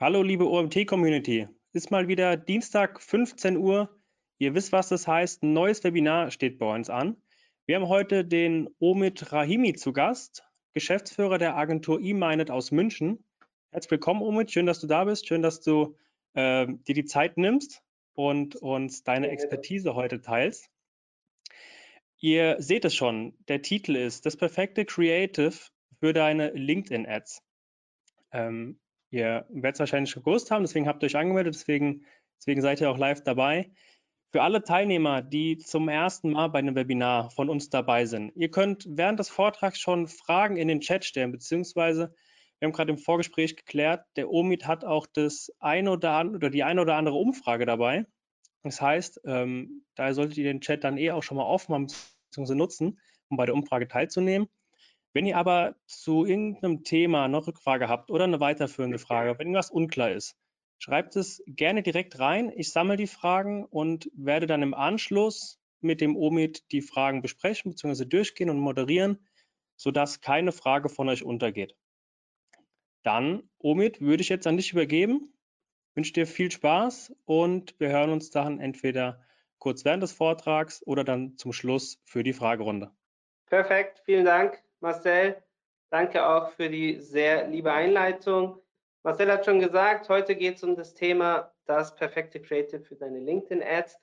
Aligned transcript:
Hallo 0.00 0.22
liebe 0.22 0.48
OMT-Community, 0.48 1.48
ist 1.72 1.90
mal 1.90 2.06
wieder 2.06 2.36
Dienstag 2.36 3.02
15 3.02 3.56
Uhr. 3.56 4.00
Ihr 4.38 4.54
wisst, 4.54 4.70
was 4.70 4.90
das 4.90 5.08
heißt. 5.08 5.42
Ein 5.42 5.54
neues 5.54 5.82
Webinar 5.82 6.30
steht 6.30 6.60
bei 6.60 6.72
uns 6.72 6.88
an. 6.88 7.20
Wir 7.66 7.74
haben 7.74 7.88
heute 7.88 8.24
den 8.24 8.68
Omid 8.78 9.32
Rahimi 9.32 9.72
zu 9.72 9.92
Gast, 9.92 10.44
Geschäftsführer 10.72 11.38
der 11.38 11.56
Agentur 11.56 11.98
eMinet 11.98 12.48
aus 12.48 12.70
München. 12.70 13.24
Herzlich 13.72 13.90
willkommen, 13.90 14.22
Omid. 14.22 14.52
Schön, 14.52 14.66
dass 14.66 14.78
du 14.78 14.86
da 14.86 15.02
bist. 15.02 15.26
Schön, 15.26 15.42
dass 15.42 15.62
du 15.62 15.96
äh, 16.34 16.68
dir 16.68 16.94
die 16.94 17.04
Zeit 17.04 17.36
nimmst 17.36 17.82
und 18.14 18.54
uns 18.54 19.02
deine 19.02 19.30
Expertise 19.30 19.96
heute 19.96 20.20
teilst. 20.20 20.70
Ihr 22.20 22.54
seht 22.60 22.84
es 22.84 22.94
schon, 22.94 23.36
der 23.48 23.62
Titel 23.62 23.96
ist 23.96 24.26
Das 24.26 24.36
perfekte 24.36 24.84
Creative 24.84 25.56
für 25.98 26.12
deine 26.12 26.50
LinkedIn-Ads. 26.52 27.42
Ähm, 28.30 28.78
ihr 29.10 29.46
werdet 29.48 29.74
es 29.74 29.80
wahrscheinlich 29.80 30.14
gewusst 30.14 30.50
haben, 30.50 30.62
deswegen 30.62 30.88
habt 30.88 31.02
ihr 31.02 31.06
euch 31.06 31.16
angemeldet, 31.16 31.54
deswegen, 31.54 32.04
deswegen 32.38 32.60
seid 32.60 32.80
ihr 32.80 32.90
auch 32.90 32.98
live 32.98 33.22
dabei. 33.22 33.70
Für 34.30 34.42
alle 34.42 34.62
Teilnehmer, 34.62 35.22
die 35.22 35.56
zum 35.56 35.88
ersten 35.88 36.32
Mal 36.32 36.48
bei 36.48 36.58
einem 36.58 36.74
Webinar 36.74 37.30
von 37.30 37.48
uns 37.48 37.70
dabei 37.70 38.04
sind, 38.04 38.32
ihr 38.36 38.50
könnt 38.50 38.84
während 38.88 39.18
des 39.18 39.30
Vortrags 39.30 39.78
schon 39.78 40.06
Fragen 40.06 40.56
in 40.56 40.68
den 40.68 40.80
Chat 40.80 41.04
stellen, 41.04 41.32
beziehungsweise 41.32 42.14
wir 42.58 42.66
haben 42.66 42.72
gerade 42.72 42.90
im 42.90 42.98
Vorgespräch 42.98 43.56
geklärt, 43.56 44.04
der 44.16 44.30
OMIT 44.30 44.66
hat 44.66 44.84
auch 44.84 45.06
das 45.06 45.52
eine 45.60 45.92
oder, 45.92 46.26
oder 46.26 46.50
die 46.50 46.64
eine 46.64 46.82
oder 46.82 46.96
andere 46.96 47.16
Umfrage 47.16 47.66
dabei. 47.66 48.04
Das 48.64 48.80
heißt, 48.80 49.20
ähm, 49.24 49.84
daher 49.94 50.14
solltet 50.14 50.38
ihr 50.38 50.44
den 50.44 50.60
Chat 50.60 50.82
dann 50.82 50.98
eh 50.98 51.12
auch 51.12 51.22
schon 51.22 51.36
mal 51.36 51.44
offen 51.44 51.74
haben 51.74 51.86
bzw. 52.30 52.54
nutzen, 52.54 53.00
um 53.28 53.36
bei 53.36 53.46
der 53.46 53.54
Umfrage 53.54 53.86
teilzunehmen. 53.86 54.48
Wenn 55.12 55.26
ihr 55.26 55.36
aber 55.36 55.76
zu 55.86 56.24
irgendeinem 56.24 56.84
Thema 56.84 57.24
eine 57.24 57.46
Rückfrage 57.46 57.88
habt 57.88 58.10
oder 58.10 58.24
eine 58.24 58.40
weiterführende 58.40 58.98
Frage, 58.98 59.38
wenn 59.38 59.48
irgendwas 59.48 59.70
unklar 59.70 60.12
ist, 60.12 60.36
schreibt 60.78 61.16
es 61.16 61.42
gerne 61.46 61.82
direkt 61.82 62.18
rein. 62.18 62.52
Ich 62.54 62.72
sammle 62.72 62.96
die 62.96 63.06
Fragen 63.06 63.64
und 63.64 64.10
werde 64.14 64.46
dann 64.46 64.62
im 64.62 64.74
Anschluss 64.74 65.58
mit 65.80 66.00
dem 66.00 66.16
OMIT 66.16 66.70
die 66.72 66.82
Fragen 66.82 67.22
besprechen 67.22 67.72
bzw. 67.72 68.04
durchgehen 68.04 68.50
und 68.50 68.58
moderieren, 68.58 69.26
sodass 69.76 70.20
keine 70.20 70.52
Frage 70.52 70.88
von 70.88 71.08
euch 71.08 71.22
untergeht. 71.22 71.74
Dann, 73.02 73.48
Omid, 73.58 74.00
würde 74.00 74.22
ich 74.22 74.28
jetzt 74.28 74.46
an 74.46 74.56
dich 74.56 74.72
übergeben. 74.72 75.32
Ich 75.90 75.96
wünsche 75.96 76.12
dir 76.12 76.26
viel 76.26 76.50
Spaß 76.50 77.14
und 77.24 77.78
wir 77.78 77.88
hören 77.88 78.10
uns 78.10 78.30
dann 78.30 78.60
entweder 78.60 79.24
kurz 79.58 79.84
während 79.84 80.02
des 80.02 80.12
Vortrags 80.12 80.82
oder 80.86 81.04
dann 81.04 81.36
zum 81.36 81.52
Schluss 81.52 82.00
für 82.04 82.22
die 82.22 82.32
Fragerunde. 82.32 82.90
Perfekt, 83.46 84.02
vielen 84.04 84.24
Dank, 84.24 84.62
Marcel. 84.80 85.42
Danke 85.90 86.26
auch 86.26 86.50
für 86.50 86.68
die 86.68 87.00
sehr 87.00 87.46
liebe 87.46 87.72
Einleitung. 87.72 88.60
Marcel 89.02 89.32
hat 89.32 89.44
schon 89.44 89.60
gesagt, 89.60 90.08
heute 90.08 90.36
geht 90.36 90.56
es 90.56 90.62
um 90.62 90.76
das 90.76 90.94
Thema 90.94 91.52
das 91.64 91.94
perfekte 91.94 92.40
Creative 92.40 92.82
für 92.82 92.96
deine 92.96 93.20
LinkedIn-Ads, 93.20 93.98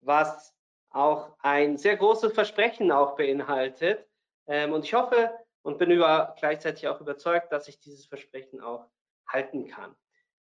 was 0.00 0.54
auch 0.90 1.36
ein 1.40 1.76
sehr 1.76 1.96
großes 1.96 2.32
Versprechen 2.32 2.92
auch 2.92 3.16
beinhaltet. 3.16 4.06
Ähm, 4.46 4.72
und 4.72 4.84
ich 4.84 4.94
hoffe, 4.94 5.30
und 5.62 5.78
bin 5.78 5.90
über, 5.90 6.34
gleichzeitig 6.38 6.88
auch 6.88 7.00
überzeugt, 7.00 7.52
dass 7.52 7.68
ich 7.68 7.78
dieses 7.78 8.06
Versprechen 8.06 8.60
auch 8.60 8.86
halten 9.26 9.68
kann. 9.68 9.94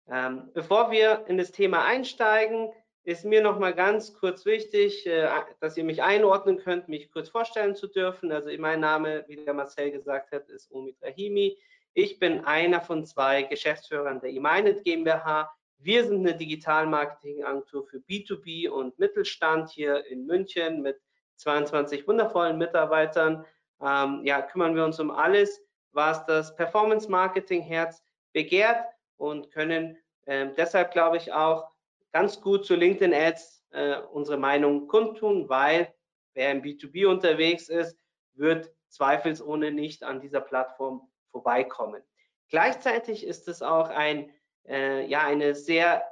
Ähm, 0.07 0.49
bevor 0.53 0.91
wir 0.91 1.25
in 1.27 1.37
das 1.37 1.51
Thema 1.51 1.83
einsteigen, 1.83 2.71
ist 3.03 3.25
mir 3.25 3.41
noch 3.41 3.57
mal 3.57 3.73
ganz 3.73 4.13
kurz 4.13 4.45
wichtig, 4.45 5.05
äh, 5.07 5.27
dass 5.59 5.77
ihr 5.77 5.83
mich 5.83 6.03
einordnen 6.03 6.57
könnt, 6.57 6.87
mich 6.87 7.11
kurz 7.11 7.29
vorstellen 7.29 7.75
zu 7.75 7.87
dürfen. 7.87 8.31
Also 8.31 8.49
mein 8.59 8.79
Name, 8.79 9.25
wie 9.27 9.37
der 9.37 9.53
Marcel 9.53 9.91
gesagt 9.91 10.31
hat, 10.31 10.49
ist 10.49 10.71
Omid 10.71 10.97
Rahimi. 11.01 11.57
Ich 11.93 12.19
bin 12.19 12.45
einer 12.45 12.79
von 12.81 13.05
zwei 13.05 13.43
Geschäftsführern 13.43 14.21
der 14.21 14.31
eMinet 14.31 14.83
GmbH. 14.83 15.51
Wir 15.79 16.05
sind 16.05 16.19
eine 16.19 16.37
Digital-Marketing-Agentur 16.37 17.85
für 17.87 17.97
B2B 17.97 18.69
und 18.69 18.97
Mittelstand 18.99 19.71
hier 19.71 20.05
in 20.05 20.27
München 20.27 20.81
mit 20.81 21.01
22 21.37 22.07
wundervollen 22.07 22.57
Mitarbeitern 22.57 23.45
ähm, 23.81 24.21
ja, 24.23 24.41
kümmern 24.43 24.75
wir 24.75 24.85
uns 24.85 24.99
um 24.99 25.09
alles, 25.09 25.61
was 25.91 26.25
das 26.27 26.55
Performance-Marketing-Herz 26.55 28.03
begehrt 28.31 28.85
und 29.17 29.51
können 29.51 29.97
äh, 30.25 30.47
deshalb, 30.55 30.91
glaube 30.91 31.17
ich, 31.17 31.33
auch 31.33 31.67
ganz 32.11 32.41
gut 32.41 32.65
zu 32.65 32.75
LinkedIn-Ads 32.75 33.65
äh, 33.71 33.97
unsere 34.11 34.37
Meinung 34.37 34.87
kundtun, 34.87 35.49
weil 35.49 35.93
wer 36.33 36.51
im 36.51 36.61
B2B 36.61 37.07
unterwegs 37.07 37.69
ist, 37.69 37.97
wird 38.33 38.71
zweifelsohne 38.89 39.71
nicht 39.71 40.03
an 40.03 40.19
dieser 40.19 40.41
Plattform 40.41 41.09
vorbeikommen. 41.31 42.03
Gleichzeitig 42.49 43.25
ist 43.25 43.47
es 43.47 43.61
auch 43.61 43.89
ein, 43.89 44.29
äh, 44.67 45.05
ja, 45.05 45.21
eine 45.21 45.55
sehr, 45.55 46.03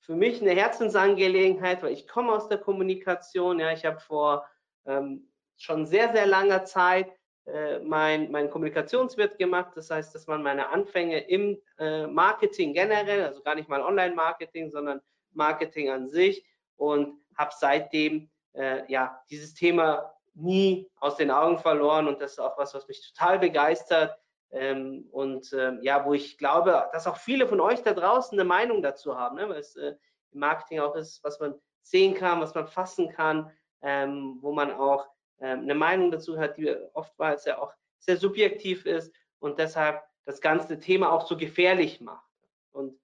für 0.00 0.14
mich 0.14 0.40
eine 0.40 0.52
Herzensangelegenheit, 0.52 1.82
weil 1.82 1.92
ich 1.92 2.06
komme 2.06 2.32
aus 2.32 2.48
der 2.48 2.58
Kommunikation. 2.58 3.58
Ja, 3.58 3.72
ich 3.72 3.84
habe 3.84 3.98
vor 3.98 4.48
ähm, 4.86 5.28
schon 5.56 5.86
sehr, 5.86 6.12
sehr 6.12 6.26
langer 6.26 6.64
Zeit 6.64 7.12
äh, 7.46 7.80
mein, 7.80 8.30
mein 8.30 8.48
Kommunikationswirt 8.48 9.38
gemacht. 9.38 9.72
Das 9.74 9.90
heißt, 9.90 10.14
das 10.14 10.28
waren 10.28 10.42
meine 10.42 10.68
Anfänge 10.68 11.18
im 11.28 11.60
äh, 11.78 12.06
Marketing 12.06 12.72
generell, 12.74 13.24
also 13.24 13.42
gar 13.42 13.56
nicht 13.56 13.68
mal 13.68 13.82
Online-Marketing, 13.82 14.70
sondern 14.70 15.00
Marketing 15.32 15.90
an 15.90 16.08
sich 16.08 16.44
und 16.76 17.20
habe 17.36 17.52
seitdem 17.56 18.30
äh, 18.54 18.90
ja 18.90 19.20
dieses 19.30 19.54
Thema 19.54 20.14
nie 20.34 20.88
aus 21.00 21.16
den 21.16 21.30
Augen 21.30 21.58
verloren 21.58 22.06
und 22.06 22.20
das 22.20 22.32
ist 22.32 22.38
auch 22.38 22.56
was, 22.58 22.74
was 22.74 22.86
mich 22.88 23.12
total 23.12 23.38
begeistert 23.38 24.16
ähm, 24.50 25.06
und 25.10 25.52
ähm, 25.52 25.80
ja, 25.82 26.04
wo 26.04 26.14
ich 26.14 26.38
glaube, 26.38 26.88
dass 26.92 27.06
auch 27.06 27.16
viele 27.16 27.46
von 27.46 27.60
euch 27.60 27.82
da 27.82 27.92
draußen 27.92 28.38
eine 28.38 28.48
Meinung 28.48 28.82
dazu 28.82 29.16
haben, 29.18 29.36
ne? 29.36 29.48
weil 29.48 29.58
es 29.58 29.76
äh, 29.76 29.94
im 30.32 30.40
Marketing 30.40 30.80
auch 30.80 30.94
ist, 30.94 31.22
was 31.24 31.40
man 31.40 31.54
sehen 31.82 32.14
kann, 32.14 32.40
was 32.40 32.54
man 32.54 32.66
fassen 32.66 33.10
kann, 33.10 33.50
ähm, 33.82 34.38
wo 34.40 34.52
man 34.52 34.72
auch 34.72 35.06
ähm, 35.40 35.60
eine 35.60 35.74
Meinung 35.74 36.10
dazu 36.10 36.38
hat, 36.38 36.56
die 36.56 36.74
oftmals 36.94 37.44
ja 37.44 37.58
auch 37.58 37.72
sehr 37.98 38.16
subjektiv 38.16 38.86
ist 38.86 39.12
und 39.38 39.58
deshalb 39.58 40.02
das 40.24 40.40
ganze 40.40 40.78
Thema 40.78 41.12
auch 41.12 41.26
so 41.26 41.36
gefährlich 41.36 42.00
macht. 42.00 42.26
Und 42.72 42.98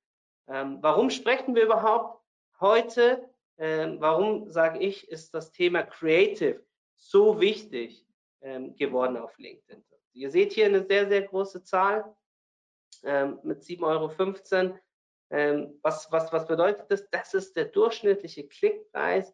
ähm, 0.49 0.79
warum 0.81 1.11
sprechen 1.11 1.55
wir 1.55 1.65
überhaupt 1.65 2.23
heute? 2.61 3.29
Ähm, 3.57 4.01
warum 4.01 4.51
sage 4.51 4.81
ich, 4.81 5.09
ist 5.09 5.33
das 5.35 5.53
Thema 5.53 5.83
Creative 5.83 6.65
so 6.97 7.41
wichtig 7.41 8.07
ähm, 8.41 8.75
geworden 8.77 9.17
auf 9.17 9.37
LinkedIn? 9.39 9.85
Ihr 10.13 10.31
seht 10.31 10.53
hier 10.53 10.67
eine 10.67 10.85
sehr, 10.85 11.09
sehr 11.09 11.23
große 11.23 11.63
Zahl 11.65 12.17
ähm, 13.05 13.39
mit 13.43 13.63
7,15 13.63 13.83
Euro. 13.83 14.79
Ähm, 15.31 15.79
was, 15.83 16.11
was, 16.13 16.33
was 16.33 16.47
bedeutet 16.47 16.91
das? 16.91 17.09
Das 17.11 17.35
ist 17.35 17.57
der 17.57 17.67
durchschnittliche 17.67 18.47
Klickpreis 18.47 19.33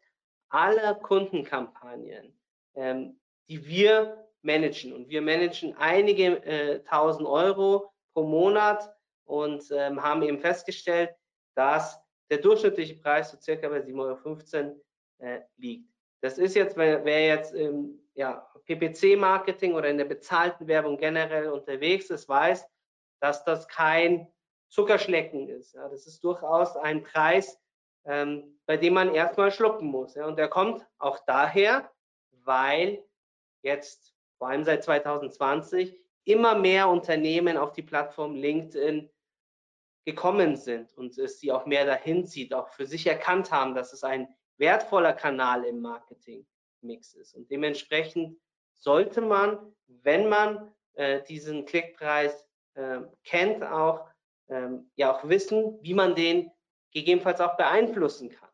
aller 0.48 0.94
Kundenkampagnen 0.94 2.34
ähm, 2.74 3.20
die 3.48 3.66
wir 3.66 4.26
managen. 4.42 4.92
Und 4.92 5.08
wir 5.08 5.22
managen 5.22 5.76
einige 5.76 6.42
äh, 6.44 6.82
tausend 6.84 7.26
Euro 7.26 7.92
pro 8.14 8.22
Monat 8.22 8.94
und 9.30 9.70
ähm, 9.70 10.02
haben 10.02 10.22
eben 10.22 10.40
festgestellt, 10.40 11.14
dass 11.54 12.00
der 12.30 12.38
durchschnittliche 12.38 12.96
Preis 12.96 13.30
so 13.30 13.38
circa 13.40 13.68
bei 13.68 13.78
7,15 13.78 14.56
Euro 14.56 14.80
äh, 15.18 15.40
liegt. 15.56 15.88
Das 16.20 16.36
ist 16.36 16.54
jetzt, 16.54 16.76
wer, 16.76 17.26
jetzt 17.26 17.54
im 17.54 17.98
ja, 18.14 18.46
PPC-Marketing 18.66 19.74
oder 19.74 19.88
in 19.88 19.98
der 19.98 20.04
bezahlten 20.04 20.66
Werbung 20.66 20.98
generell 20.98 21.48
unterwegs 21.48 22.10
ist, 22.10 22.28
weiß, 22.28 22.66
dass 23.20 23.44
das 23.44 23.68
kein 23.68 24.26
Zuckerschlecken 24.68 25.48
ist. 25.48 25.74
Ja, 25.74 25.88
das 25.88 26.06
ist 26.06 26.22
durchaus 26.22 26.76
ein 26.76 27.02
Preis, 27.02 27.58
ähm, 28.04 28.60
bei 28.66 28.76
dem 28.76 28.94
man 28.94 29.14
erstmal 29.14 29.50
schlucken 29.50 29.86
muss. 29.86 30.14
Ja, 30.14 30.26
und 30.26 30.38
der 30.38 30.48
kommt 30.48 30.86
auch 30.98 31.18
daher, 31.26 31.90
weil 32.44 33.02
jetzt 33.62 34.14
vor 34.38 34.48
allem 34.48 34.64
seit 34.64 34.84
2020 34.84 35.98
immer 36.24 36.54
mehr 36.54 36.88
Unternehmen 36.88 37.56
auf 37.56 37.72
die 37.72 37.82
Plattform 37.82 38.34
LinkedIn 38.34 39.10
gekommen 40.04 40.56
sind 40.56 40.92
und 40.96 41.16
es 41.18 41.40
sie 41.40 41.52
auch 41.52 41.66
mehr 41.66 41.84
dahin 41.84 42.26
zieht, 42.26 42.54
auch 42.54 42.68
für 42.70 42.86
sich 42.86 43.06
erkannt 43.06 43.50
haben, 43.50 43.74
dass 43.74 43.92
es 43.92 44.02
ein 44.02 44.28
wertvoller 44.56 45.12
Kanal 45.12 45.64
im 45.64 45.80
Marketing-Mix 45.80 47.14
ist. 47.14 47.34
Und 47.34 47.50
dementsprechend 47.50 48.38
sollte 48.76 49.20
man, 49.20 49.74
wenn 49.86 50.28
man 50.28 50.72
äh, 50.94 51.22
diesen 51.22 51.66
Klickpreis 51.66 52.46
äh, 52.74 53.00
kennt, 53.24 53.62
auch, 53.62 54.08
ähm, 54.48 54.90
ja 54.96 55.14
auch 55.14 55.28
wissen, 55.28 55.78
wie 55.82 55.94
man 55.94 56.14
den 56.14 56.50
gegebenenfalls 56.92 57.40
auch 57.40 57.56
beeinflussen 57.56 58.30
kann. 58.30 58.48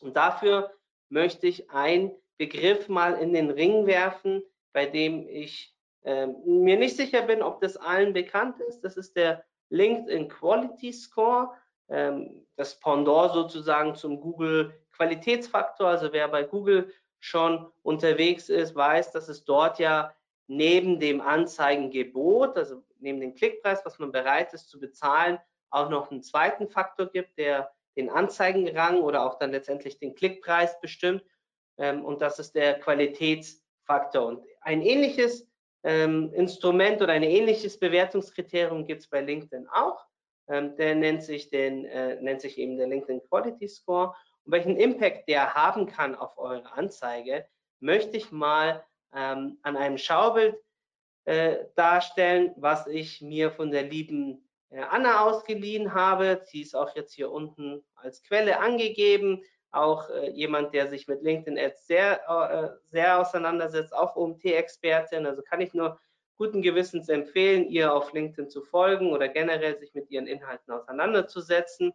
Und 0.00 0.16
dafür 0.16 0.74
möchte 1.08 1.46
ich 1.46 1.70
ein 1.70 2.14
Begriff 2.38 2.88
mal 2.88 3.14
in 3.14 3.32
den 3.32 3.50
Ring 3.50 3.86
werfen, 3.86 4.42
bei 4.72 4.86
dem 4.86 5.28
ich 5.28 5.74
äh, 6.02 6.26
mir 6.26 6.76
nicht 6.76 6.96
sicher 6.96 7.22
bin, 7.22 7.42
ob 7.42 7.60
das 7.60 7.76
allen 7.76 8.12
bekannt 8.12 8.60
ist. 8.60 8.80
Das 8.80 8.96
ist 8.96 9.16
der 9.16 9.44
LinkedIn 9.74 10.28
Quality 10.28 10.92
Score, 10.92 11.50
ähm, 11.88 12.46
das 12.56 12.78
Pendant 12.78 13.32
sozusagen 13.32 13.94
zum 13.94 14.20
Google 14.20 14.72
Qualitätsfaktor. 14.92 15.88
Also 15.88 16.12
wer 16.12 16.28
bei 16.28 16.44
Google 16.44 16.92
schon 17.20 17.70
unterwegs 17.82 18.48
ist, 18.48 18.74
weiß, 18.74 19.12
dass 19.12 19.28
es 19.28 19.44
dort 19.44 19.78
ja 19.78 20.14
neben 20.46 21.00
dem 21.00 21.20
Anzeigengebot, 21.20 22.56
also 22.56 22.82
neben 22.98 23.20
dem 23.20 23.34
Klickpreis, 23.34 23.84
was 23.84 23.98
man 23.98 24.12
bereit 24.12 24.52
ist 24.52 24.68
zu 24.68 24.78
bezahlen, 24.78 25.38
auch 25.70 25.88
noch 25.90 26.10
einen 26.10 26.22
zweiten 26.22 26.68
Faktor 26.68 27.06
gibt, 27.06 27.38
der 27.38 27.72
den 27.96 28.10
Anzeigenrang 28.10 29.00
oder 29.00 29.24
auch 29.24 29.38
dann 29.38 29.52
letztendlich 29.52 29.98
den 29.98 30.14
Klickpreis 30.14 30.80
bestimmt. 30.80 31.24
Ähm, 31.78 32.04
und 32.04 32.22
das 32.22 32.38
ist 32.38 32.54
der 32.54 32.78
Qualitätsfaktor. 32.78 34.26
Und 34.26 34.44
ein 34.60 34.82
ähnliches 34.82 35.48
ähm, 35.84 36.32
Instrument 36.32 37.00
oder 37.02 37.12
ein 37.12 37.22
ähnliches 37.22 37.78
Bewertungskriterium 37.78 38.86
gibt 38.86 39.02
es 39.02 39.08
bei 39.08 39.20
LinkedIn 39.20 39.68
auch. 39.68 40.04
Ähm, 40.48 40.76
der 40.76 40.94
nennt 40.94 41.22
sich, 41.22 41.50
den, 41.50 41.84
äh, 41.84 42.20
nennt 42.20 42.40
sich 42.40 42.58
eben 42.58 42.76
der 42.76 42.88
LinkedIn 42.88 43.22
Quality 43.28 43.68
Score. 43.68 44.14
Und 44.44 44.52
welchen 44.52 44.76
Impact 44.76 45.28
der 45.28 45.54
haben 45.54 45.86
kann 45.86 46.14
auf 46.14 46.36
eure 46.38 46.72
Anzeige, 46.72 47.46
möchte 47.80 48.16
ich 48.16 48.32
mal 48.32 48.84
ähm, 49.14 49.58
an 49.62 49.76
einem 49.76 49.98
Schaubild 49.98 50.56
äh, 51.24 51.64
darstellen, 51.76 52.52
was 52.56 52.86
ich 52.86 53.20
mir 53.20 53.50
von 53.50 53.70
der 53.70 53.82
lieben 53.82 54.48
äh, 54.70 54.80
Anna 54.80 55.24
ausgeliehen 55.24 55.94
habe. 55.94 56.42
Sie 56.44 56.62
ist 56.62 56.74
auch 56.74 56.94
jetzt 56.96 57.14
hier 57.14 57.30
unten 57.30 57.84
als 57.94 58.22
Quelle 58.22 58.58
angegeben. 58.58 59.42
Auch 59.74 60.08
äh, 60.10 60.30
jemand, 60.30 60.72
der 60.72 60.86
sich 60.86 61.08
mit 61.08 61.22
LinkedIn 61.22 61.58
Ads 61.58 61.86
sehr, 61.86 62.20
äh, 62.28 62.76
sehr 62.90 63.20
auseinandersetzt, 63.20 63.94
auch 63.94 64.14
OMT-Expertin. 64.16 65.26
Also 65.26 65.42
kann 65.42 65.60
ich 65.60 65.74
nur 65.74 65.98
guten 66.36 66.62
Gewissens 66.62 67.08
empfehlen, 67.08 67.68
ihr 67.68 67.92
auf 67.92 68.12
LinkedIn 68.12 68.50
zu 68.50 68.62
folgen 68.62 69.12
oder 69.12 69.28
generell 69.28 69.76
sich 69.78 69.94
mit 69.94 70.10
ihren 70.10 70.26
Inhalten 70.26 70.72
auseinanderzusetzen. 70.72 71.92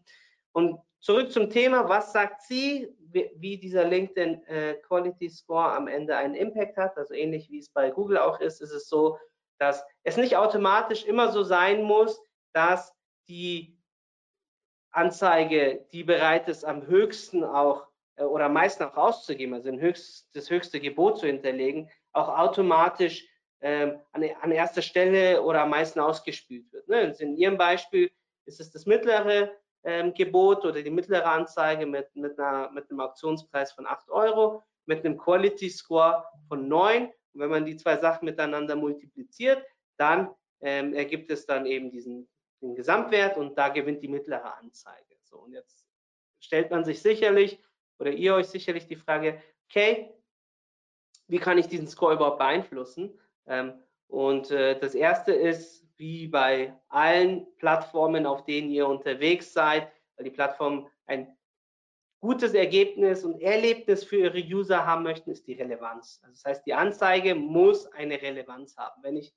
Und 0.51 0.79
zurück 0.99 1.31
zum 1.31 1.49
Thema, 1.49 1.87
was 1.87 2.11
sagt 2.11 2.41
sie, 2.41 2.93
wie, 2.99 3.31
wie 3.35 3.57
dieser 3.57 3.85
LinkedIn 3.85 4.43
äh, 4.47 4.73
Quality 4.75 5.29
Score 5.29 5.71
am 5.71 5.87
Ende 5.87 6.15
einen 6.15 6.35
Impact 6.35 6.77
hat? 6.77 6.97
Also 6.97 7.13
ähnlich 7.13 7.49
wie 7.49 7.59
es 7.59 7.69
bei 7.69 7.91
Google 7.91 8.17
auch 8.17 8.39
ist, 8.39 8.61
ist 8.61 8.71
es 8.71 8.89
so, 8.89 9.17
dass 9.57 9.85
es 10.03 10.17
nicht 10.17 10.37
automatisch 10.37 11.05
immer 11.05 11.31
so 11.31 11.43
sein 11.43 11.83
muss, 11.83 12.21
dass 12.53 12.93
die 13.27 13.78
Anzeige, 14.91 15.85
die 15.91 16.03
bereit 16.03 16.47
ist, 16.47 16.65
am 16.65 16.87
höchsten 16.87 17.43
auch 17.43 17.87
äh, 18.15 18.23
oder 18.23 18.45
am 18.45 18.53
meisten 18.53 18.83
auch 18.83 18.97
auszugeben, 18.97 19.53
also 19.53 19.71
höchst, 19.71 20.27
das 20.35 20.49
höchste 20.49 20.79
Gebot 20.79 21.19
zu 21.19 21.27
hinterlegen, 21.27 21.89
auch 22.11 22.29
automatisch 22.29 23.27
ähm, 23.61 23.99
an, 24.11 24.23
an, 24.41 24.51
erster 24.51 24.81
Stelle 24.81 25.41
oder 25.41 25.63
am 25.63 25.71
meisten 25.71 25.99
ausgespielt 25.99 26.71
wird. 26.71 26.87
Ne? 26.87 26.97
Also 26.97 27.23
in 27.23 27.35
Ihrem 27.35 27.57
Beispiel 27.57 28.11
ist 28.45 28.59
es 28.59 28.71
das 28.71 28.85
mittlere 28.85 29.51
ähm, 29.83 30.13
Gebot 30.13 30.65
oder 30.65 30.81
die 30.81 30.89
mittlere 30.89 31.25
Anzeige 31.25 31.85
mit, 31.85 32.13
mit, 32.15 32.39
einer, 32.39 32.71
mit 32.71 32.89
einem 32.89 33.01
Auktionspreis 33.01 33.71
von 33.71 33.85
8 33.85 34.09
Euro, 34.09 34.63
mit 34.85 35.05
einem 35.05 35.17
Quality 35.17 35.69
Score 35.69 36.25
von 36.47 36.67
9. 36.67 37.05
Und 37.05 37.41
wenn 37.41 37.49
man 37.49 37.65
die 37.65 37.77
zwei 37.77 37.97
Sachen 37.97 38.25
miteinander 38.25 38.75
multipliziert, 38.75 39.63
dann 39.97 40.29
ähm, 40.61 40.93
ergibt 40.93 41.29
es 41.31 41.45
dann 41.45 41.65
eben 41.65 41.91
diesen 41.91 42.27
den 42.61 42.75
Gesamtwert 42.75 43.37
und 43.37 43.57
da 43.57 43.69
gewinnt 43.69 44.01
die 44.03 44.07
mittlere 44.07 44.57
Anzeige. 44.57 45.15
So, 45.23 45.39
und 45.39 45.53
jetzt 45.53 45.85
stellt 46.39 46.71
man 46.71 46.83
sich 46.83 47.01
sicherlich 47.01 47.59
oder 47.99 48.11
ihr 48.11 48.35
euch 48.35 48.47
sicherlich 48.47 48.87
die 48.87 48.95
Frage, 48.95 49.41
okay, 49.69 50.13
wie 51.27 51.39
kann 51.39 51.57
ich 51.57 51.67
diesen 51.67 51.87
Score 51.87 52.15
überhaupt 52.15 52.39
beeinflussen? 52.39 53.19
Ähm, 53.45 53.73
und 54.07 54.49
äh, 54.51 54.79
das 54.79 54.95
erste 54.95 55.31
ist, 55.31 55.85
wie 55.97 56.27
bei 56.27 56.73
allen 56.87 57.45
Plattformen, 57.57 58.25
auf 58.25 58.45
denen 58.45 58.71
ihr 58.71 58.87
unterwegs 58.87 59.53
seid, 59.53 59.91
weil 60.15 60.23
die 60.23 60.31
Plattformen 60.31 60.87
ein 61.05 61.37
gutes 62.19 62.53
Ergebnis 62.53 63.23
und 63.23 63.41
Erlebnis 63.41 64.03
für 64.03 64.17
ihre 64.17 64.39
User 64.39 64.85
haben 64.85 65.03
möchten, 65.03 65.31
ist 65.31 65.47
die 65.47 65.53
Relevanz. 65.53 66.19
Also 66.23 66.33
das 66.33 66.45
heißt, 66.45 66.65
die 66.65 66.73
Anzeige 66.73 67.35
muss 67.35 67.85
eine 67.87 68.21
Relevanz 68.21 68.75
haben. 68.77 69.03
Wenn 69.03 69.17
ich 69.17 69.33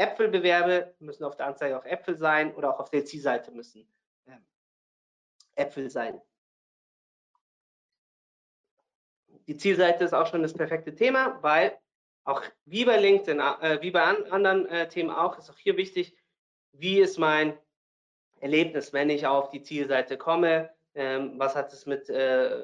Äpfel 0.00 0.28
bewerbe, 0.28 0.94
müssen 0.98 1.24
auf 1.24 1.36
der 1.36 1.46
Anzeige 1.46 1.78
auch 1.78 1.84
Äpfel 1.84 2.16
sein 2.16 2.54
oder 2.54 2.74
auch 2.74 2.80
auf 2.80 2.90
der 2.90 3.04
Zielseite 3.04 3.50
müssen 3.50 3.86
ähm, 4.26 4.44
Äpfel 5.54 5.90
sein. 5.90 6.20
Die 9.46 9.56
Zielseite 9.56 10.04
ist 10.04 10.14
auch 10.14 10.26
schon 10.26 10.42
das 10.42 10.54
perfekte 10.54 10.94
Thema, 10.94 11.42
weil 11.42 11.78
auch 12.24 12.42
wie 12.64 12.84
bei 12.84 12.98
LinkedIn, 12.98 13.40
äh, 13.40 13.78
wie 13.82 13.90
bei 13.90 14.02
an, 14.02 14.24
anderen 14.30 14.66
äh, 14.66 14.88
Themen 14.88 15.10
auch, 15.10 15.38
ist 15.38 15.50
auch 15.50 15.58
hier 15.58 15.76
wichtig, 15.76 16.16
wie 16.72 17.00
ist 17.00 17.18
mein 17.18 17.58
Erlebnis, 18.40 18.92
wenn 18.92 19.10
ich 19.10 19.26
auf 19.26 19.50
die 19.50 19.62
Zielseite 19.62 20.16
komme, 20.16 20.70
ähm, 20.94 21.38
was 21.38 21.54
hat 21.54 21.72
es 21.72 21.84
mit, 21.84 22.08
äh, 22.08 22.62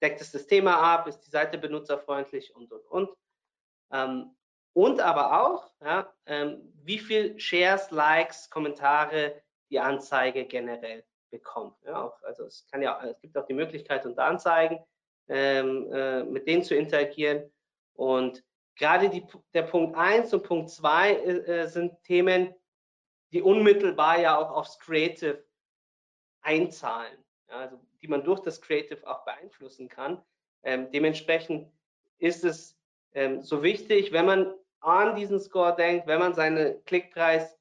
deckt 0.00 0.20
es 0.20 0.30
das 0.30 0.46
Thema 0.46 0.76
ab, 0.76 1.08
ist 1.08 1.20
die 1.20 1.30
Seite 1.30 1.58
benutzerfreundlich 1.58 2.54
und, 2.54 2.70
und, 2.72 2.86
und. 2.86 3.10
Ähm, 3.90 4.37
und 4.72 5.00
aber 5.00 5.44
auch, 5.44 5.70
ja, 5.80 6.12
ähm, 6.26 6.72
wie 6.82 6.98
viel 6.98 7.38
Shares, 7.38 7.90
Likes, 7.90 8.50
Kommentare 8.50 9.42
die 9.70 9.80
Anzeige 9.80 10.46
generell 10.46 11.04
bekommt. 11.30 11.76
Ja, 11.84 12.04
auch, 12.04 12.22
also 12.22 12.44
es 12.44 12.66
kann 12.70 12.82
ja, 12.82 13.02
es 13.04 13.20
gibt 13.20 13.36
auch 13.36 13.46
die 13.46 13.54
Möglichkeit 13.54 14.06
unter 14.06 14.24
Anzeigen 14.24 14.78
ähm, 15.28 15.92
äh, 15.92 16.24
mit 16.24 16.46
denen 16.46 16.62
zu 16.62 16.74
interagieren. 16.74 17.50
Und 17.94 18.44
gerade 18.76 19.10
die, 19.10 19.26
der 19.52 19.62
Punkt 19.62 19.96
1 19.96 20.32
und 20.32 20.42
Punkt 20.42 20.70
2 20.70 21.14
äh, 21.14 21.68
sind 21.68 22.02
Themen, 22.04 22.54
die 23.32 23.42
unmittelbar 23.42 24.18
ja 24.18 24.38
auch 24.38 24.50
aufs 24.50 24.78
Creative 24.78 25.44
einzahlen, 26.40 27.24
ja, 27.48 27.56
also 27.56 27.80
die 28.00 28.08
man 28.08 28.24
durch 28.24 28.40
das 28.40 28.60
Creative 28.60 29.06
auch 29.06 29.24
beeinflussen 29.24 29.88
kann. 29.88 30.22
Ähm, 30.62 30.90
dementsprechend 30.90 31.70
ist 32.18 32.44
es 32.44 32.77
ähm, 33.14 33.42
so 33.42 33.62
wichtig, 33.62 34.12
wenn 34.12 34.26
man 34.26 34.54
an 34.80 35.16
diesen 35.16 35.40
Score 35.40 35.74
denkt, 35.74 36.06
wenn 36.06 36.18
man 36.18 36.34
seinen 36.34 36.84
Klickpreis 36.84 37.58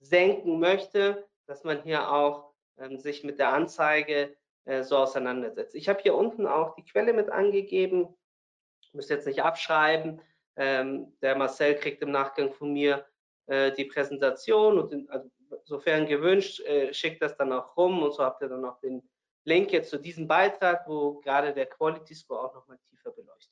senken 0.00 0.58
möchte, 0.58 1.28
dass 1.46 1.64
man 1.64 1.82
hier 1.82 2.10
auch 2.10 2.52
ähm, 2.78 2.98
sich 2.98 3.24
mit 3.24 3.38
der 3.38 3.52
Anzeige 3.52 4.36
äh, 4.64 4.82
so 4.82 4.96
auseinandersetzt. 4.96 5.74
Ich 5.74 5.88
habe 5.88 6.00
hier 6.02 6.14
unten 6.14 6.46
auch 6.46 6.74
die 6.74 6.84
Quelle 6.84 7.12
mit 7.12 7.30
angegeben, 7.30 8.08
müsst 8.92 9.10
jetzt 9.10 9.26
nicht 9.26 9.42
abschreiben, 9.42 10.20
ähm, 10.56 11.16
der 11.22 11.36
Marcel 11.36 11.74
kriegt 11.76 12.02
im 12.02 12.10
Nachgang 12.10 12.52
von 12.52 12.72
mir 12.72 13.06
äh, 13.46 13.72
die 13.72 13.86
Präsentation 13.86 14.78
und 14.78 14.92
in, 14.92 15.08
also, 15.10 15.30
sofern 15.64 16.06
gewünscht, 16.06 16.60
äh, 16.60 16.92
schickt 16.92 17.22
das 17.22 17.36
dann 17.36 17.52
auch 17.52 17.76
rum 17.76 18.02
und 18.02 18.12
so 18.12 18.22
habt 18.22 18.42
ihr 18.42 18.48
dann 18.48 18.64
auch 18.64 18.78
den 18.80 19.02
Link 19.44 19.72
jetzt 19.72 19.90
zu 19.90 19.98
diesem 19.98 20.28
Beitrag, 20.28 20.86
wo 20.86 21.20
gerade 21.20 21.52
der 21.52 21.66
Quality 21.66 22.14
Score 22.14 22.44
auch 22.44 22.54
nochmal 22.54 22.78
tiefer 22.88 23.10
beleuchtet. 23.10 23.51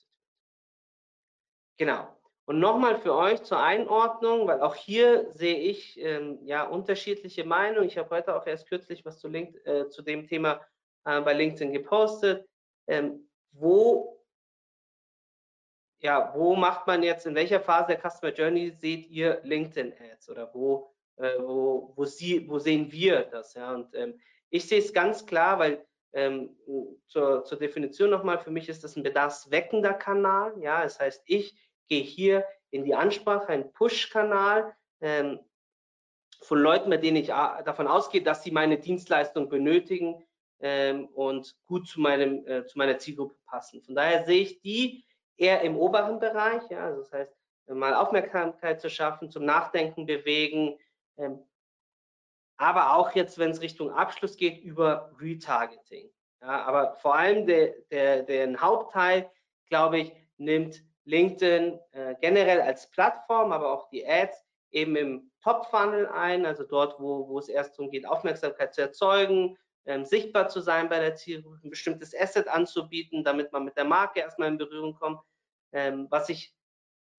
Genau. 1.80 2.14
Und 2.44 2.58
nochmal 2.58 2.98
für 2.98 3.14
euch 3.14 3.42
zur 3.42 3.58
Einordnung, 3.58 4.46
weil 4.46 4.60
auch 4.60 4.74
hier 4.74 5.32
sehe 5.32 5.56
ich 5.56 5.98
ähm, 5.98 6.38
ja 6.44 6.64
unterschiedliche 6.64 7.42
Meinungen. 7.42 7.88
Ich 7.88 7.96
habe 7.96 8.10
heute 8.10 8.36
auch 8.36 8.46
erst 8.46 8.68
kürzlich 8.68 9.02
was 9.06 9.18
zu, 9.18 9.28
Link, 9.28 9.56
äh, 9.64 9.88
zu 9.88 10.02
dem 10.02 10.26
Thema 10.26 10.60
äh, 11.06 11.22
bei 11.22 11.32
LinkedIn 11.32 11.72
gepostet. 11.72 12.46
Ähm, 12.86 13.30
wo 13.52 14.22
ja, 16.00 16.34
wo 16.34 16.54
macht 16.54 16.86
man 16.86 17.02
jetzt, 17.02 17.24
in 17.24 17.34
welcher 17.34 17.60
Phase 17.60 17.96
der 17.96 18.10
Customer 18.10 18.34
Journey 18.34 18.72
seht 18.72 19.08
ihr 19.08 19.40
LinkedIn 19.42 19.94
Ads 20.12 20.28
oder 20.28 20.52
wo, 20.52 20.94
äh, 21.16 21.38
wo, 21.38 21.94
wo, 21.96 22.04
sie, 22.04 22.46
wo 22.46 22.58
sehen 22.58 22.92
wir 22.92 23.22
das? 23.22 23.54
Ja? 23.54 23.74
Und 23.74 23.94
ähm, 23.94 24.20
ich 24.50 24.68
sehe 24.68 24.80
es 24.80 24.92
ganz 24.92 25.24
klar, 25.24 25.58
weil 25.58 25.82
ähm, 26.12 26.54
zur, 27.06 27.42
zur 27.44 27.58
Definition 27.58 28.10
nochmal, 28.10 28.38
für 28.38 28.50
mich 28.50 28.68
ist 28.68 28.84
das 28.84 28.96
ein 28.96 29.02
bedarfsweckender 29.02 29.94
Kanal. 29.94 30.52
Ja, 30.60 30.82
das 30.82 31.00
heißt, 31.00 31.22
ich 31.24 31.56
gehe 31.90 32.02
hier 32.02 32.46
in 32.70 32.84
die 32.84 32.94
Ansprache, 32.94 33.48
ein 33.48 33.72
Push-Kanal 33.72 34.74
ähm, 35.00 35.40
von 36.40 36.58
Leuten, 36.58 36.88
bei 36.88 36.96
denen 36.96 37.18
ich 37.18 37.26
davon 37.26 37.86
ausgehe, 37.86 38.22
dass 38.22 38.42
sie 38.42 38.52
meine 38.52 38.78
Dienstleistung 38.78 39.48
benötigen 39.48 40.24
ähm, 40.60 41.06
und 41.08 41.56
gut 41.66 41.86
zu, 41.86 42.00
meinem, 42.00 42.46
äh, 42.46 42.64
zu 42.64 42.78
meiner 42.78 42.96
Zielgruppe 42.98 43.34
passen. 43.44 43.82
Von 43.82 43.94
daher 43.94 44.24
sehe 44.24 44.42
ich 44.42 44.60
die 44.60 45.04
eher 45.36 45.60
im 45.62 45.76
oberen 45.76 46.20
Bereich, 46.20 46.62
ja, 46.70 46.86
also 46.86 47.00
das 47.02 47.12
heißt, 47.12 47.36
mal 47.66 47.94
Aufmerksamkeit 47.94 48.80
zu 48.80 48.90
schaffen, 48.90 49.30
zum 49.30 49.44
Nachdenken 49.44 50.06
bewegen, 50.06 50.78
ähm, 51.18 51.44
aber 52.56 52.94
auch 52.94 53.12
jetzt, 53.12 53.38
wenn 53.38 53.50
es 53.50 53.62
Richtung 53.62 53.90
Abschluss 53.90 54.36
geht, 54.36 54.62
über 54.62 55.10
Retargeting. 55.18 56.10
Ja, 56.42 56.62
aber 56.64 56.94
vor 56.96 57.14
allem 57.14 57.46
der, 57.46 57.74
der, 57.90 58.22
den 58.22 58.60
Hauptteil, 58.60 59.30
glaube 59.66 60.00
ich, 60.00 60.12
nimmt 60.36 60.82
LinkedIn 61.10 61.78
äh, 61.92 62.14
generell 62.20 62.60
als 62.60 62.88
Plattform, 62.90 63.52
aber 63.52 63.72
auch 63.72 63.88
die 63.90 64.06
Ads 64.06 64.36
eben 64.70 64.96
im 64.96 65.30
Top-Funnel 65.42 66.06
ein, 66.06 66.46
also 66.46 66.64
dort, 66.64 67.00
wo, 67.00 67.28
wo 67.28 67.38
es 67.38 67.48
erst 67.48 67.78
darum 67.78 67.90
geht, 67.90 68.06
Aufmerksamkeit 68.06 68.74
zu 68.74 68.82
erzeugen, 68.82 69.58
ähm, 69.86 70.04
sichtbar 70.04 70.48
zu 70.48 70.60
sein 70.60 70.88
bei 70.88 71.00
der 71.00 71.16
Zielgruppe, 71.16 71.60
ein 71.64 71.70
bestimmtes 71.70 72.14
Asset 72.14 72.48
anzubieten, 72.48 73.24
damit 73.24 73.52
man 73.52 73.64
mit 73.64 73.76
der 73.76 73.84
Marke 73.84 74.20
erstmal 74.20 74.48
in 74.48 74.58
Berührung 74.58 74.94
kommt. 74.94 75.20
Ähm, 75.72 76.06
was 76.10 76.28
ich 76.28 76.54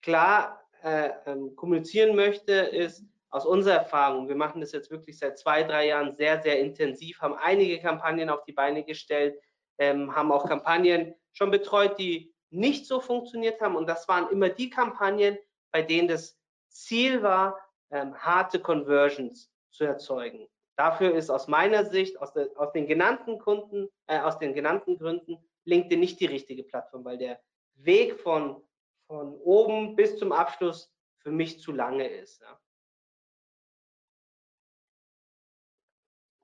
klar 0.01 0.63
äh, 0.83 1.10
ähm, 1.25 1.55
kommunizieren 1.55 2.15
möchte, 2.15 2.53
ist 2.53 3.03
aus 3.29 3.45
unserer 3.45 3.75
Erfahrung, 3.75 4.27
wir 4.27 4.36
machen 4.36 4.60
das 4.60 4.74
jetzt 4.74 4.91
wirklich 4.91 5.17
seit 5.17 5.39
zwei, 5.39 5.63
drei 5.63 5.88
Jahren 5.88 6.15
sehr, 6.15 6.41
sehr 6.41 6.60
intensiv, 6.60 7.21
haben 7.21 7.36
einige 7.36 7.79
Kampagnen 7.79 8.29
auf 8.29 8.43
die 8.43 8.51
Beine 8.51 8.83
gestellt, 8.83 9.39
ähm, 9.77 10.13
haben 10.13 10.31
auch 10.31 10.48
Kampagnen 10.48 11.15
schon 11.31 11.50
betreut, 11.50 11.98
die 11.98 12.30
nicht 12.51 12.86
so 12.86 13.00
funktioniert 13.00 13.60
haben. 13.62 13.75
Und 13.75 13.88
das 13.88 14.08
waren 14.08 14.29
immer 14.29 14.50
die 14.50 14.70
Kampagnen, 14.70 15.38
bei 15.72 15.81
denen 15.81 16.08
das 16.08 16.38
Ziel 16.67 17.24
war, 17.24 17.58
ähm, 17.89 18.15
harte 18.15 18.60
Conversions 18.60 19.51
zu 19.72 19.86
erzeugen. 19.86 20.48
Dafür 20.75 21.13
ist 21.15 21.29
aus 21.29 21.48
meiner 21.48 21.86
Sicht, 21.86 22.20
aus, 22.20 22.34
der, 22.34 22.50
aus 22.55 22.72
den 22.72 22.88
genannten 22.88 23.39
Kunden, 23.39 23.89
äh, 24.08 24.20
aus 24.20 24.38
den 24.39 24.53
genannten 24.53 24.98
Gründen, 24.98 25.38
LinkedIn 25.65 26.00
nicht 26.00 26.20
die 26.20 26.25
richtige 26.25 26.63
Plattform, 26.63 27.05
weil 27.05 27.17
der 27.17 27.41
Weg 27.75 28.20
von, 28.20 28.62
von 29.08 29.36
oben 29.41 29.96
bis 29.96 30.17
zum 30.17 30.31
Abschluss 30.31 30.93
für 31.20 31.31
mich 31.31 31.60
zu 31.60 31.72
lange 31.72 32.08
ist. 32.08 32.41
Ja. 32.41 32.60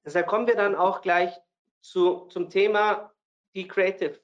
Deshalb 0.05 0.27
kommen 0.27 0.47
wir 0.47 0.55
dann 0.55 0.75
auch 0.75 1.01
gleich 1.01 1.35
zu, 1.81 2.27
zum 2.27 2.49
Thema 2.49 3.13
die 3.55 3.67
Creative. 3.67 4.19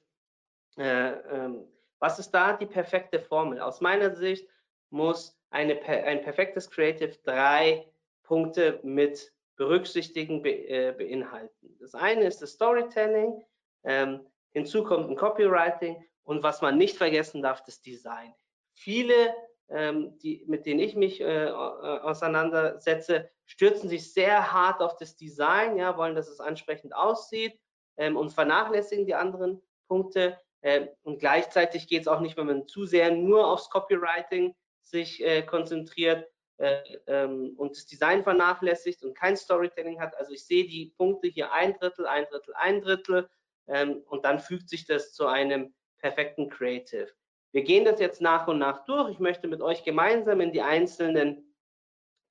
Äh, 0.76 1.12
ähm, 1.12 1.68
was 2.04 2.18
ist 2.18 2.32
da 2.32 2.52
die 2.52 2.66
perfekte 2.66 3.18
Formel? 3.18 3.58
Aus 3.60 3.80
meiner 3.80 4.14
Sicht 4.14 4.46
muss 4.90 5.40
eine, 5.48 5.80
ein 5.82 6.20
perfektes 6.20 6.70
Creative 6.70 7.16
drei 7.24 7.90
Punkte 8.24 8.78
mit 8.82 9.32
berücksichtigen, 9.56 10.42
be, 10.42 10.50
äh, 10.50 10.92
beinhalten. 10.92 11.78
Das 11.80 11.94
eine 11.94 12.26
ist 12.26 12.42
das 12.42 12.50
Storytelling, 12.50 13.42
ähm, 13.84 14.20
hinzu 14.50 14.84
kommt 14.84 15.08
ein 15.08 15.16
Copywriting 15.16 15.96
und 16.24 16.42
was 16.42 16.60
man 16.60 16.76
nicht 16.76 16.98
vergessen 16.98 17.40
darf, 17.40 17.64
das 17.64 17.80
Design. 17.80 18.34
Viele, 18.74 19.34
ähm, 19.70 20.18
die, 20.18 20.44
mit 20.46 20.66
denen 20.66 20.80
ich 20.80 20.94
mich 20.96 21.22
äh, 21.22 21.48
auseinandersetze, 21.48 23.30
stürzen 23.46 23.88
sich 23.88 24.12
sehr 24.12 24.52
hart 24.52 24.82
auf 24.82 24.98
das 24.98 25.16
Design, 25.16 25.78
ja, 25.78 25.96
wollen, 25.96 26.14
dass 26.14 26.28
es 26.28 26.40
ansprechend 26.40 26.94
aussieht 26.94 27.58
ähm, 27.96 28.18
und 28.18 28.30
vernachlässigen 28.30 29.06
die 29.06 29.14
anderen 29.14 29.62
Punkte. 29.88 30.38
Äh, 30.64 30.88
und 31.02 31.18
gleichzeitig 31.18 31.88
geht 31.88 32.02
es 32.02 32.08
auch 32.08 32.20
nicht, 32.20 32.38
wenn 32.38 32.46
man 32.46 32.66
zu 32.66 32.86
sehr 32.86 33.10
nur 33.10 33.46
aufs 33.46 33.68
Copywriting 33.68 34.54
sich 34.80 35.22
äh, 35.22 35.42
konzentriert 35.42 36.26
äh, 36.56 36.80
ähm, 37.06 37.52
und 37.58 37.76
das 37.76 37.84
Design 37.84 38.22
vernachlässigt 38.22 39.04
und 39.04 39.14
kein 39.14 39.36
Storytelling 39.36 40.00
hat. 40.00 40.16
Also 40.16 40.32
ich 40.32 40.46
sehe 40.46 40.64
die 40.64 40.94
Punkte 40.96 41.28
hier 41.28 41.52
ein 41.52 41.74
Drittel, 41.74 42.06
ein 42.06 42.24
Drittel, 42.30 42.54
ein 42.54 42.80
Drittel 42.80 43.28
ähm, 43.66 44.02
und 44.06 44.24
dann 44.24 44.40
fügt 44.40 44.70
sich 44.70 44.86
das 44.86 45.12
zu 45.12 45.26
einem 45.26 45.74
perfekten 45.98 46.48
Creative. 46.48 47.12
Wir 47.52 47.62
gehen 47.62 47.84
das 47.84 48.00
jetzt 48.00 48.22
nach 48.22 48.48
und 48.48 48.58
nach 48.58 48.86
durch. 48.86 49.10
Ich 49.10 49.18
möchte 49.18 49.48
mit 49.48 49.60
euch 49.60 49.84
gemeinsam 49.84 50.40
in 50.40 50.52
die 50.52 50.62
einzelnen 50.62 51.54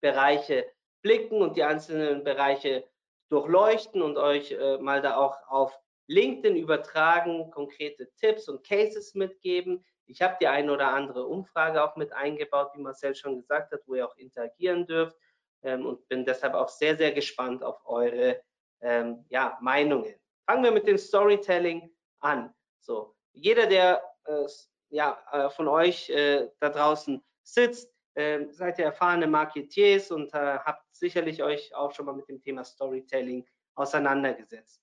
Bereiche 0.01 0.65
blicken 1.03 1.39
und 1.39 1.55
die 1.55 1.63
einzelnen 1.63 2.23
Bereiche 2.23 2.83
durchleuchten 3.29 4.01
und 4.01 4.17
euch 4.17 4.53
äh, 4.53 4.79
mal 4.79 5.03
da 5.03 5.17
auch 5.17 5.37
auf 5.47 5.82
LinkedIn 6.07 6.55
übertragen, 6.57 7.49
konkrete 7.51 8.09
Tipps 8.15 8.49
und 8.49 8.65
Cases 8.65 9.13
mitgeben. 9.13 9.83
Ich 10.05 10.21
habe 10.21 10.37
die 10.39 10.47
eine 10.47 10.71
oder 10.73 10.89
andere 10.89 11.25
Umfrage 11.25 11.83
auch 11.83 11.95
mit 11.95 12.11
eingebaut, 12.11 12.71
wie 12.75 12.81
Marcel 12.81 13.15
schon 13.15 13.37
gesagt 13.37 13.71
hat, 13.71 13.81
wo 13.85 13.95
ihr 13.95 14.07
auch 14.07 14.17
interagieren 14.17 14.85
dürft 14.85 15.17
ähm, 15.63 15.85
und 15.85 16.07
bin 16.09 16.25
deshalb 16.25 16.53
auch 16.53 16.69
sehr, 16.69 16.97
sehr 16.97 17.11
gespannt 17.11 17.63
auf 17.63 17.79
eure 17.85 18.41
ähm, 18.81 19.25
ja, 19.29 19.57
Meinungen. 19.61 20.13
Fangen 20.45 20.63
wir 20.63 20.71
mit 20.71 20.87
dem 20.87 20.97
Storytelling 20.97 21.89
an. 22.19 22.53
So, 22.79 23.15
jeder, 23.31 23.65
der 23.65 24.03
äh, 24.25 24.45
ja, 24.89 25.17
äh, 25.31 25.49
von 25.49 25.67
euch 25.67 26.09
äh, 26.09 26.49
da 26.59 26.69
draußen 26.69 27.23
sitzt, 27.43 27.91
äh, 28.15 28.45
seid 28.51 28.77
ihr 28.77 28.85
erfahrene 28.85 29.25
Marketiers 29.25 30.11
und 30.11 30.33
äh, 30.33 30.59
habt 30.59 30.85
sicherlich 30.93 31.41
euch 31.41 31.73
auch 31.73 31.91
schon 31.93 32.05
mal 32.05 32.15
mit 32.15 32.27
dem 32.29 32.41
Thema 32.41 32.63
Storytelling 32.63 33.47
auseinandergesetzt. 33.75 34.82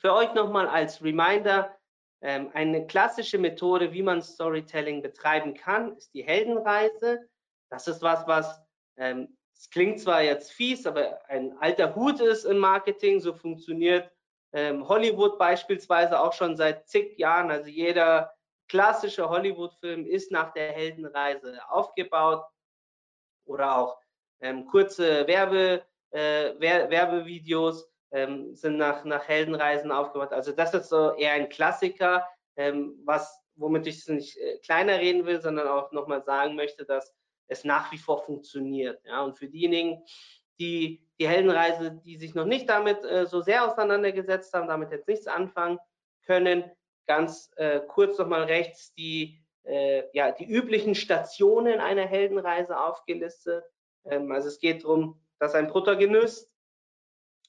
Für 0.00 0.14
euch 0.14 0.32
nochmal 0.32 0.66
als 0.66 1.02
Reminder, 1.02 1.76
ähm, 2.22 2.50
eine 2.54 2.86
klassische 2.86 3.36
Methode, 3.36 3.92
wie 3.92 4.02
man 4.02 4.22
Storytelling 4.22 5.02
betreiben 5.02 5.52
kann, 5.52 5.94
ist 5.96 6.14
die 6.14 6.22
Heldenreise. 6.22 7.28
Das 7.70 7.86
ist 7.86 8.00
was, 8.00 8.26
was 8.26 8.62
ähm, 8.96 9.36
es 9.54 9.68
klingt 9.68 10.00
zwar 10.00 10.22
jetzt 10.22 10.52
fies, 10.52 10.86
aber 10.86 11.20
ein 11.28 11.54
alter 11.58 11.94
Hut 11.94 12.18
ist 12.20 12.44
im 12.46 12.56
Marketing. 12.56 13.20
So 13.20 13.34
funktioniert 13.34 14.10
ähm, 14.54 14.88
Hollywood 14.88 15.38
beispielsweise 15.38 16.18
auch 16.18 16.32
schon 16.32 16.56
seit 16.56 16.88
zig 16.88 17.18
Jahren. 17.18 17.50
Also 17.50 17.68
jeder 17.68 18.32
klassische 18.68 19.28
Hollywood-Film 19.28 20.06
ist 20.06 20.32
nach 20.32 20.54
der 20.54 20.72
Heldenreise 20.72 21.60
aufgebaut 21.68 22.42
oder 23.44 23.76
auch 23.76 24.00
ähm, 24.40 24.66
kurze 24.66 25.26
Werbe, 25.26 25.84
äh, 26.10 26.58
Werbevideos 26.58 27.86
ähm, 28.12 28.54
sind 28.54 28.76
nach, 28.76 29.04
nach 29.04 29.28
Heldenreisen 29.28 29.92
aufgebaut. 29.92 30.32
Also 30.32 30.52
das 30.52 30.74
ist 30.74 30.88
so 30.88 31.14
eher 31.14 31.32
ein 31.32 31.48
Klassiker, 31.48 32.26
ähm, 32.56 33.00
was, 33.04 33.40
womit 33.54 33.86
ich 33.86 33.98
es 33.98 34.08
nicht 34.08 34.36
äh, 34.38 34.58
kleiner 34.58 34.98
reden 34.98 35.26
will, 35.26 35.40
sondern 35.40 35.68
auch 35.68 35.92
nochmal 35.92 36.22
sagen 36.22 36.56
möchte, 36.56 36.84
dass 36.84 37.14
es 37.48 37.64
nach 37.64 37.90
wie 37.92 37.98
vor 37.98 38.24
funktioniert. 38.24 39.04
Ja? 39.04 39.22
Und 39.22 39.38
für 39.38 39.48
diejenigen, 39.48 40.04
die 40.58 41.06
die 41.20 41.28
Heldenreise, 41.28 42.00
die 42.02 42.16
sich 42.16 42.34
noch 42.34 42.46
nicht 42.46 42.68
damit 42.68 43.04
äh, 43.04 43.26
so 43.26 43.42
sehr 43.42 43.70
auseinandergesetzt 43.70 44.54
haben, 44.54 44.68
damit 44.68 44.90
jetzt 44.90 45.06
nichts 45.06 45.26
anfangen 45.26 45.78
können, 46.24 46.64
ganz 47.06 47.50
äh, 47.56 47.80
kurz 47.80 48.18
nochmal 48.18 48.44
rechts 48.44 48.94
die, 48.94 49.38
äh, 49.64 50.04
ja, 50.14 50.32
die 50.32 50.46
üblichen 50.46 50.94
Stationen 50.94 51.78
einer 51.78 52.06
Heldenreise 52.06 52.80
aufgelistet. 52.80 53.62
Ähm, 54.06 54.32
also 54.32 54.48
es 54.48 54.58
geht 54.58 54.82
darum, 54.82 55.20
dass 55.38 55.54
ein 55.54 55.68
Protagonist 55.68 56.49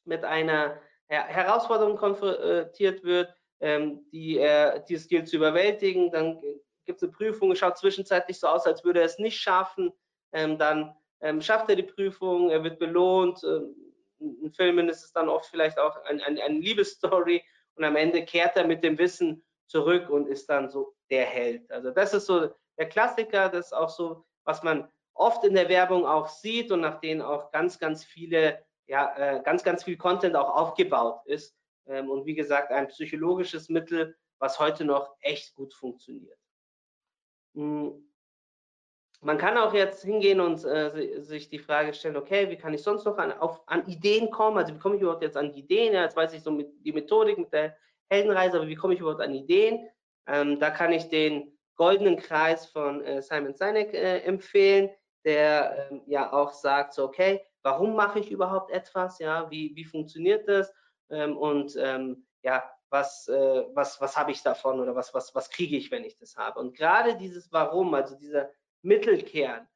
mit 0.06 0.24
einer 0.24 0.80
Her 1.08 1.26
Herausforderung 1.26 1.98
konfrontiert 1.98 3.04
wird, 3.04 3.34
ähm, 3.60 4.06
die 4.12 4.38
er 4.38 4.80
dieses 4.80 5.08
gilt 5.08 5.28
zu 5.28 5.36
überwältigen. 5.36 6.12
Dann 6.12 6.42
gibt 6.86 6.98
es 6.98 7.04
eine 7.04 7.12
Prüfung, 7.12 7.52
es 7.52 7.60
schaut 7.60 7.78
zwischenzeitlich 7.78 8.40
so 8.40 8.48
aus, 8.48 8.66
als 8.66 8.84
würde 8.84 9.02
er 9.02 9.06
es 9.06 9.20
nicht 9.20 9.40
schaffen. 9.40 9.92
Ähm, 10.34 10.58
dann 10.58 10.96
ähm, 11.20 11.42
schafft 11.42 11.70
er 11.70 11.76
die 11.76 11.84
Prüfung, 11.84 12.50
er 12.50 12.64
wird 12.64 12.80
belohnt. 12.80 13.44
In 14.20 14.52
Filmen 14.54 14.88
ist 14.88 15.04
es 15.04 15.12
dann 15.12 15.30
oft 15.30 15.48
vielleicht 15.48 15.80
auch 15.80 15.96
ein, 16.06 16.22
ein, 16.22 16.40
eine 16.40 16.60
Liebesstory 16.60 17.44
und 17.76 17.84
am 17.84 17.96
Ende 17.96 18.24
kehrt 18.24 18.56
er 18.56 18.66
mit 18.66 18.84
dem 18.84 18.98
Wissen 18.98 19.44
zurück 19.68 20.10
und 20.10 20.28
ist 20.28 20.50
dann 20.50 20.70
so 20.70 20.94
der 21.10 21.26
Held. 21.26 21.70
Also 21.72 21.92
das 21.92 22.14
ist 22.14 22.26
so 22.26 22.50
der 22.78 22.90
Klassiker, 22.90 23.50
das 23.50 23.68
ist 23.68 23.74
auch 23.74 23.90
so, 23.90 24.26
was 24.44 24.64
man 24.64 24.90
oft 25.14 25.44
in 25.44 25.54
der 25.54 25.70
Werbung 25.70 26.06
auch 26.06 26.28
sieht 26.28 26.72
und 26.72 26.82
nach 26.82 27.00
denen 27.00 27.22
auch 27.22 27.52
ganz, 27.52 27.80
ganz 27.80 28.04
viele 28.04 28.64
ja, 28.92 29.16
äh, 29.16 29.42
ganz, 29.42 29.64
ganz 29.64 29.86
viel 29.86 29.96
Content 29.96 30.36
auch 30.36 30.54
aufgebaut 30.54 31.22
ist. 31.26 31.56
Ähm, 31.88 32.10
und 32.10 32.26
wie 32.26 32.36
gesagt, 32.36 32.72
ein 32.72 32.90
psychologisches 32.90 33.70
Mittel, 33.70 34.18
was 34.38 34.60
heute 34.60 34.84
noch 34.84 35.16
echt 35.22 35.56
gut 35.56 35.74
funktioniert. 35.74 36.38
Mhm. 37.54 38.06
Man 39.22 39.38
kann 39.38 39.58
auch 39.58 39.74
jetzt 39.74 40.04
hingehen 40.04 40.42
und 40.42 40.66
äh, 40.66 41.22
sich 41.22 41.48
die 41.48 41.60
Frage 41.60 41.94
stellen, 41.94 42.18
okay, 42.18 42.50
wie 42.50 42.58
kann 42.58 42.74
ich 42.74 42.84
sonst 42.84 43.06
noch 43.06 43.18
an, 43.18 43.32
auf, 43.32 43.62
an 43.68 43.88
Ideen 43.88 44.30
kommen? 44.30 44.58
Also 44.58 44.74
wie 44.74 44.80
komme 44.80 44.96
ich 44.96 45.02
überhaupt 45.02 45.24
jetzt 45.24 45.38
an 45.38 45.54
Ideen? 45.54 45.94
Ja, 45.94 46.02
jetzt 46.02 46.18
weiß 46.18 46.34
ich 46.34 46.44
so 46.44 46.52
mit, 46.52 46.70
die 46.84 46.92
Methodik 46.92 47.38
mit 47.38 47.54
der 47.54 47.78
Heldenreise, 48.10 48.58
aber 48.58 48.68
wie 48.68 48.76
komme 48.76 48.94
ich 48.94 49.00
überhaupt 49.00 49.22
an 49.22 49.34
Ideen? 49.34 49.88
Ähm, 50.28 50.60
da 50.60 50.70
kann 50.70 50.92
ich 50.92 51.08
den 51.08 51.58
goldenen 51.78 52.18
Kreis 52.18 52.66
von 52.66 53.06
äh, 53.06 53.22
Simon 53.22 53.54
Sinek 53.54 53.94
äh, 53.94 54.20
empfehlen, 54.24 54.90
der 55.24 55.88
ähm, 55.92 56.02
ja 56.08 56.34
auch 56.34 56.52
sagt, 56.52 56.94
so 56.94 57.06
okay, 57.06 57.46
warum 57.64 57.96
mache 57.96 58.20
ich 58.20 58.32
überhaupt 58.32 58.72
etwas, 58.72 59.20
ja, 59.20 59.50
wie, 59.50 59.76
wie 59.76 59.86
funktioniert 59.86 60.48
das 60.48 60.72
ähm, 61.10 61.38
und 61.38 61.76
ähm, 61.78 62.26
ja, 62.44 62.64
was, 62.90 63.28
äh, 63.28 63.64
was, 63.74 64.00
was 64.02 64.18
habe 64.18 64.32
ich 64.32 64.42
davon 64.44 64.80
oder 64.80 64.96
was, 64.96 65.14
was, 65.14 65.34
was 65.34 65.50
kriege 65.50 65.78
ich, 65.78 65.92
wenn 65.92 66.04
ich 66.04 66.18
das 66.18 66.36
habe. 66.36 66.60
Und 66.60 66.76
gerade 66.76 67.16
dieses 67.18 67.52
Warum, 67.52 67.94
also 67.94 68.16
dieser 68.16 68.52
Mittelkern, 68.82 69.68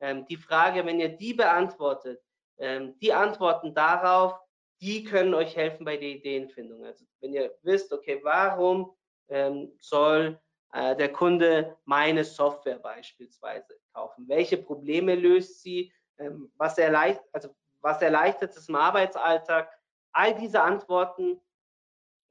ähm, 0.00 0.26
die 0.26 0.36
Frage, 0.36 0.84
wenn 0.84 1.00
ihr 1.00 1.16
die 1.16 1.34
beantwortet, 1.34 2.20
ähm, 2.58 2.98
die 3.00 3.12
Antworten 3.12 3.74
darauf, 3.74 4.38
die 4.80 5.04
können 5.04 5.34
euch 5.34 5.56
helfen 5.56 5.84
bei 5.84 5.96
der 5.96 6.08
Ideenfindung. 6.08 6.84
Also 6.84 7.04
wenn 7.20 7.32
ihr 7.32 7.54
wisst, 7.62 7.92
okay, 7.92 8.20
warum 8.22 8.94
ähm, 9.28 9.72
soll 9.80 10.40
äh, 10.72 10.96
der 10.96 11.12
Kunde 11.12 11.76
meine 11.84 12.24
Software 12.24 12.78
beispielsweise 12.78 13.78
kaufen? 13.92 14.28
Welche 14.28 14.58
Probleme 14.58 15.14
löst 15.14 15.62
sie? 15.62 15.92
Ähm, 16.18 16.52
was, 16.56 16.78
erleicht, 16.78 17.20
also 17.32 17.54
was 17.80 18.00
erleichtert 18.02 18.56
es 18.56 18.68
im 18.68 18.76
Arbeitsalltag? 18.76 19.70
All 20.12 20.34
diese 20.34 20.62
Antworten 20.62 21.40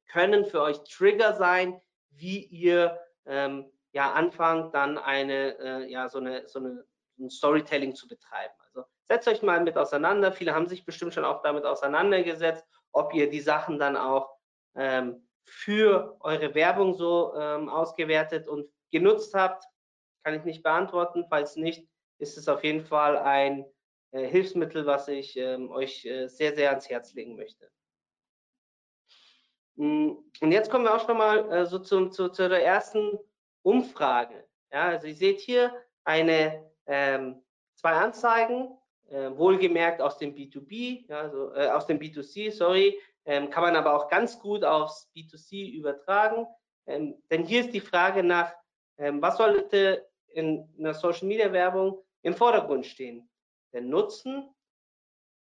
können 0.07 0.45
für 0.45 0.61
euch 0.61 0.81
Trigger 0.83 1.33
sein, 1.33 1.81
wie 2.11 2.45
ihr 2.45 2.99
ähm, 3.25 3.71
ja 3.91 4.11
anfangt, 4.13 4.73
dann 4.73 4.97
eine, 4.97 5.57
äh, 5.59 5.91
ja, 5.91 6.07
so 6.07 6.19
eine, 6.19 6.47
so 6.47 6.59
eine 6.59 6.85
ein 7.19 7.29
Storytelling 7.29 7.95
zu 7.95 8.07
betreiben. 8.07 8.53
Also 8.65 8.85
setzt 9.07 9.27
euch 9.27 9.41
mal 9.41 9.61
mit 9.61 9.77
auseinander. 9.77 10.31
Viele 10.31 10.53
haben 10.53 10.67
sich 10.67 10.85
bestimmt 10.85 11.13
schon 11.13 11.25
auch 11.25 11.41
damit 11.41 11.65
auseinandergesetzt, 11.65 12.65
ob 12.91 13.13
ihr 13.13 13.29
die 13.29 13.41
Sachen 13.41 13.79
dann 13.79 13.97
auch 13.97 14.37
ähm, 14.75 15.27
für 15.45 16.17
eure 16.21 16.55
Werbung 16.55 16.95
so 16.95 17.33
ähm, 17.35 17.69
ausgewertet 17.69 18.47
und 18.47 18.69
genutzt 18.91 19.33
habt. 19.33 19.65
Kann 20.23 20.35
ich 20.35 20.43
nicht 20.43 20.63
beantworten. 20.63 21.25
Falls 21.29 21.55
nicht, 21.55 21.87
ist 22.17 22.37
es 22.37 22.47
auf 22.47 22.63
jeden 22.63 22.85
Fall 22.85 23.17
ein 23.17 23.65
Hilfsmittel, 24.19 24.85
was 24.85 25.07
ich 25.07 25.37
ähm, 25.37 25.71
euch 25.71 26.05
äh, 26.05 26.27
sehr, 26.27 26.53
sehr 26.55 26.69
ans 26.69 26.89
Herz 26.89 27.13
legen 27.13 27.35
möchte. 27.35 27.69
Mm, 29.75 30.11
und 30.41 30.51
jetzt 30.51 30.69
kommen 30.69 30.85
wir 30.85 30.95
auch 30.95 31.05
schon 31.05 31.17
mal 31.17 31.51
äh, 31.51 31.65
so 31.65 31.79
zum, 31.79 32.11
zu, 32.11 32.29
zu 32.29 32.47
der 32.47 32.63
ersten 32.63 33.17
Umfrage. 33.63 34.47
Ja, 34.71 34.87
also 34.87 35.07
ihr 35.07 35.15
seht 35.15 35.39
hier 35.39 35.73
eine, 36.03 36.71
ähm, 36.85 37.43
zwei 37.75 37.93
Anzeigen 37.93 38.77
äh, 39.09 39.31
wohlgemerkt 39.35 40.01
aus 40.01 40.17
dem 40.17 40.35
B2B, 40.35 41.05
ja, 41.09 41.21
also, 41.21 41.53
äh, 41.53 41.69
aus 41.69 41.87
dem 41.87 41.99
B2C, 41.99 42.51
sorry, 42.51 42.99
ähm, 43.25 43.49
kann 43.49 43.63
man 43.63 43.75
aber 43.75 43.95
auch 43.95 44.09
ganz 44.09 44.39
gut 44.39 44.63
aufs 44.63 45.09
B2C 45.15 45.71
übertragen. 45.71 46.47
Ähm, 46.85 47.21
denn 47.31 47.45
hier 47.45 47.61
ist 47.61 47.73
die 47.73 47.79
Frage 47.79 48.23
nach, 48.23 48.53
ähm, 48.97 49.21
was 49.21 49.37
sollte 49.37 50.07
in 50.27 50.67
einer 50.77 50.93
Social 50.93 51.27
Media 51.27 51.51
Werbung 51.51 52.03
im 52.21 52.35
Vordergrund 52.35 52.85
stehen? 52.85 53.29
Der 53.73 53.81
Nutzen 53.81 54.49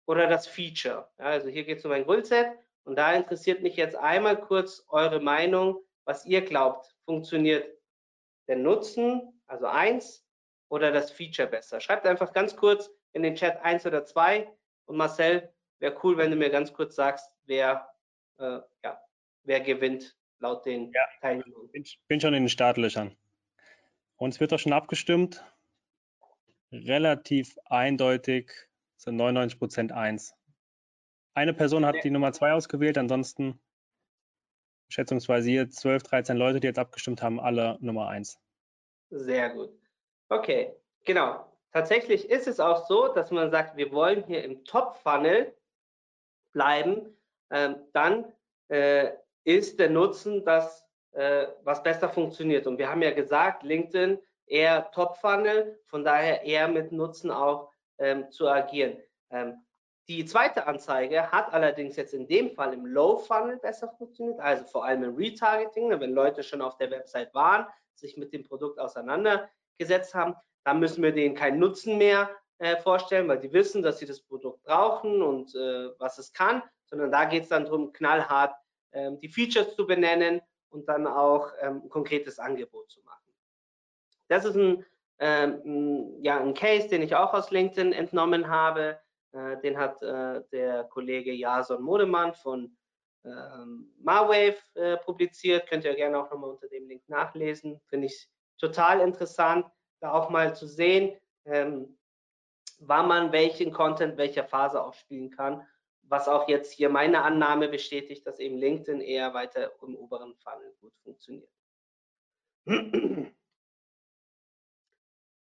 oder 0.06 0.26
das 0.26 0.46
Feature? 0.46 1.10
Ja, 1.18 1.26
also 1.26 1.48
hier 1.48 1.64
geht 1.64 1.78
es 1.78 1.84
um 1.84 1.92
ein 1.92 2.04
Grundset 2.04 2.52
und 2.84 2.96
da 2.96 3.12
interessiert 3.12 3.62
mich 3.62 3.76
jetzt 3.76 3.96
einmal 3.96 4.40
kurz 4.40 4.84
eure 4.88 5.20
Meinung, 5.20 5.82
was 6.04 6.26
ihr 6.26 6.42
glaubt, 6.42 6.94
funktioniert 7.04 7.68
der 8.48 8.56
Nutzen, 8.56 9.42
also 9.46 9.66
eins, 9.66 10.26
oder 10.68 10.92
das 10.92 11.10
Feature 11.10 11.48
besser? 11.48 11.80
Schreibt 11.80 12.06
einfach 12.06 12.32
ganz 12.32 12.56
kurz 12.56 12.90
in 13.12 13.22
den 13.22 13.34
Chat 13.34 13.60
eins 13.62 13.84
oder 13.86 14.04
zwei 14.04 14.50
und 14.86 14.96
Marcel, 14.96 15.52
wäre 15.78 15.96
cool, 16.02 16.16
wenn 16.16 16.30
du 16.30 16.36
mir 16.36 16.50
ganz 16.50 16.72
kurz 16.72 16.94
sagst, 16.94 17.28
wer, 17.44 17.88
äh, 18.38 18.60
ja, 18.84 19.02
wer 19.42 19.60
gewinnt 19.60 20.16
laut 20.38 20.64
den 20.64 20.92
ja, 20.92 21.02
Teilnehmern. 21.20 21.68
Ich 21.72 22.00
bin 22.08 22.20
schon 22.20 22.34
in 22.34 22.44
den 22.44 22.48
Startlöchern. 22.48 23.16
Und 24.16 24.30
es 24.30 24.40
wird 24.40 24.52
doch 24.52 24.58
schon 24.58 24.72
abgestimmt. 24.72 25.44
Relativ 26.72 27.58
eindeutig 27.66 28.52
sind 28.96 29.16
99 29.16 29.58
Prozent 29.58 29.92
1. 29.92 30.34
Eine 31.34 31.54
Person 31.54 31.84
hat 31.84 32.02
die 32.04 32.10
Nummer 32.10 32.32
2 32.32 32.52
ausgewählt, 32.52 32.98
ansonsten 32.98 33.60
schätzungsweise 34.88 35.48
hier 35.48 35.70
12, 35.70 36.02
13 36.02 36.36
Leute, 36.36 36.60
die 36.60 36.66
jetzt 36.66 36.78
abgestimmt 36.78 37.22
haben, 37.22 37.40
alle 37.40 37.78
Nummer 37.80 38.08
1. 38.08 38.38
Sehr 39.10 39.50
gut. 39.50 39.70
Okay, 40.28 40.74
genau. 41.04 41.46
Tatsächlich 41.72 42.28
ist 42.28 42.48
es 42.48 42.60
auch 42.60 42.86
so, 42.86 43.08
dass 43.08 43.30
man 43.30 43.50
sagt, 43.50 43.76
wir 43.76 43.92
wollen 43.92 44.24
hier 44.24 44.44
im 44.44 44.64
Top-Funnel 44.64 45.54
bleiben. 46.52 47.16
Ähm, 47.50 47.76
dann 47.92 48.32
äh, 48.68 49.10
ist 49.44 49.78
der 49.78 49.90
Nutzen 49.90 50.44
das, 50.44 50.86
äh, 51.12 51.46
was 51.62 51.82
besser 51.82 52.08
funktioniert. 52.08 52.66
Und 52.66 52.78
wir 52.78 52.88
haben 52.88 53.02
ja 53.02 53.12
gesagt, 53.12 53.62
LinkedIn 53.62 54.18
eher 54.50 54.90
Top-Funnel, 54.90 55.80
von 55.86 56.04
daher 56.04 56.42
eher 56.42 56.68
mit 56.68 56.92
Nutzen 56.92 57.30
auch 57.30 57.70
ähm, 57.98 58.30
zu 58.30 58.48
agieren. 58.48 58.98
Ähm, 59.30 59.64
die 60.08 60.24
zweite 60.24 60.66
Anzeige 60.66 61.30
hat 61.30 61.52
allerdings 61.52 61.94
jetzt 61.96 62.14
in 62.14 62.26
dem 62.26 62.50
Fall 62.50 62.74
im 62.74 62.84
Low-Funnel 62.84 63.58
besser 63.58 63.88
funktioniert, 63.96 64.40
also 64.40 64.64
vor 64.64 64.84
allem 64.84 65.04
im 65.04 65.14
Retargeting, 65.14 65.88
ne, 65.88 66.00
wenn 66.00 66.12
Leute 66.12 66.42
schon 66.42 66.62
auf 66.62 66.76
der 66.78 66.90
Website 66.90 67.32
waren, 67.32 67.66
sich 67.94 68.16
mit 68.16 68.32
dem 68.32 68.42
Produkt 68.42 68.80
auseinandergesetzt 68.80 70.14
haben, 70.14 70.34
dann 70.64 70.80
müssen 70.80 71.02
wir 71.02 71.12
denen 71.12 71.36
keinen 71.36 71.60
Nutzen 71.60 71.96
mehr 71.96 72.28
äh, 72.58 72.76
vorstellen, 72.76 73.28
weil 73.28 73.38
die 73.38 73.52
wissen, 73.52 73.82
dass 73.82 73.98
sie 74.00 74.06
das 74.06 74.20
Produkt 74.20 74.64
brauchen 74.64 75.22
und 75.22 75.54
äh, 75.54 75.90
was 75.98 76.18
es 76.18 76.32
kann, 76.32 76.62
sondern 76.86 77.12
da 77.12 77.24
geht 77.24 77.44
es 77.44 77.48
dann 77.50 77.64
darum, 77.64 77.92
knallhart 77.92 78.54
ähm, 78.92 79.20
die 79.20 79.28
Features 79.28 79.76
zu 79.76 79.86
benennen 79.86 80.42
und 80.70 80.88
dann 80.88 81.06
auch 81.06 81.52
ähm, 81.60 81.82
ein 81.84 81.88
konkretes 81.88 82.38
Angebot 82.38 82.90
zu 82.90 83.00
machen. 83.02 83.19
Das 84.30 84.44
ist 84.44 84.56
ein, 84.56 84.84
ein, 85.18 86.22
ja, 86.22 86.40
ein 86.40 86.54
Case, 86.54 86.88
den 86.88 87.02
ich 87.02 87.14
auch 87.14 87.34
aus 87.34 87.50
LinkedIn 87.50 87.92
entnommen 87.92 88.48
habe. 88.48 88.98
Äh, 89.32 89.58
den 89.60 89.76
hat 89.76 90.02
äh, 90.02 90.42
der 90.52 90.84
Kollege 90.84 91.32
Jason 91.32 91.82
Modemann 91.82 92.34
von 92.34 92.76
ähm, 93.24 93.92
Marwave 94.02 94.56
äh, 94.74 94.96
publiziert. 94.98 95.68
Könnt 95.68 95.84
ihr 95.84 95.94
gerne 95.94 96.18
auch 96.18 96.30
nochmal 96.30 96.50
unter 96.50 96.68
dem 96.68 96.86
Link 96.88 97.02
nachlesen. 97.08 97.80
Finde 97.88 98.06
ich 98.06 98.28
total 98.58 99.00
interessant, 99.00 99.66
da 100.00 100.12
auch 100.12 100.30
mal 100.30 100.54
zu 100.54 100.66
sehen, 100.66 101.18
ähm, 101.44 101.98
wann 102.78 103.08
man 103.08 103.32
welchen 103.32 103.72
Content 103.72 104.16
welcher 104.16 104.44
Phase 104.44 104.82
aufspielen 104.82 105.30
kann 105.30 105.66
was 106.10 106.26
auch 106.28 106.48
jetzt 106.48 106.72
hier 106.72 106.88
meine 106.90 107.22
Annahme 107.22 107.68
bestätigt, 107.68 108.26
dass 108.26 108.40
eben 108.40 108.58
LinkedIn 108.58 109.00
eher 109.00 109.32
weiter 109.32 109.72
im 109.80 109.94
oberen 109.96 110.34
Funnel 110.34 110.74
gut 110.80 110.92
funktioniert. 111.04 111.48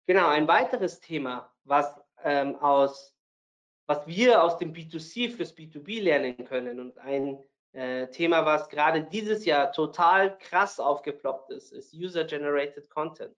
Genau, 0.06 0.28
ein 0.28 0.48
weiteres 0.48 1.00
Thema, 1.00 1.52
was 1.63 2.00
ähm, 2.24 2.56
aus 2.58 3.13
was 3.86 4.08
wir 4.08 4.42
aus 4.44 4.58
dem 4.58 4.74
B2C 4.74 5.36
fürs 5.36 5.56
B2B 5.56 6.02
lernen 6.02 6.46
können 6.46 6.80
und 6.80 6.98
ein 7.00 7.44
äh, 7.74 8.08
Thema, 8.08 8.46
was 8.46 8.70
gerade 8.70 9.04
dieses 9.04 9.46
Jahr 9.46 9.72
total 9.72 10.38
krass 10.38 10.80
aufgeploppt 10.80 11.52
ist, 11.52 11.72
ist 11.72 11.94
User-Generated 11.94 12.89
Content. 12.89 13.36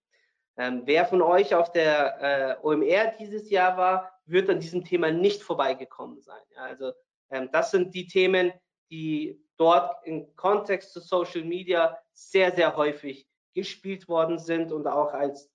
Ähm, 0.57 0.83
wer 0.85 1.05
von 1.05 1.21
euch 1.21 1.53
auf 1.55 1.71
der 1.71 2.57
äh, 2.61 2.65
OMR 2.65 3.13
dieses 3.19 3.49
Jahr 3.49 3.75
war, 3.77 4.11
wird 4.25 4.49
an 4.49 4.59
diesem 4.59 4.83
Thema 4.83 5.11
nicht 5.11 5.41
vorbeigekommen 5.41 6.21
sein. 6.21 6.41
Ja, 6.55 6.61
also 6.63 6.91
ähm, 7.29 7.49
das 7.51 7.71
sind 7.71 7.93
die 7.93 8.07
Themen, 8.07 8.53
die 8.89 9.41
dort 9.57 9.95
im 10.05 10.35
Kontext 10.35 10.93
zu 10.93 10.99
Social 10.99 11.43
Media 11.43 11.97
sehr, 12.13 12.51
sehr 12.51 12.75
häufig 12.75 13.27
gespielt 13.53 14.07
worden 14.07 14.37
sind 14.37 14.71
und 14.71 14.87
auch 14.87 15.13
als 15.13 15.49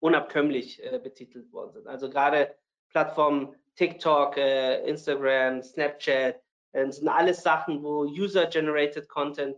unabkömmlich 0.00 0.82
äh, 0.82 0.98
betitelt 0.98 1.52
worden 1.52 1.72
sind. 1.72 1.86
Also 1.86 2.08
gerade 2.08 2.54
Plattformen 2.90 3.54
TikTok, 3.74 4.36
äh, 4.36 4.82
Instagram, 4.88 5.62
Snapchat, 5.62 6.40
äh, 6.72 6.90
sind 6.90 7.08
alles 7.08 7.42
Sachen, 7.42 7.82
wo 7.82 8.02
User-Generated 8.02 9.08
Content 9.08 9.56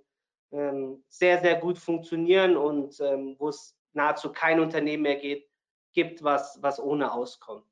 ähm, 0.52 1.02
sehr, 1.08 1.40
sehr 1.40 1.56
gut 1.56 1.78
funktionieren 1.78 2.56
und 2.56 3.00
ähm, 3.00 3.36
wo 3.38 3.48
es 3.48 3.76
nahezu 3.92 4.32
kein 4.32 4.60
Unternehmen 4.60 5.04
mehr 5.04 5.16
geht, 5.16 5.48
gibt, 5.92 6.22
was, 6.22 6.58
was 6.62 6.80
ohne 6.80 7.12
auskommt. 7.12 7.64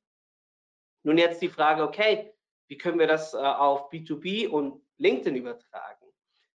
Nun 1.02 1.18
jetzt 1.18 1.40
die 1.42 1.48
Frage, 1.48 1.82
okay, 1.82 2.32
wie 2.68 2.76
können 2.76 2.98
wir 2.98 3.06
das 3.06 3.34
äh, 3.34 3.38
auf 3.38 3.90
B2B 3.90 4.48
und 4.48 4.82
LinkedIn 4.98 5.36
übertragen? 5.36 6.06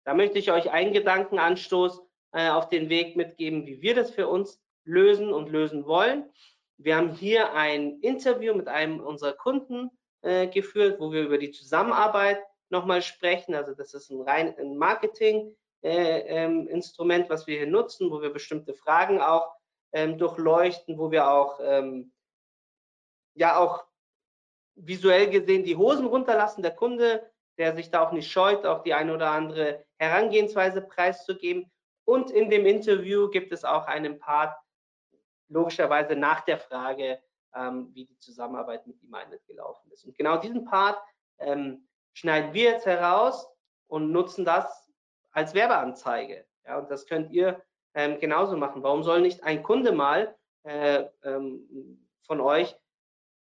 Da 0.05 0.15
möchte 0.15 0.39
ich 0.39 0.51
euch 0.51 0.71
einen 0.71 0.93
Gedankenanstoß 0.93 2.03
äh, 2.33 2.49
auf 2.49 2.69
den 2.69 2.89
Weg 2.89 3.17
mitgeben, 3.17 3.67
wie 3.67 3.81
wir 3.83 3.95
das 3.95 4.11
für 4.11 4.29
uns 4.29 4.61
lösen 4.91 5.33
und 5.33 5.51
lösen 5.51 5.87
wollen. 5.87 6.31
Wir 6.79 6.97
haben 6.97 7.13
hier 7.13 7.53
ein 7.53 8.01
Interview 8.01 8.55
mit 8.55 8.69
einem 8.69 9.01
unserer 9.01 9.33
Kunden 9.33 9.91
äh, 10.23 10.47
geführt, 10.49 11.01
wo 11.01 11.13
wir 11.13 11.23
über 11.23 11.39
die 11.39 11.51
Zusammenarbeit 11.51 12.43
nochmal 12.71 13.03
sprechen. 13.03 13.55
Also 13.55 13.75
das 13.75 13.95
ist 13.95 14.11
ein 14.11 14.23
rein 14.23 14.55
ein 14.59 14.77
Marketing-Instrument, 14.77 15.57
äh, 15.83 17.25
ähm, 17.25 17.31
was 17.31 17.47
wir 17.47 17.59
hier 17.59 17.67
nutzen, 17.67 18.11
wo 18.11 18.23
wir 18.23 18.31
bestimmte 18.31 18.75
Fragen 18.75 19.21
auch 19.21 19.53
ähm, 19.93 20.19
durchleuchten, 20.19 20.99
wo 20.99 21.11
wir 21.11 21.31
auch 21.31 21.61
ähm, 21.63 22.13
ja 23.35 23.59
auch 23.59 23.85
visuell 24.75 25.29
gesehen 25.29 25.65
die 25.65 25.77
Hosen 25.77 26.07
runterlassen, 26.07 26.63
der 26.63 26.75
Kunde, 26.75 27.31
der 27.59 27.75
sich 27.75 27.91
da 27.91 28.07
auch 28.07 28.13
nicht 28.13 28.31
scheut, 28.31 28.65
auch 28.65 28.83
die 28.83 28.95
eine 28.95 29.15
oder 29.15 29.31
andere 29.31 29.85
Herangehensweise 29.99 30.81
preiszugeben. 30.81 31.71
Und 32.07 32.31
in 32.31 32.51
dem 32.51 32.67
Interview 32.67 33.29
gibt 33.29 33.53
es 33.53 33.65
auch 33.65 33.87
einen 33.87 34.19
Part, 34.19 34.57
logischerweise 35.51 36.17
nach 36.17 36.41
der 36.43 36.59
Frage, 36.59 37.21
ähm, 37.55 37.91
wie 37.93 38.07
die 38.07 38.19
Zusammenarbeit 38.19 38.87
mit 38.87 38.97
eigentlich 39.13 39.45
gelaufen 39.47 39.91
ist. 39.93 40.05
Und 40.05 40.17
genau 40.17 40.39
diesen 40.39 40.65
Part 40.65 40.99
ähm, 41.39 41.89
schneiden 42.13 42.55
wir 42.55 42.71
jetzt 42.73 42.87
heraus 42.87 43.49
und 43.89 44.13
nutzen 44.13 44.45
das 44.45 44.91
als 45.33 45.55
Werbeanzeige. 45.55 46.47
Ja, 46.65 46.79
und 46.79 46.91
das 46.91 47.07
könnt 47.07 47.33
ihr 47.33 47.63
ähm, 47.95 48.19
genauso 48.21 48.57
machen. 48.57 48.83
Warum 48.83 49.03
soll 49.03 49.21
nicht 49.21 49.43
ein 49.43 49.63
Kunde 49.63 49.93
mal 49.93 50.37
äh, 50.63 51.05
ähm, 51.25 52.07
von 52.27 52.41
euch 52.41 52.77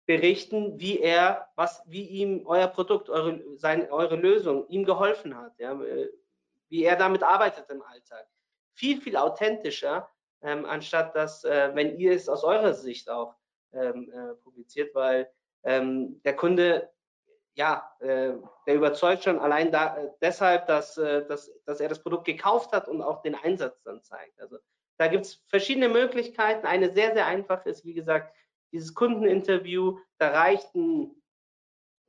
berichten, 0.06 0.80
wie 0.80 0.98
er, 0.98 1.48
was, 1.54 1.82
wie 1.86 2.04
ihm 2.04 2.44
euer 2.46 2.66
Produkt, 2.66 3.08
eure, 3.08 3.40
seine, 3.56 3.90
eure 3.92 4.16
Lösung 4.16 4.66
ihm 4.68 4.84
geholfen 4.84 5.36
hat, 5.36 5.56
ja, 5.58 5.80
äh, 5.82 6.10
wie 6.68 6.82
er 6.82 6.96
damit 6.96 7.22
arbeitet 7.22 7.70
im 7.70 7.82
Alltag. 7.82 8.26
Viel, 8.74 9.00
viel 9.00 9.16
authentischer, 9.16 10.08
ähm, 10.42 10.64
anstatt 10.64 11.14
dass, 11.14 11.44
äh, 11.44 11.70
wenn 11.74 11.98
ihr 11.98 12.12
es 12.12 12.28
aus 12.28 12.44
eurer 12.44 12.74
Sicht 12.74 13.10
auch 13.10 13.34
ähm, 13.72 14.10
äh, 14.12 14.34
publiziert, 14.42 14.94
weil 14.94 15.30
ähm, 15.62 16.20
der 16.22 16.36
Kunde, 16.36 16.90
ja, 17.54 17.90
äh, 18.00 18.32
der 18.66 18.74
überzeugt 18.74 19.24
schon 19.24 19.38
allein 19.38 19.70
da, 19.70 19.96
äh, 19.96 20.10
deshalb, 20.20 20.66
dass, 20.66 20.96
äh, 20.96 21.26
dass, 21.26 21.50
dass 21.66 21.80
er 21.80 21.88
das 21.88 22.02
Produkt 22.02 22.24
gekauft 22.24 22.72
hat 22.72 22.88
und 22.88 23.02
auch 23.02 23.22
den 23.22 23.34
Einsatz 23.34 23.82
dann 23.82 24.02
zeigt. 24.02 24.40
Also 24.40 24.58
da 24.98 25.08
gibt 25.08 25.26
es 25.26 25.42
verschiedene 25.48 25.88
Möglichkeiten. 25.88 26.66
Eine 26.66 26.92
sehr, 26.92 27.14
sehr 27.14 27.26
einfache 27.26 27.68
ist, 27.68 27.84
wie 27.84 27.94
gesagt, 27.94 28.34
dieses 28.72 28.94
Kundeninterview, 28.94 29.98
da 30.18 30.28
reicht 30.28 30.74
ein 30.74 31.14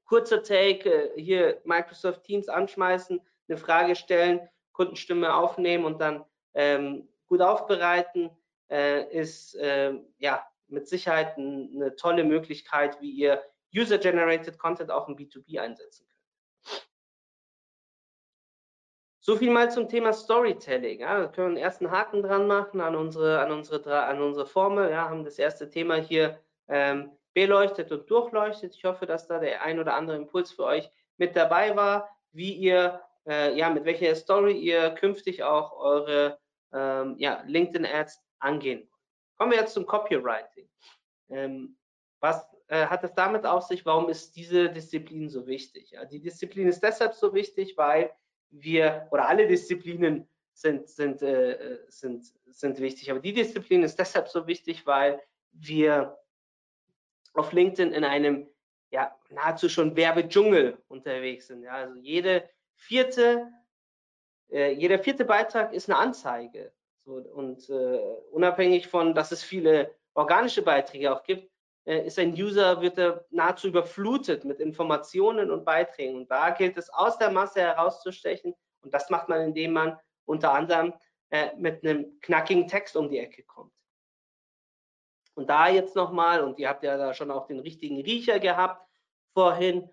kurzer 0.06 0.44
Take, 0.44 0.90
äh, 0.90 1.22
hier 1.22 1.62
Microsoft 1.64 2.24
Teams 2.24 2.48
anschmeißen, 2.50 3.22
eine 3.48 3.58
Frage 3.58 3.96
stellen, 3.96 4.48
Kundenstimme 4.74 5.34
aufnehmen 5.34 5.86
und 5.86 6.00
dann 6.00 6.26
ähm, 6.54 7.08
gut 7.32 7.42
aufbereiten, 7.42 8.30
äh, 8.70 9.10
ist 9.18 9.56
äh, 9.56 9.94
ja 10.18 10.46
mit 10.68 10.90
Sicherheit 10.90 11.38
ein, 11.38 11.72
eine 11.74 11.96
tolle 11.96 12.26
Möglichkeit, 12.26 13.00
wie 13.00 13.12
ihr 13.12 13.42
User-Generated 13.74 14.60
Content 14.60 14.92
auch 14.92 15.08
im 15.08 15.16
B2B 15.16 15.58
einsetzen 15.58 16.06
könnt. 16.06 16.88
So 19.22 19.38
viel 19.38 19.50
mal 19.50 19.72
zum 19.72 19.88
Thema 19.88 20.12
Storytelling. 20.12 21.00
Ja, 21.00 21.22
da 21.22 21.28
können 21.28 21.56
wir 21.56 21.60
einen 21.60 21.66
ersten 21.66 21.90
Haken 21.90 22.22
dran 22.22 22.48
machen 22.48 22.82
an 22.82 22.98
unsere, 22.98 23.40
an 23.40 23.52
unsere, 23.52 24.04
an 24.04 24.22
unsere 24.22 24.46
Formel. 24.46 24.92
Ja, 24.92 25.10
haben 25.10 25.24
das 25.24 25.40
erste 25.40 25.70
Thema 25.70 25.96
hier 25.96 26.38
ähm, 26.68 27.12
beleuchtet 27.34 27.94
und 27.94 28.10
durchleuchtet. 28.10 28.76
Ich 28.76 28.84
hoffe, 28.84 29.06
dass 29.06 29.28
da 29.28 29.40
der 29.40 29.62
ein 29.62 29.80
oder 29.80 29.94
andere 29.94 30.18
Impuls 30.18 30.52
für 30.52 30.66
euch 30.66 30.92
mit 31.16 31.38
dabei 31.38 31.78
war, 31.78 32.10
wie 32.34 32.52
ihr, 32.52 33.00
äh, 33.26 33.56
ja, 33.58 33.70
mit 33.70 33.86
welcher 33.86 34.16
Story 34.16 34.58
ihr 34.58 34.90
künftig 34.90 35.44
auch 35.44 35.78
eure 35.78 36.41
ähm, 36.74 37.16
ja, 37.18 37.44
LinkedIn-Ads 37.46 38.22
angehen. 38.40 38.90
Kommen 39.38 39.52
wir 39.52 39.60
jetzt 39.60 39.74
zum 39.74 39.86
Copywriting. 39.86 40.70
Ähm, 41.30 41.78
was 42.20 42.46
äh, 42.68 42.86
hat 42.86 43.04
es 43.04 43.14
damit 43.14 43.46
auf 43.46 43.64
sich? 43.64 43.86
Warum 43.86 44.10
ist 44.10 44.36
diese 44.36 44.70
Disziplin 44.70 45.30
so 45.30 45.48
wichtig? 45.48 45.92
Ja, 45.92 46.06
die 46.06 46.22
Disziplin 46.22 46.68
ist 46.68 46.82
deshalb 46.82 47.16
so 47.16 47.34
wichtig, 47.34 47.78
weil 47.78 48.12
wir 48.50 49.08
oder 49.12 49.28
alle 49.28 49.48
Disziplinen 49.48 50.28
sind, 50.54 50.88
sind, 50.88 51.22
äh, 51.22 51.80
sind, 51.88 52.26
sind 52.48 52.80
wichtig. 52.80 53.10
Aber 53.10 53.20
die 53.20 53.34
Disziplin 53.34 53.84
ist 53.84 53.98
deshalb 53.98 54.28
so 54.28 54.46
wichtig, 54.48 54.86
weil 54.86 55.22
wir 55.54 56.18
auf 57.34 57.52
LinkedIn 57.52 57.94
in 57.94 58.04
einem 58.04 58.48
ja, 58.92 59.16
nahezu 59.30 59.70
schon 59.70 59.96
Werbedschungel 59.96 60.78
unterwegs 60.90 61.48
sind. 61.48 61.64
Ja, 61.64 61.74
also 61.74 61.96
jede 61.96 62.48
vierte, 62.76 63.48
äh, 64.52 64.72
jeder 64.72 65.00
vierte 65.00 65.26
Beitrag 65.26 65.74
ist 65.74 65.90
eine 65.90 65.98
Anzeige. 65.98 66.72
So, 67.04 67.14
und 67.14 67.70
äh, 67.70 68.00
unabhängig 68.32 68.88
von, 68.88 69.16
dass 69.16 69.32
es 69.32 69.44
viele 69.44 69.96
organische 70.14 70.62
Beiträge 70.62 71.12
auch 71.12 71.24
gibt, 71.24 71.52
äh, 71.86 72.06
ist 72.06 72.20
ein 72.20 72.34
User, 72.34 72.82
wird 72.82 72.98
er 72.98 73.26
nahezu 73.32 73.68
überflutet 73.68 74.44
mit 74.44 74.60
Informationen 74.60 75.50
und 75.50 75.66
Beiträgen. 75.66 76.16
Und 76.18 76.32
da 76.32 76.52
gilt 76.52 76.78
es 76.78 76.90
aus 76.90 77.18
der 77.18 77.32
Masse 77.32 77.62
herauszustechen. 77.62 78.54
Und 78.84 78.94
das 78.94 79.10
macht 79.10 79.30
man, 79.30 79.42
indem 79.42 79.74
man 79.74 80.00
unter 80.26 80.54
anderem 80.54 80.94
äh, 81.30 81.56
mit 81.56 81.84
einem 81.84 82.20
knackigen 82.20 82.68
Text 82.68 82.96
um 82.96 83.10
die 83.10 83.20
Ecke 83.20 83.44
kommt. 83.44 83.74
Und 85.34 85.50
da 85.50 85.70
jetzt 85.70 85.96
nochmal, 85.96 86.44
und 86.44 86.60
ihr 86.60 86.70
habt 86.70 86.84
ja 86.84 86.98
da 86.98 87.14
schon 87.14 87.32
auch 87.32 87.48
den 87.48 87.60
richtigen 87.60 88.02
Riecher 88.02 88.40
gehabt 88.40 88.86
vorhin, 89.34 89.90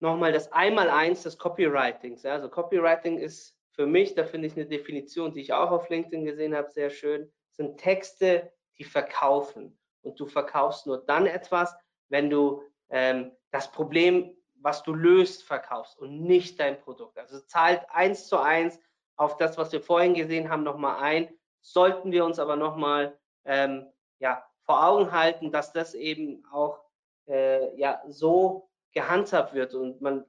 nochmal 0.00 0.32
das 0.32 0.50
Einmaleins 0.52 1.22
des 1.24 1.38
Copywritings. 1.38 2.24
Also 2.24 2.48
Copywriting 2.48 3.18
ist 3.18 3.57
für 3.78 3.86
mich, 3.86 4.16
da 4.16 4.24
finde 4.24 4.48
ich 4.48 4.56
eine 4.56 4.66
Definition, 4.66 5.32
die 5.32 5.40
ich 5.40 5.52
auch 5.52 5.70
auf 5.70 5.88
LinkedIn 5.88 6.24
gesehen 6.24 6.56
habe, 6.56 6.68
sehr 6.68 6.90
schön, 6.90 7.30
sind 7.52 7.78
Texte, 7.78 8.50
die 8.76 8.82
verkaufen. 8.82 9.78
Und 10.02 10.18
du 10.18 10.26
verkaufst 10.26 10.88
nur 10.88 10.98
dann 11.06 11.26
etwas, 11.26 11.76
wenn 12.08 12.28
du 12.28 12.64
ähm, 12.88 13.30
das 13.52 13.70
Problem, 13.70 14.36
was 14.56 14.82
du 14.82 14.92
löst, 14.92 15.44
verkaufst 15.44 15.96
und 15.96 16.24
nicht 16.24 16.58
dein 16.58 16.80
Produkt. 16.80 17.16
Also 17.18 17.38
zahlt 17.38 17.82
eins 17.90 18.26
zu 18.26 18.38
eins 18.40 18.80
auf 19.14 19.36
das, 19.36 19.56
was 19.56 19.70
wir 19.70 19.80
vorhin 19.80 20.14
gesehen 20.14 20.50
haben, 20.50 20.64
nochmal 20.64 21.00
ein. 21.00 21.28
Sollten 21.60 22.10
wir 22.10 22.24
uns 22.24 22.40
aber 22.40 22.56
nochmal 22.56 23.16
ähm, 23.44 23.86
ja, 24.18 24.44
vor 24.62 24.84
Augen 24.84 25.12
halten, 25.12 25.52
dass 25.52 25.72
das 25.72 25.94
eben 25.94 26.44
auch 26.50 26.80
äh, 27.28 27.72
ja, 27.76 28.02
so 28.08 28.68
gehandhabt 28.90 29.54
wird 29.54 29.74
und 29.74 30.00
man 30.00 30.24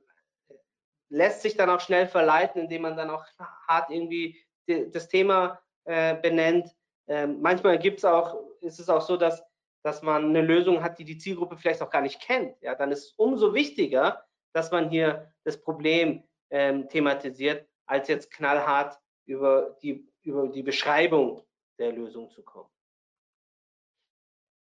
lässt 1.10 1.42
sich 1.42 1.56
dann 1.56 1.70
auch 1.70 1.82
schnell 1.82 2.08
verleiten, 2.08 2.64
indem 2.64 2.84
man 2.84 2.96
dann 2.96 3.10
auch 3.10 3.26
hart 3.68 3.90
irgendwie 3.90 4.40
das 4.68 5.08
Thema 5.08 5.60
äh, 5.86 6.16
benennt. 6.16 6.74
Ähm, 7.08 7.42
manchmal 7.42 7.80
gibt 7.80 8.00
es 8.00 8.06
auch, 8.06 8.36
ist 8.62 8.80
es 8.80 8.90
auch 8.90 9.02
so, 9.02 9.18
dass, 9.18 9.44
dass 9.84 10.02
man 10.04 10.26
eine 10.26 10.42
Lösung 10.42 10.84
hat, 10.84 11.00
die 11.00 11.06
die 11.06 11.18
Zielgruppe 11.18 11.58
vielleicht 11.58 11.82
auch 11.82 11.90
gar 11.90 12.02
nicht 12.02 12.22
kennt. 12.22 12.62
Ja, 12.62 12.76
dann 12.76 12.92
ist 12.92 13.06
es 13.06 13.14
umso 13.14 13.54
wichtiger, 13.54 14.24
dass 14.54 14.72
man 14.72 14.90
hier 14.90 15.34
das 15.44 15.60
Problem 15.62 16.24
ähm, 16.52 16.88
thematisiert, 16.88 17.68
als 17.88 18.08
jetzt 18.08 18.32
knallhart 18.32 19.00
über 19.26 19.78
die, 19.82 20.08
über 20.22 20.48
die 20.48 20.64
Beschreibung 20.64 21.44
der 21.80 21.92
Lösung 21.92 22.30
zu 22.30 22.44
kommen. 22.44 22.70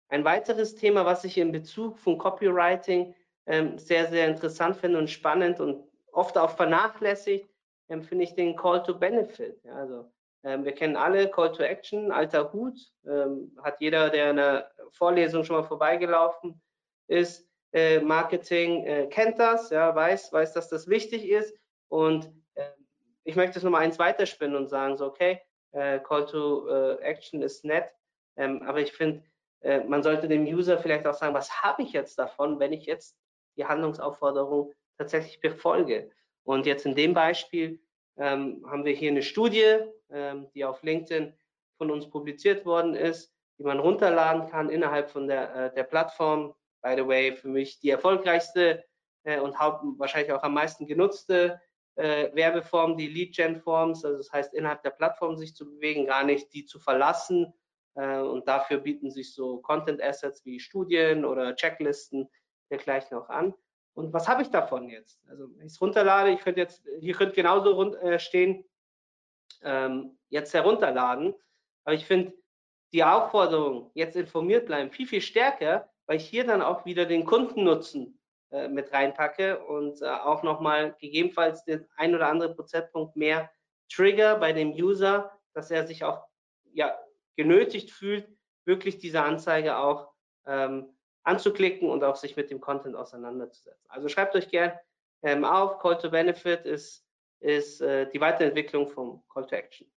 Ein 0.08 0.24
weiteres 0.24 0.74
Thema, 0.74 1.04
was 1.04 1.24
ich 1.24 1.38
in 1.38 1.52
Bezug 1.52 1.98
von 1.98 2.18
Copywriting 2.18 3.14
ähm, 3.46 3.78
sehr, 3.78 4.08
sehr 4.08 4.28
interessant 4.28 4.76
finde 4.76 4.98
und 4.98 5.10
spannend 5.10 5.58
und 5.58 5.91
oft 6.12 6.38
auch 6.38 6.50
vernachlässigt, 6.50 7.48
finde 7.88 8.24
ich 8.24 8.34
den 8.34 8.56
Call 8.56 8.82
to 8.82 8.98
Benefit. 8.98 9.62
Ja, 9.64 9.74
also 9.74 10.10
ähm, 10.44 10.64
wir 10.64 10.72
kennen 10.72 10.96
alle 10.96 11.30
Call 11.30 11.52
to 11.52 11.62
Action, 11.62 12.10
alter 12.10 12.52
Hut, 12.52 12.78
ähm, 13.06 13.56
hat 13.62 13.80
jeder, 13.80 14.10
der 14.10 14.30
in 14.30 14.36
der 14.36 14.70
Vorlesung 14.92 15.44
schon 15.44 15.56
mal 15.56 15.62
vorbeigelaufen 15.62 16.60
ist, 17.06 17.46
äh, 17.72 18.00
Marketing 18.00 18.84
äh, 18.84 19.06
kennt 19.06 19.38
das, 19.38 19.70
ja, 19.70 19.94
weiß, 19.94 20.32
weiß, 20.32 20.52
dass 20.52 20.68
das 20.68 20.88
wichtig 20.88 21.28
ist. 21.28 21.54
Und 21.88 22.30
äh, 22.54 22.70
ich 23.24 23.36
möchte 23.36 23.58
es 23.58 23.64
nochmal 23.64 23.82
eins 23.82 23.98
weiterspinnen 23.98 24.56
und 24.56 24.68
sagen, 24.68 24.96
so 24.96 25.06
okay, 25.06 25.40
Call 25.74 26.26
to 26.26 26.98
Action 26.98 27.40
ist 27.40 27.64
nett, 27.64 27.94
ähm, 28.36 28.62
aber 28.62 28.80
ich 28.80 28.92
finde, 28.92 29.22
man 29.86 30.02
sollte 30.02 30.28
dem 30.28 30.44
User 30.44 30.76
vielleicht 30.76 31.06
auch 31.06 31.14
sagen, 31.14 31.32
was 31.32 31.62
habe 31.62 31.82
ich 31.82 31.94
jetzt 31.94 32.18
davon, 32.18 32.58
wenn 32.60 32.74
ich 32.74 32.84
jetzt 32.84 33.16
die 33.56 33.64
Handlungsaufforderung 33.64 34.74
tatsächlich 35.02 35.40
befolge. 35.40 36.10
Und 36.44 36.66
jetzt 36.66 36.86
in 36.86 36.94
dem 36.94 37.14
Beispiel 37.14 37.80
ähm, 38.16 38.64
haben 38.68 38.84
wir 38.84 38.92
hier 38.92 39.10
eine 39.10 39.22
Studie, 39.22 39.78
ähm, 40.10 40.48
die 40.54 40.64
auf 40.64 40.82
LinkedIn 40.82 41.34
von 41.78 41.90
uns 41.90 42.08
publiziert 42.08 42.64
worden 42.64 42.94
ist, 42.94 43.34
die 43.58 43.64
man 43.64 43.78
runterladen 43.78 44.48
kann 44.50 44.70
innerhalb 44.70 45.10
von 45.10 45.26
der, 45.26 45.54
äh, 45.54 45.74
der 45.74 45.84
Plattform. 45.84 46.54
By 46.82 46.94
the 46.96 47.06
way, 47.06 47.32
für 47.32 47.48
mich 47.48 47.80
die 47.80 47.90
erfolgreichste 47.90 48.84
äh, 49.24 49.38
und 49.38 49.54
wahrscheinlich 49.98 50.32
auch 50.32 50.42
am 50.42 50.54
meisten 50.54 50.86
genutzte 50.86 51.60
äh, 51.94 52.34
Werbeform, 52.34 52.96
die 52.96 53.06
Lead-Gen-Forms. 53.06 54.04
Also 54.04 54.18
das 54.18 54.32
heißt, 54.32 54.54
innerhalb 54.54 54.82
der 54.82 54.90
Plattform 54.90 55.36
sich 55.36 55.54
zu 55.54 55.66
bewegen, 55.66 56.06
gar 56.06 56.24
nicht 56.24 56.52
die 56.52 56.64
zu 56.64 56.80
verlassen, 56.80 57.52
äh, 57.94 58.18
und 58.18 58.48
dafür 58.48 58.78
bieten 58.78 59.10
sich 59.10 59.34
so 59.34 59.58
Content 59.58 60.02
Assets 60.02 60.44
wie 60.44 60.60
Studien 60.60 61.24
oder 61.24 61.54
Checklisten 61.54 62.28
dergleichen 62.70 63.16
auch 63.16 63.28
an. 63.28 63.54
Und 63.94 64.12
was 64.12 64.28
habe 64.28 64.42
ich 64.42 64.48
davon 64.48 64.88
jetzt? 64.88 65.20
Also 65.28 65.48
wenn 65.56 65.66
ich 65.66 65.72
es 65.72 65.80
runterlade, 65.80 66.30
ich 66.30 66.40
könnte 66.40 66.60
jetzt, 66.60 66.82
hier 67.00 67.14
könnte 67.14 67.34
genauso 67.34 67.72
rund, 67.72 67.94
äh, 67.96 68.18
stehen, 68.18 68.64
ähm, 69.62 70.18
jetzt 70.28 70.54
herunterladen. 70.54 71.34
Aber 71.84 71.94
ich 71.94 72.06
finde 72.06 72.32
die 72.92 73.04
Aufforderung, 73.04 73.90
jetzt 73.94 74.16
informiert 74.16 74.66
bleiben, 74.66 74.90
viel, 74.90 75.06
viel 75.06 75.20
stärker, 75.20 75.90
weil 76.06 76.16
ich 76.16 76.28
hier 76.28 76.44
dann 76.44 76.62
auch 76.62 76.84
wieder 76.84 77.06
den 77.06 77.24
Kundennutzen 77.24 78.18
äh, 78.50 78.68
mit 78.68 78.92
reinpacke 78.92 79.64
und 79.64 80.02
äh, 80.02 80.06
auch 80.06 80.42
nochmal 80.42 80.94
gegebenenfalls 81.00 81.64
den 81.64 81.86
ein 81.96 82.14
oder 82.14 82.28
anderen 82.28 82.54
Prozentpunkt 82.54 83.16
mehr 83.16 83.50
Trigger 83.90 84.36
bei 84.36 84.52
dem 84.52 84.72
User, 84.72 85.38
dass 85.54 85.70
er 85.70 85.86
sich 85.86 86.04
auch 86.04 86.24
ja, 86.72 86.98
genötigt 87.36 87.90
fühlt, 87.90 88.28
wirklich 88.64 88.98
diese 88.98 89.22
Anzeige 89.22 89.76
auch 89.76 90.12
ähm, 90.46 90.94
anzuklicken 91.24 91.88
und 91.88 92.02
auch 92.04 92.16
sich 92.16 92.36
mit 92.36 92.50
dem 92.50 92.60
Content 92.60 92.96
auseinanderzusetzen. 92.96 93.88
Also 93.88 94.08
schreibt 94.08 94.34
euch 94.34 94.48
gern 94.48 94.72
ähm, 95.22 95.44
auf, 95.44 95.78
Call 95.78 95.98
to 95.98 96.10
Benefit 96.10 96.64
ist, 96.64 97.06
ist 97.40 97.80
äh, 97.80 98.08
die 98.10 98.20
Weiterentwicklung 98.20 98.88
vom 98.88 99.22
Call 99.28 99.46
to 99.46 99.56
Action. 99.56 99.90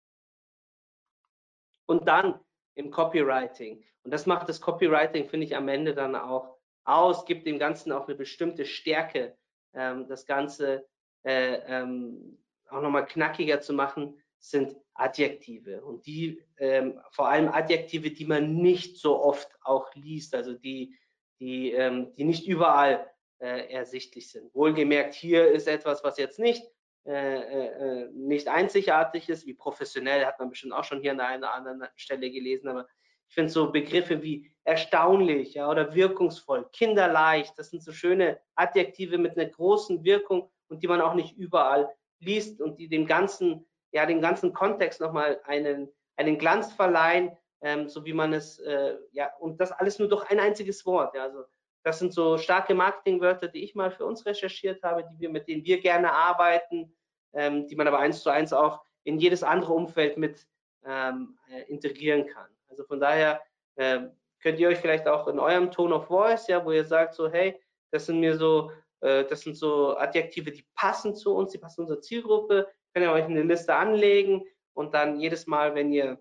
Und 1.88 2.08
dann 2.08 2.40
im 2.76 2.92
Copywriting. 2.92 3.84
Und 4.04 4.12
das 4.12 4.26
macht 4.26 4.50
das 4.50 4.62
Copywriting, 4.62 5.28
finde 5.30 5.46
ich, 5.46 5.56
am 5.56 5.68
Ende 5.68 5.94
dann 5.94 6.16
auch 6.16 6.58
aus, 6.84 7.26
gibt 7.26 7.48
dem 7.48 7.58
Ganzen 7.58 7.92
auch 7.92 8.08
eine 8.08 8.16
bestimmte 8.16 8.66
Stärke, 8.66 9.38
ähm, 9.74 10.08
das 10.08 10.26
Ganze 10.26 10.88
äh, 11.24 11.56
ähm, 11.68 12.38
auch 12.70 12.82
nochmal 12.82 13.06
knackiger 13.06 13.62
zu 13.62 13.74
machen, 13.74 14.20
sind 14.40 14.76
Adjektive 14.94 15.84
und 15.84 16.06
die 16.06 16.42
ähm, 16.58 17.02
vor 17.10 17.28
allem 17.28 17.50
Adjektive, 17.50 18.12
die 18.12 18.26
man 18.26 18.56
nicht 18.56 18.98
so 18.98 19.20
oft 19.22 19.50
auch 19.64 19.94
liest, 19.96 20.36
also 20.36 20.54
die, 20.54 20.96
die, 21.40 21.72
ähm, 21.72 22.14
die 22.14 22.24
nicht 22.24 22.48
überall 22.48 23.10
äh, 23.40 23.72
ersichtlich 23.72 24.32
sind. 24.32 24.54
Wohlgemerkt, 24.54 25.14
hier 25.14 25.48
ist 25.48 25.68
etwas, 25.68 26.04
was 26.04 26.18
jetzt 26.18 26.40
nicht, 26.40 26.64
äh, 27.06 27.12
äh, 27.12 27.68
äh, 27.68 28.10
nicht 28.14 28.48
einzigartig 28.48 29.30
ist, 29.30 29.46
wie 29.46 29.54
professionell, 29.54 30.26
hat 30.26 30.40
man 30.40 30.50
bestimmt 30.50 30.74
auch 30.74 30.84
schon 30.84 31.02
hier 31.02 31.12
an 31.12 31.20
einer 31.20 31.54
anderen 31.54 31.84
Stelle 31.96 32.32
gelesen, 32.32 32.68
aber 32.68 32.88
ich 33.28 33.34
finde 33.34 33.52
so 33.52 33.72
Begriffe 33.72 34.24
wie 34.24 34.52
erstaunlich 34.64 35.56
ja, 35.56 35.70
oder 35.70 35.94
wirkungsvoll, 35.94 36.68
kinderleicht, 36.72 37.58
das 37.60 37.70
sind 37.70 37.84
so 37.84 37.92
schöne 37.92 38.40
Adjektive 38.56 39.18
mit 39.18 39.38
einer 39.38 39.50
großen 39.50 40.04
Wirkung 40.04 40.50
und 40.68 40.82
die 40.82 40.88
man 40.88 41.02
auch 41.02 41.14
nicht 41.14 41.38
überall 41.38 41.94
liest 42.20 42.62
und 42.62 42.80
die 42.80 42.88
dem 42.88 43.06
Ganzen 43.06 43.66
ja 43.92 44.06
den 44.06 44.22
ganzen 44.22 44.54
Kontext 44.54 45.00
nochmal 45.00 45.40
einen, 45.46 45.90
einen 46.18 46.38
Glanz 46.38 46.74
verleihen, 46.74 47.32
ähm, 47.62 47.90
so 47.90 48.06
wie 48.06 48.14
man 48.14 48.34
es, 48.34 48.60
äh, 48.60 48.96
ja, 49.12 49.32
und 49.40 49.60
das 49.60 49.72
alles 49.72 50.00
nur 50.00 50.08
durch 50.08 50.30
ein 50.30 50.40
einziges 50.40 50.86
Wort. 50.86 51.16
Ja, 51.16 51.24
also 51.24 51.46
das 51.84 52.00
sind 52.00 52.14
so 52.14 52.38
starke 52.38 52.74
Marketingwörter, 52.74 53.48
die 53.48 53.64
ich 53.64 53.76
mal 53.76 53.92
für 53.92 54.06
uns 54.06 54.26
recherchiert 54.26 54.82
habe, 54.84 55.08
die 55.12 55.20
wir, 55.20 55.30
mit 55.30 55.48
denen 55.48 55.64
wir 55.64 55.80
gerne 55.80 56.12
arbeiten, 56.12 56.96
ähm, 57.34 57.68
die 57.68 57.76
man 57.76 57.88
aber 57.88 58.00
eins 58.00 58.24
zu 58.24 58.30
eins 58.30 58.54
auch 58.54 58.82
in 59.04 59.20
jedes 59.20 59.44
andere 59.44 59.74
Umfeld 59.74 60.18
mit 60.18 60.48
ähm, 60.86 61.38
äh, 61.50 61.62
integrieren 61.64 62.28
kann. 62.28 62.50
Also 62.70 62.84
von 62.86 63.00
daher 63.00 63.42
äh, 63.76 64.02
könnt 64.42 64.60
ihr 64.60 64.68
euch 64.68 64.80
vielleicht 64.80 65.08
auch 65.08 65.28
in 65.28 65.40
eurem 65.40 65.72
Tone 65.72 65.96
of 65.96 66.08
Voice, 66.08 66.48
ja, 66.48 66.64
wo 66.66 66.72
ihr 66.72 66.86
sagt 66.86 67.14
so, 67.14 67.30
hey, 67.30 67.60
das 67.92 68.08
sind 68.08 68.20
mir 68.20 68.38
so, 68.38 68.72
äh, 69.02 69.24
das 69.26 69.42
sind 69.42 69.56
so 69.56 69.96
Adjektive, 69.98 70.52
die 70.52 70.66
passen 70.76 71.16
zu 71.16 71.36
uns, 71.36 71.52
die 71.52 71.58
passen 71.58 71.76
zu 71.76 71.82
unserer 71.84 72.02
Zielgruppe, 72.02 72.68
könnt 72.94 73.06
ihr 73.06 73.12
euch 73.12 73.26
eine 73.26 73.44
Liste 73.44 73.76
anlegen 73.76 74.44
und 74.74 74.94
dann 74.94 75.20
jedes 75.20 75.48
Mal, 75.48 75.76
wenn 75.76 75.92
ihr 75.92 76.18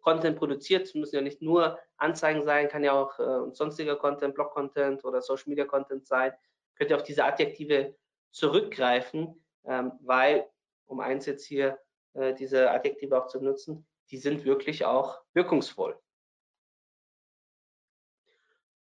Content 0.00 0.38
produziert. 0.38 0.86
Es 0.86 0.94
müssen 0.94 1.16
ja 1.16 1.22
nicht 1.22 1.42
nur 1.42 1.78
Anzeigen 1.96 2.42
sein, 2.42 2.68
kann 2.68 2.84
ja 2.84 2.92
auch 2.92 3.18
äh, 3.18 3.52
sonstiger 3.52 3.96
Content, 3.96 4.34
Blog-Content 4.34 5.04
oder 5.04 5.20
Social-Media-Content 5.22 6.06
sein. 6.06 6.32
Könnt 6.76 6.90
ihr 6.90 6.96
auf 6.96 7.02
diese 7.02 7.24
Adjektive 7.24 7.96
zurückgreifen, 8.30 9.42
ähm, 9.64 9.92
weil, 10.00 10.48
um 10.86 11.00
eins 11.00 11.26
jetzt 11.26 11.44
hier 11.44 11.78
äh, 12.14 12.34
diese 12.34 12.70
Adjektive 12.70 13.22
auch 13.22 13.26
zu 13.26 13.42
nutzen, 13.42 13.86
die 14.10 14.18
sind 14.18 14.44
wirklich 14.44 14.84
auch 14.84 15.20
wirkungsvoll. 15.34 15.98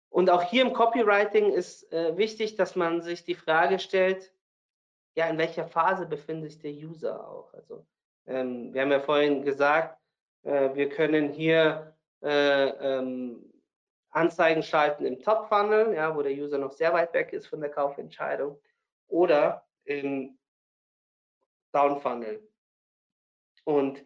Und 0.10 0.30
auch 0.30 0.42
hier 0.42 0.64
im 0.64 0.74
Copywriting 0.74 1.52
ist 1.52 1.92
äh, 1.94 2.18
wichtig, 2.18 2.56
dass 2.56 2.76
man 2.76 3.02
sich 3.02 3.24
die 3.24 3.36
Frage 3.36 3.80
stellt, 3.80 4.34
ja, 5.16 5.28
in 5.28 5.38
welcher 5.38 5.68
Phase 5.68 6.06
befindet 6.06 6.52
sich 6.52 6.60
der 6.62 6.72
User 6.72 7.28
auch? 7.28 7.54
Also 7.54 7.86
ähm, 8.26 8.74
wir 8.74 8.82
haben 8.82 8.92
ja 8.92 9.00
vorhin 9.00 9.44
gesagt, 9.44 9.99
wir 10.44 10.90
können 10.90 11.30
hier 11.30 11.96
äh, 12.22 12.70
ähm, 12.70 13.52
Anzeigen 14.12 14.64
schalten 14.64 15.06
im 15.06 15.20
Top-Funnel, 15.22 15.94
ja, 15.94 16.16
wo 16.16 16.22
der 16.22 16.32
User 16.32 16.58
noch 16.58 16.72
sehr 16.72 16.94
weit 16.94 17.14
weg 17.14 17.34
ist 17.34 17.48
von 17.48 17.62
der 17.62 17.70
Kaufentscheidung, 17.70 18.60
oder 19.08 19.68
im 19.84 20.38
Down-Funnel. 21.72 22.48
Und 23.64 24.04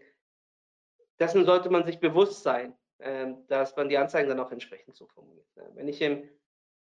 dessen 1.20 1.46
sollte 1.46 1.70
man 1.70 1.86
sich 1.86 2.00
bewusst 2.00 2.44
sein, 2.44 2.78
äh, 2.98 3.34
dass 3.48 3.76
man 3.76 3.90
die 3.90 3.98
Anzeigen 3.98 4.30
dann 4.30 4.40
auch 4.40 4.52
entsprechend 4.52 4.96
so 4.96 5.08
formuliert. 5.08 5.48
Wenn 5.74 5.88
ich 5.88 6.02
im 6.02 6.30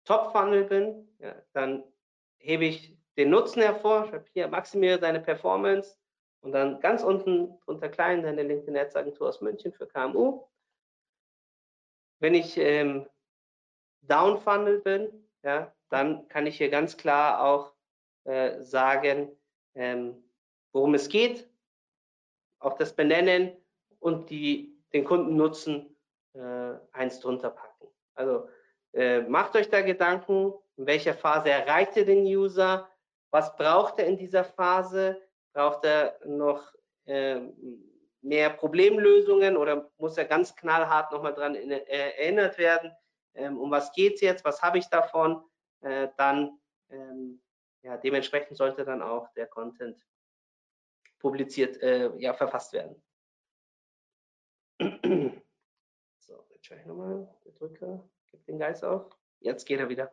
Top-Funnel 0.04 0.64
bin, 0.64 1.14
ja, 1.18 1.34
dann 1.52 1.84
hebe 2.38 2.64
ich 2.64 2.96
den 3.18 3.30
Nutzen 3.30 3.60
hervor, 3.60 4.06
ich 4.06 4.12
habe 4.12 4.24
hier 4.32 4.48
maximiere 4.48 4.98
deine 4.98 5.20
Performance 5.20 5.99
und 6.42 6.53
dann 6.53 6.81
ganz 6.81 7.03
unten 7.03 7.59
unter 7.66 7.88
klein 7.88 8.22
deine 8.22 8.42
LinkedIn 8.42 8.76
Ads 8.76 8.96
Agentur 8.96 9.29
aus 9.29 9.40
München 9.40 9.72
für 9.72 9.87
KMU. 9.87 10.46
Wenn 12.18 12.35
ich 12.35 12.57
ähm, 12.57 13.09
Down 14.03 14.38
Funnel 14.38 14.81
bin, 14.81 15.29
ja, 15.42 15.74
dann 15.88 16.29
kann 16.29 16.46
ich 16.46 16.57
hier 16.59 16.70
ganz 16.70 16.96
klar 16.96 17.44
auch 17.44 17.74
äh, 18.24 18.62
sagen, 18.62 19.31
ähm, 19.74 20.22
worum 20.72 20.94
es 20.94 21.09
geht, 21.09 21.48
auch 22.59 22.76
das 22.76 22.94
benennen 22.94 23.57
und 23.98 24.31
die, 24.31 24.79
den 24.92 25.05
Kundennutzen 25.05 25.96
äh, 26.35 26.74
eins 26.92 27.20
drunter 27.20 27.50
packen. 27.50 27.88
Also 28.14 28.48
äh, 28.92 29.20
macht 29.22 29.57
euch 29.57 29.68
da 29.68 29.83
Gedanken, 29.83 30.53
in 30.76 30.87
welcher 30.87 31.14
Phase 31.14 31.50
erreicht 31.50 31.96
ihr 31.96 32.05
den 32.05 32.24
User, 32.24 32.88
was 33.31 33.57
braucht 33.57 33.98
er 33.98 34.07
in 34.07 34.16
dieser 34.16 34.44
Phase? 34.44 35.20
Braucht 35.52 35.84
er 35.84 36.18
noch 36.24 36.72
äh, 37.06 37.40
mehr 38.22 38.50
Problemlösungen 38.50 39.56
oder 39.56 39.90
muss 39.98 40.16
er 40.16 40.24
ganz 40.24 40.54
knallhart 40.54 41.12
nochmal 41.12 41.34
dran 41.34 41.54
äh, 41.54 41.82
erinnert 41.88 42.58
werden? 42.58 42.92
Ähm, 43.34 43.58
um 43.58 43.70
was 43.70 43.92
geht 43.92 44.14
es 44.14 44.20
jetzt? 44.20 44.44
Was 44.44 44.62
habe 44.62 44.78
ich 44.78 44.88
davon? 44.88 45.42
Äh, 45.80 46.08
dann 46.16 46.60
ähm, 46.90 47.40
ja, 47.82 47.96
dementsprechend 47.96 48.56
sollte 48.56 48.84
dann 48.84 49.02
auch 49.02 49.28
der 49.34 49.46
Content 49.46 50.06
publiziert, 51.18 51.80
äh, 51.82 52.14
ja, 52.18 52.34
verfasst 52.34 52.72
werden. 52.72 53.02
so, 56.18 56.46
jetzt 56.50 56.66
schaue 56.66 56.78
ich 56.78 56.86
nochmal, 56.86 57.28
der 57.44 57.52
Drücker, 57.52 58.08
gibt 58.30 58.48
den 58.48 58.58
Geist 58.58 58.84
auf. 58.84 59.10
Jetzt 59.40 59.66
geht 59.66 59.80
er 59.80 59.88
wieder. 59.88 60.12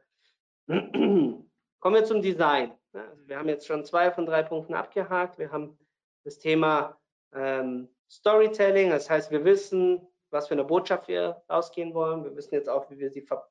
Kommen 1.88 2.02
wir 2.02 2.04
zum 2.04 2.22
Design. 2.22 2.74
Also 2.92 3.30
wir 3.30 3.40
haben 3.40 3.48
jetzt 3.48 3.66
schon 3.66 3.86
zwei 3.86 4.12
von 4.12 4.26
drei 4.26 4.44
Punkten 4.44 4.74
abgehakt. 4.74 5.40
Wir 5.40 5.50
haben 5.54 5.80
das 6.26 6.38
Thema 6.38 7.00
ähm, 7.34 7.88
Storytelling, 8.12 8.90
das 8.90 9.10
heißt, 9.10 9.32
wir 9.32 9.46
wissen, 9.46 10.06
was 10.30 10.50
für 10.50 10.56
eine 10.56 10.66
Botschaft 10.66 11.08
wir 11.08 11.42
rausgehen 11.50 11.94
wollen. 11.94 12.26
Wir 12.26 12.36
wissen 12.36 12.56
jetzt 12.56 12.68
auch, 12.68 12.92
wie 12.92 13.00
wir 13.00 13.10
sie 13.10 13.22
ver 13.22 13.48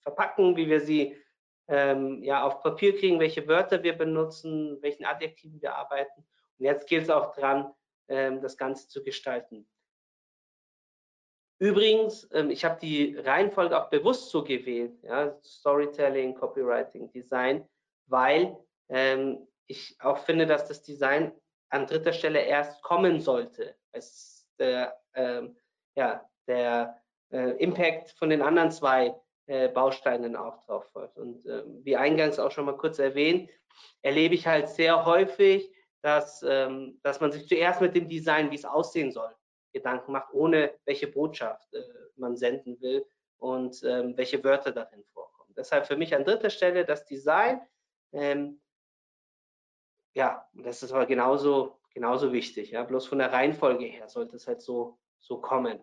verpacken, 0.00 0.54
wie 0.54 0.68
wir 0.68 0.82
sie 0.82 1.16
ähm, 1.66 2.22
ja, 2.22 2.44
auf 2.44 2.60
Papier 2.60 2.94
kriegen, 2.94 3.18
welche 3.18 3.48
Wörter 3.48 3.82
wir 3.82 3.96
benutzen, 3.96 4.76
welchen 4.82 5.06
Adjektiven 5.06 5.62
wir 5.62 5.74
arbeiten. 5.74 6.26
Und 6.58 6.66
jetzt 6.66 6.86
gilt 6.86 7.04
es 7.04 7.08
auch 7.08 7.34
dran, 7.34 7.72
ähm, 8.08 8.42
das 8.42 8.58
Ganze 8.58 8.86
zu 8.88 9.02
gestalten. 9.02 9.66
Übrigens, 11.62 12.28
ähm, 12.32 12.50
ich 12.50 12.64
habe 12.64 12.80
die 12.80 13.16
Reihenfolge 13.16 13.80
auch 13.80 13.88
bewusst 13.88 14.30
so 14.30 14.42
gewählt, 14.42 15.00
ja, 15.04 15.38
Storytelling, 15.44 16.34
Copywriting, 16.34 17.08
Design, 17.12 17.64
weil 18.08 18.56
ähm, 18.88 19.46
ich 19.68 19.96
auch 20.00 20.18
finde, 20.18 20.44
dass 20.44 20.66
das 20.66 20.82
Design 20.82 21.30
an 21.70 21.86
dritter 21.86 22.12
Stelle 22.12 22.40
erst 22.40 22.82
kommen 22.82 23.20
sollte, 23.20 23.76
als 23.92 24.50
der, 24.58 25.00
ähm, 25.14 25.56
ja, 25.94 26.28
der 26.48 27.00
äh, 27.30 27.52
Impact 27.62 28.10
von 28.18 28.30
den 28.30 28.42
anderen 28.42 28.72
zwei 28.72 29.14
äh, 29.46 29.68
Bausteinen 29.68 30.34
auch 30.34 30.58
drauf 30.66 30.90
folgt. 30.90 31.16
Und 31.16 31.46
äh, 31.46 31.62
wie 31.84 31.94
eingangs 31.96 32.40
auch 32.40 32.50
schon 32.50 32.64
mal 32.64 32.76
kurz 32.76 32.98
erwähnt, 32.98 33.48
erlebe 34.02 34.34
ich 34.34 34.48
halt 34.48 34.68
sehr 34.68 35.04
häufig, 35.04 35.72
dass, 36.02 36.42
ähm, 36.42 36.98
dass 37.04 37.20
man 37.20 37.30
sich 37.30 37.46
zuerst 37.46 37.80
mit 37.80 37.94
dem 37.94 38.08
Design, 38.08 38.50
wie 38.50 38.56
es 38.56 38.64
aussehen 38.64 39.12
soll, 39.12 39.32
Gedanken 39.72 40.12
macht, 40.12 40.32
ohne 40.32 40.74
welche 40.84 41.06
Botschaft 41.06 41.72
äh, 41.74 41.82
man 42.16 42.36
senden 42.36 42.80
will 42.80 43.04
und 43.38 43.82
ähm, 43.84 44.16
welche 44.16 44.42
Wörter 44.44 44.72
darin 44.72 45.04
vorkommen. 45.12 45.54
Deshalb 45.56 45.86
für 45.86 45.96
mich 45.96 46.14
an 46.14 46.24
dritter 46.24 46.50
Stelle 46.50 46.84
das 46.84 47.04
Design. 47.04 47.60
Ähm, 48.12 48.60
ja, 50.14 50.46
das 50.52 50.82
ist 50.82 50.92
aber 50.92 51.06
genauso, 51.06 51.80
genauso 51.94 52.32
wichtig. 52.32 52.70
Ja, 52.70 52.84
bloß 52.84 53.06
von 53.06 53.18
der 53.18 53.32
Reihenfolge 53.32 53.86
her 53.86 54.08
sollte 54.08 54.36
es 54.36 54.46
halt 54.46 54.60
so, 54.60 54.98
so 55.20 55.40
kommen. 55.40 55.82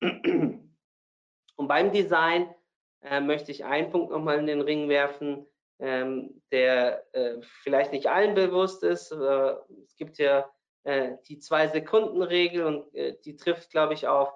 Und 0.00 1.68
beim 1.68 1.92
Design 1.92 2.54
äh, 3.02 3.20
möchte 3.20 3.50
ich 3.50 3.64
einen 3.64 3.90
Punkt 3.90 4.10
nochmal 4.10 4.38
in 4.38 4.46
den 4.46 4.60
Ring 4.60 4.88
werfen, 4.88 5.46
ähm, 5.78 6.42
der 6.50 7.06
äh, 7.14 7.40
vielleicht 7.40 7.92
nicht 7.92 8.08
allen 8.08 8.34
bewusst 8.34 8.82
ist. 8.82 9.12
Äh, 9.12 9.54
es 9.84 9.96
gibt 9.96 10.18
ja 10.18 10.50
äh, 10.84 11.16
die 11.28 11.38
Zwei-Sekunden-Regel 11.38 12.64
und 12.64 12.94
äh, 12.94 13.16
die 13.24 13.36
trifft, 13.36 13.70
glaube 13.70 13.94
ich, 13.94 14.06
auf 14.06 14.32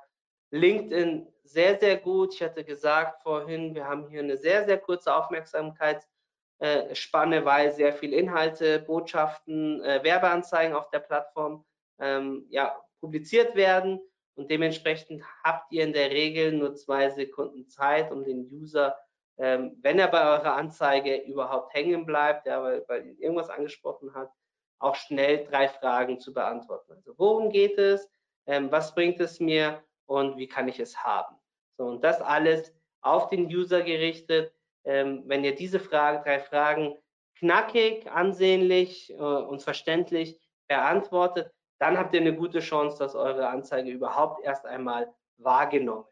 LinkedIn 0.51 1.27
sehr, 1.45 1.79
sehr 1.79 1.97
gut. 1.97 2.35
Ich 2.35 2.43
hatte 2.43 2.65
gesagt 2.65 3.23
vorhin, 3.23 3.75
wir 3.75 3.87
haben 3.87 4.09
hier 4.09 4.21
eine 4.21 4.39
sehr, 4.39 4.65
sehr 4.65 4.79
kurze 4.79 5.15
Aufmerksamkeitsspanne, 5.15 7.45
weil 7.45 7.73
sehr 7.73 7.93
viel 7.93 8.13
Inhalte, 8.13 8.81
Botschaften, 8.81 9.83
äh, 9.83 10.03
Werbeanzeigen 10.03 10.77
auf 10.77 10.91
der 10.91 11.01
Plattform 11.01 11.65
ähm, 11.99 12.47
ja, 12.51 12.79
publiziert 13.01 13.57
werden 13.57 14.01
und 14.37 14.51
dementsprechend 14.51 15.25
habt 15.43 15.73
ihr 15.73 15.83
in 15.83 15.95
der 15.95 16.11
Regel 16.11 16.53
nur 16.53 16.75
zwei 16.75 17.09
Sekunden 17.11 17.67
Zeit, 17.69 18.13
um 18.13 18.25
den 18.25 18.49
User, 18.53 18.97
ähm, 19.39 19.77
wenn 19.83 19.99
er 19.99 20.09
bei 20.09 20.23
eurer 20.23 20.57
Anzeige 20.57 21.17
überhaupt 21.23 21.75
hängen 21.75 22.07
bleibt, 22.07 22.47
ja, 22.47 22.63
weil, 22.63 22.85
weil 22.87 23.07
ihn 23.07 23.19
irgendwas 23.19 23.51
angesprochen 23.51 24.15
hat, 24.15 24.31
auch 24.79 24.95
schnell 24.95 25.45
drei 25.45 25.69
Fragen 25.69 26.19
zu 26.21 26.33
beantworten. 26.33 26.93
Also 26.93 27.15
worum 27.17 27.51
geht 27.51 27.79
es, 27.79 28.09
ähm, 28.47 28.71
was 28.71 28.95
bringt 28.95 29.21
es 29.21 29.41
mir 29.41 29.83
und 30.07 30.37
wie 30.37 30.47
kann 30.47 30.69
ich 30.69 30.79
es 30.81 30.97
haben? 30.97 31.37
So, 31.77 31.85
und 31.85 32.05
das 32.05 32.21
alles 32.21 32.73
auf 33.01 33.29
den 33.29 33.47
User 33.47 33.83
gerichtet. 33.83 34.53
Ähm, 34.85 35.25
wenn 35.27 35.45
ihr 35.45 35.55
diese 35.55 35.81
Frage, 35.81 36.23
drei 36.23 36.41
Fragen 36.41 36.97
knackig, 37.39 38.11
ansehnlich 38.11 39.11
äh, 39.13 39.17
und 39.17 39.63
verständlich 39.63 40.41
beantwortet, 40.69 41.53
dann 41.79 41.99
habt 41.99 42.15
ihr 42.15 42.21
eine 42.21 42.35
gute 42.35 42.61
Chance, 42.61 42.99
dass 42.99 43.15
eure 43.15 43.49
Anzeige 43.49 43.91
überhaupt 43.91 44.43
erst 44.45 44.65
einmal 44.65 45.13
wahrgenommen 45.39 46.07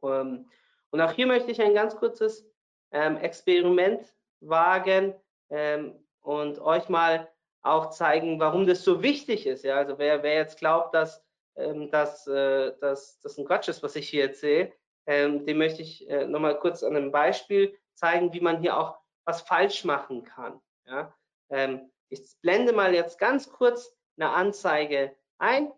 wird. 0.00 0.12
Ähm, 0.12 0.50
und 0.90 1.00
auch 1.00 1.12
hier 1.12 1.26
möchte 1.26 1.50
ich 1.50 1.62
ein 1.62 1.74
ganz 1.74 1.96
kurzes 1.96 2.46
ähm, 2.90 3.16
Experiment 3.16 4.14
wagen. 4.40 5.14
Ähm, 5.48 6.01
und 6.22 6.58
euch 6.60 6.88
mal 6.88 7.28
auch 7.62 7.90
zeigen, 7.90 8.40
warum 8.40 8.66
das 8.66 8.82
so 8.82 9.02
wichtig 9.02 9.46
ist. 9.46 9.64
Ja, 9.64 9.76
also 9.76 9.98
wer, 9.98 10.22
wer 10.22 10.34
jetzt 10.34 10.58
glaubt, 10.58 10.94
dass, 10.94 11.24
ähm, 11.56 11.90
dass, 11.90 12.26
äh, 12.26 12.72
dass 12.80 13.20
das 13.20 13.38
ein 13.38 13.44
Quatsch 13.44 13.68
ist, 13.68 13.82
was 13.82 13.96
ich 13.96 14.08
hier 14.08 14.24
erzähle, 14.24 14.72
ähm, 15.06 15.44
dem 15.46 15.58
möchte 15.58 15.82
ich 15.82 16.08
äh, 16.08 16.26
nochmal 16.26 16.58
kurz 16.58 16.82
an 16.82 16.96
einem 16.96 17.12
Beispiel 17.12 17.76
zeigen, 17.94 18.32
wie 18.32 18.40
man 18.40 18.60
hier 18.60 18.76
auch 18.76 18.98
was 19.24 19.42
falsch 19.42 19.84
machen 19.84 20.24
kann. 20.24 20.60
Ja? 20.86 21.14
Ähm, 21.50 21.90
ich 22.08 22.20
blende 22.40 22.72
mal 22.72 22.94
jetzt 22.94 23.18
ganz 23.18 23.50
kurz 23.50 23.96
eine 24.16 24.30
Anzeige 24.30 25.16
ein, 25.38 25.72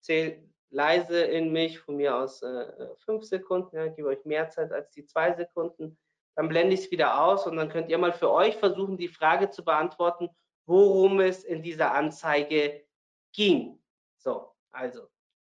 zähle 0.00 0.42
leise 0.70 1.20
in 1.20 1.52
mich, 1.52 1.80
von 1.80 1.96
mir 1.96 2.16
aus 2.16 2.42
äh, 2.42 2.94
fünf 2.98 3.24
Sekunden, 3.24 3.76
ja, 3.76 3.88
gebe 3.88 4.08
euch 4.08 4.24
mehr 4.24 4.48
Zeit 4.50 4.72
als 4.72 4.90
die 4.92 5.04
zwei 5.04 5.34
Sekunden 5.34 5.98
dann 6.34 6.48
blende 6.48 6.74
ich 6.74 6.80
es 6.80 6.90
wieder 6.90 7.22
aus 7.22 7.46
und 7.46 7.56
dann 7.56 7.68
könnt 7.68 7.88
ihr 7.90 7.98
mal 7.98 8.12
für 8.12 8.30
euch 8.30 8.56
versuchen, 8.56 8.96
die 8.96 9.08
Frage 9.08 9.50
zu 9.50 9.64
beantworten, 9.64 10.28
worum 10.66 11.20
es 11.20 11.44
in 11.44 11.62
dieser 11.62 11.92
Anzeige 11.92 12.84
ging. 13.32 13.78
So, 14.16 14.52
also 14.70 15.08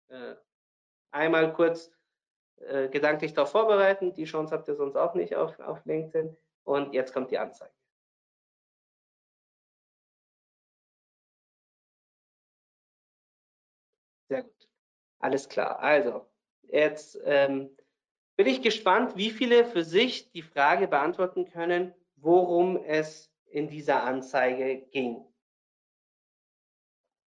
äh, 0.09 0.35
einmal 1.11 1.53
kurz 1.53 1.91
äh, 2.57 2.89
gedanklich 2.89 3.33
darauf 3.33 3.51
vorbereiten. 3.51 4.13
Die 4.13 4.25
Chance 4.25 4.53
habt 4.55 4.67
ihr 4.67 4.75
sonst 4.75 4.95
auch 4.95 5.13
nicht 5.15 5.35
auf, 5.35 5.59
auf 5.59 5.83
LinkedIn. 5.85 6.35
Und 6.63 6.93
jetzt 6.93 7.13
kommt 7.13 7.31
die 7.31 7.37
Anzeige. 7.37 7.73
Sehr 14.29 14.43
gut. 14.43 14.69
Alles 15.19 15.47
klar. 15.47 15.79
Also, 15.79 16.25
jetzt 16.63 17.19
ähm, 17.23 17.69
bin 18.35 18.47
ich 18.47 18.61
gespannt, 18.61 19.15
wie 19.15 19.29
viele 19.29 19.65
für 19.65 19.83
sich 19.83 20.31
die 20.31 20.41
Frage 20.41 20.87
beantworten 20.87 21.45
können, 21.45 21.93
worum 22.15 22.77
es 22.83 23.31
in 23.45 23.67
dieser 23.69 24.03
Anzeige 24.03 24.87
ging. 24.91 25.25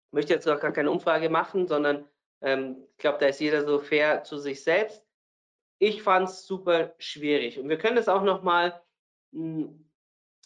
Ich 0.08 0.14
möchte 0.14 0.34
jetzt 0.34 0.48
auch 0.48 0.60
gar 0.60 0.72
keine 0.72 0.90
Umfrage 0.90 1.30
machen, 1.30 1.68
sondern 1.68 2.08
ähm, 2.42 2.88
ich 2.92 2.98
glaube, 2.98 3.20
da 3.20 3.28
ist 3.28 3.40
jeder 3.40 3.66
so 3.66 3.80
fair 3.80 4.24
zu 4.24 4.40
sich 4.40 4.64
selbst. 4.64 5.04
Ich 5.80 6.02
fand 6.02 6.30
es 6.30 6.48
super 6.48 6.96
schwierig 6.98 7.60
und 7.60 7.70
wir 7.70 7.78
können 7.78 7.98
das 7.98 8.08
auch 8.08 8.24
nochmal 8.24 8.82
hm, 9.32 9.88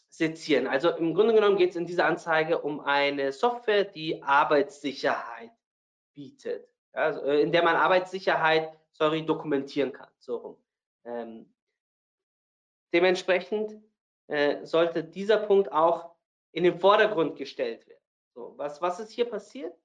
sezieren. 0.10 0.68
Also 0.68 0.90
im 0.90 1.14
Grunde 1.14 1.34
genommen 1.34 1.58
geht 1.58 1.70
es 1.70 1.76
in 1.78 1.86
dieser 1.86 2.06
Anzeige 2.06 2.60
um 2.60 2.82
eine 2.82 3.32
Software, 3.32 3.86
die 3.86 4.22
Arbeitssicherheit 4.22 5.52
bietet, 6.14 6.68
ja, 6.94 7.02
also, 7.02 7.22
äh, 7.22 7.42
in 7.42 7.54
der 7.54 7.64
man 7.64 7.78
Arbeitssicherheit, 7.78 8.78
sorry, 8.93 9.25
dokumentieren 9.25 9.91
kann. 9.91 10.10
So 10.19 10.38
rum. 10.38 10.58
Ähm, 11.06 11.54
dementsprechend 12.93 13.82
äh, 14.27 14.65
sollte 14.65 15.04
dieser 15.04 15.38
Punkt 15.38 15.71
auch 15.71 16.15
in 16.51 16.63
den 16.63 16.80
Vordergrund 16.80 17.38
gestellt 17.38 17.88
werden. 17.88 18.04
So, 18.34 18.54
was, 18.58 18.82
was 18.82 18.99
ist 18.99 19.12
hier 19.12 19.25
passiert? 19.25 19.75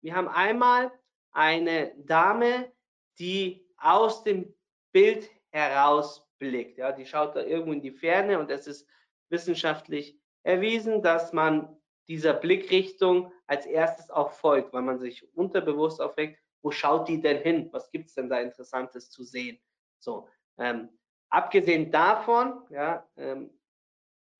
Wir 0.00 0.14
haben 0.14 0.28
einmal 0.28 0.92
eine 1.32 1.92
Dame, 1.96 2.70
die 3.18 3.66
aus 3.78 4.24
dem 4.24 4.54
Bild 4.92 5.28
herausblickt. 5.50 6.78
Ja, 6.78 6.92
die 6.92 7.06
schaut 7.06 7.34
da 7.34 7.42
irgendwo 7.42 7.72
in 7.72 7.82
die 7.82 7.90
Ferne 7.90 8.38
und 8.38 8.50
es 8.50 8.66
ist 8.66 8.86
wissenschaftlich 9.28 10.18
erwiesen, 10.42 11.02
dass 11.02 11.32
man 11.32 11.76
dieser 12.08 12.32
Blickrichtung 12.32 13.32
als 13.46 13.66
erstes 13.66 14.10
auch 14.10 14.30
folgt, 14.30 14.72
weil 14.72 14.82
man 14.82 14.98
sich 14.98 15.34
unterbewusst 15.34 16.00
aufweckt, 16.00 16.40
wo 16.62 16.70
schaut 16.70 17.08
die 17.08 17.20
denn 17.20 17.42
hin? 17.42 17.68
Was 17.72 17.90
gibt 17.90 18.08
es 18.08 18.14
denn 18.14 18.28
da 18.28 18.40
Interessantes 18.40 19.10
zu 19.10 19.24
sehen? 19.24 19.58
So, 19.98 20.28
ähm, 20.58 20.88
abgesehen 21.28 21.90
davon, 21.90 22.62
ja, 22.70 23.06
ähm, 23.16 23.50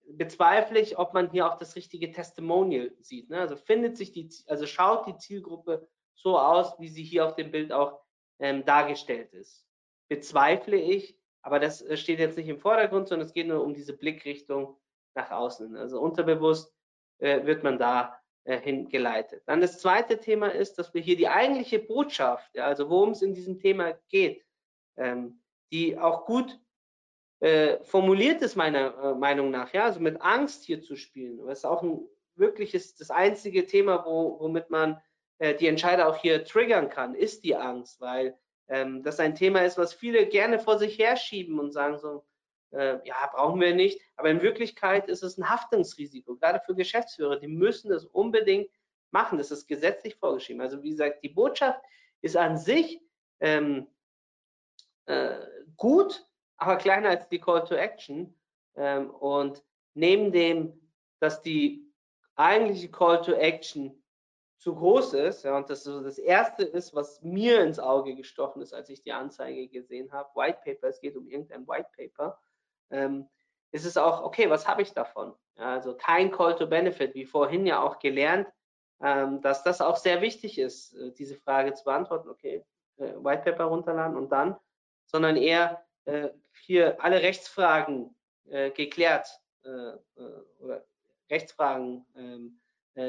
bezweifle 0.09 0.79
ich, 0.79 0.99
ob 0.99 1.15
man 1.15 1.31
hier 1.31 1.51
auch 1.51 1.59
das 1.59 1.77
richtige 1.77 2.11
Testimonial 2.13 2.93
sieht. 3.01 3.29
Ne? 3.31 3.41
Also 3.41 3.57
findet 3.57 3.97
sich 3.97 4.13
die, 4.13 4.31
also 4.47 4.67
schaut 4.67 5.07
die 5.07 5.17
Zielgruppe 5.17 5.89
so 6.15 6.39
aus, 6.39 6.79
wie 6.79 6.89
sie 6.89 7.03
hier 7.03 7.27
auf 7.27 7.35
dem 7.35 7.51
Bild 7.51 7.73
auch 7.73 8.01
ähm, 8.39 8.65
dargestellt 8.65 9.33
ist. 9.33 9.67
Bezweifle 10.09 10.77
ich, 10.77 11.19
aber 11.43 11.59
das 11.59 11.83
äh, 11.83 11.97
steht 11.97 12.21
jetzt 12.21 12.37
nicht 12.37 12.49
im 12.49 12.59
Vordergrund, 12.59 13.09
sondern 13.09 13.27
es 13.27 13.35
geht 13.35 13.49
nur 13.49 13.63
um 13.63 13.75
diese 13.75 13.97
Blickrichtung 13.97 14.77
nach 15.15 15.31
außen. 15.31 15.77
Also 15.77 16.01
unterbewusst 16.01 16.73
äh, 17.19 17.45
wird 17.45 17.65
man 17.65 17.79
da 17.79 18.21
hingeleitet. 18.47 19.43
Dann 19.47 19.61
das 19.61 19.81
zweite 19.81 20.19
Thema 20.19 20.49
ist, 20.49 20.79
dass 20.79 20.95
wir 20.95 21.01
hier 21.01 21.17
die 21.17 21.29
eigentliche 21.29 21.79
Botschaft, 21.79 22.55
ja, 22.55 22.67
also 22.67 22.89
worum 22.89 23.11
es 23.11 23.23
in 23.23 23.35
diesem 23.35 23.59
Thema 23.59 23.95
geht, 24.09 24.45
ähm, 24.97 25.41
die 25.73 25.99
auch 25.99 26.27
gut 26.27 26.59
äh, 27.41 27.83
formuliert 27.85 28.41
ist 28.43 28.57
meiner 28.57 28.97
äh, 29.03 29.15
Meinung 29.15 29.51
nach, 29.51 29.73
ja, 29.73 29.85
also 29.85 30.01
mit 30.01 30.21
Angst 30.23 30.65
hier 30.65 30.81
zu 30.81 30.97
spielen. 30.97 31.47
Ist 31.49 31.67
auch 31.67 31.83
ein 31.83 32.09
wirkliches, 32.35 32.95
das 32.97 33.11
einzige 33.11 33.67
Thema, 33.67 34.05
wo, 34.07 34.39
womit 34.41 34.71
man 34.71 35.01
äh, 35.39 35.55
die 35.55 35.67
Entscheider 35.67 36.09
auch 36.09 36.17
hier 36.17 36.45
triggern 36.45 36.89
kann, 36.89 37.15
ist 37.15 37.45
die 37.45 37.57
Angst, 37.57 38.01
weil 38.01 38.39
ähm, 38.69 39.03
das 39.03 39.21
ein 39.21 39.35
Thema 39.35 39.65
ist, 39.65 39.77
was 39.77 39.93
viele 39.93 40.27
gerne 40.27 40.59
vor 40.59 40.79
sich 40.79 40.99
herschieben 40.99 41.59
und 41.59 41.73
sagen 41.73 41.99
so, 41.99 42.25
äh, 42.73 42.99
ja, 43.05 43.31
brauchen 43.33 43.61
wir 43.61 43.75
nicht. 43.75 44.01
Aber 44.17 44.31
in 44.31 44.43
Wirklichkeit 44.43 45.09
ist 45.09 45.23
es 45.23 45.39
ein 45.39 45.49
Haftungsrisiko, 45.49 46.37
gerade 46.37 46.61
für 46.65 46.75
Geschäftsführer, 46.75 47.37
die 47.37 47.49
müssen 47.49 47.91
das 47.91 48.05
unbedingt 48.05 48.71
machen. 49.11 49.39
Das 49.39 49.51
ist 49.51 49.67
gesetzlich 49.67 50.17
vorgeschrieben. 50.17 50.61
Also 50.61 50.83
wie 50.83 50.91
gesagt, 50.91 51.23
die 51.23 51.29
Botschaft 51.29 51.81
ist 52.21 52.37
an 52.37 52.59
sich 52.59 53.01
ähm, 53.41 53.87
äh, 55.07 55.37
gut, 55.77 56.27
aber 56.57 56.77
kleiner 56.77 57.11
als 57.11 57.29
die 57.29 57.41
Call 57.41 57.65
to 57.65 57.75
Action. 57.75 58.35
Ähm, 58.77 59.11
und 59.11 59.65
neben 59.95 60.33
dem, 60.33 60.73
dass 61.21 61.43
die 61.43 61.87
eigentliche 62.35 62.91
Call 62.91 63.23
to 63.23 63.33
Action 63.33 64.03
zu 64.59 64.75
groß 64.75 65.15
ist, 65.15 65.45
ja, 65.45 65.57
und 65.57 65.71
das 65.71 65.85
so 65.85 66.03
das 66.03 66.19
erste 66.19 66.65
ist, 66.65 66.95
was 66.95 67.23
mir 67.23 67.61
ins 67.61 67.79
Auge 67.79 68.15
gestochen 68.15 68.63
ist, 68.63 68.73
als 68.73 68.89
ich 68.89 69.03
die 69.03 69.13
Anzeige 69.13 69.69
gesehen 69.69 70.13
habe, 70.13 70.29
White 70.35 70.61
Paper, 70.65 70.89
es 70.89 71.01
geht 71.01 71.17
um 71.17 71.29
irgendein 71.29 71.67
White 71.69 71.91
Paper, 71.97 72.39
ähm, 72.91 73.29
ist 73.73 73.85
es 73.85 73.97
auch, 73.97 74.23
okay, 74.23 74.49
was 74.49 74.67
habe 74.67 74.83
ich 74.83 74.93
davon? 74.93 75.35
Also 75.57 75.95
kein 75.97 76.31
Call 76.31 76.57
to 76.57 76.67
Benefit, 76.67 77.15
wie 77.15 77.25
vorhin 77.25 77.67
ja 77.67 77.83
auch 77.83 77.99
gelernt, 77.99 78.49
ähm, 79.03 79.41
dass 79.41 79.63
das 79.63 79.81
auch 79.81 79.97
sehr 79.97 80.21
wichtig 80.21 80.59
ist, 80.59 80.95
äh, 80.95 81.13
diese 81.13 81.37
Frage 81.37 81.75
zu 81.75 81.85
beantworten, 81.85 82.29
okay, 82.29 82.65
äh, 82.99 83.13
White 83.17 83.43
Paper 83.43 83.65
runterladen 83.65 84.17
und 84.17 84.31
dann, 84.31 84.57
sondern 85.07 85.37
eher 85.37 85.85
äh, 86.05 86.31
hier 86.65 87.03
alle 87.03 87.23
Rechtsfragen 87.23 88.15
äh, 88.49 88.71
geklärt 88.71 89.29
äh, 89.65 89.93
oder 90.61 90.85
Rechtsfragen 91.31 92.07
ähm, 92.15 92.61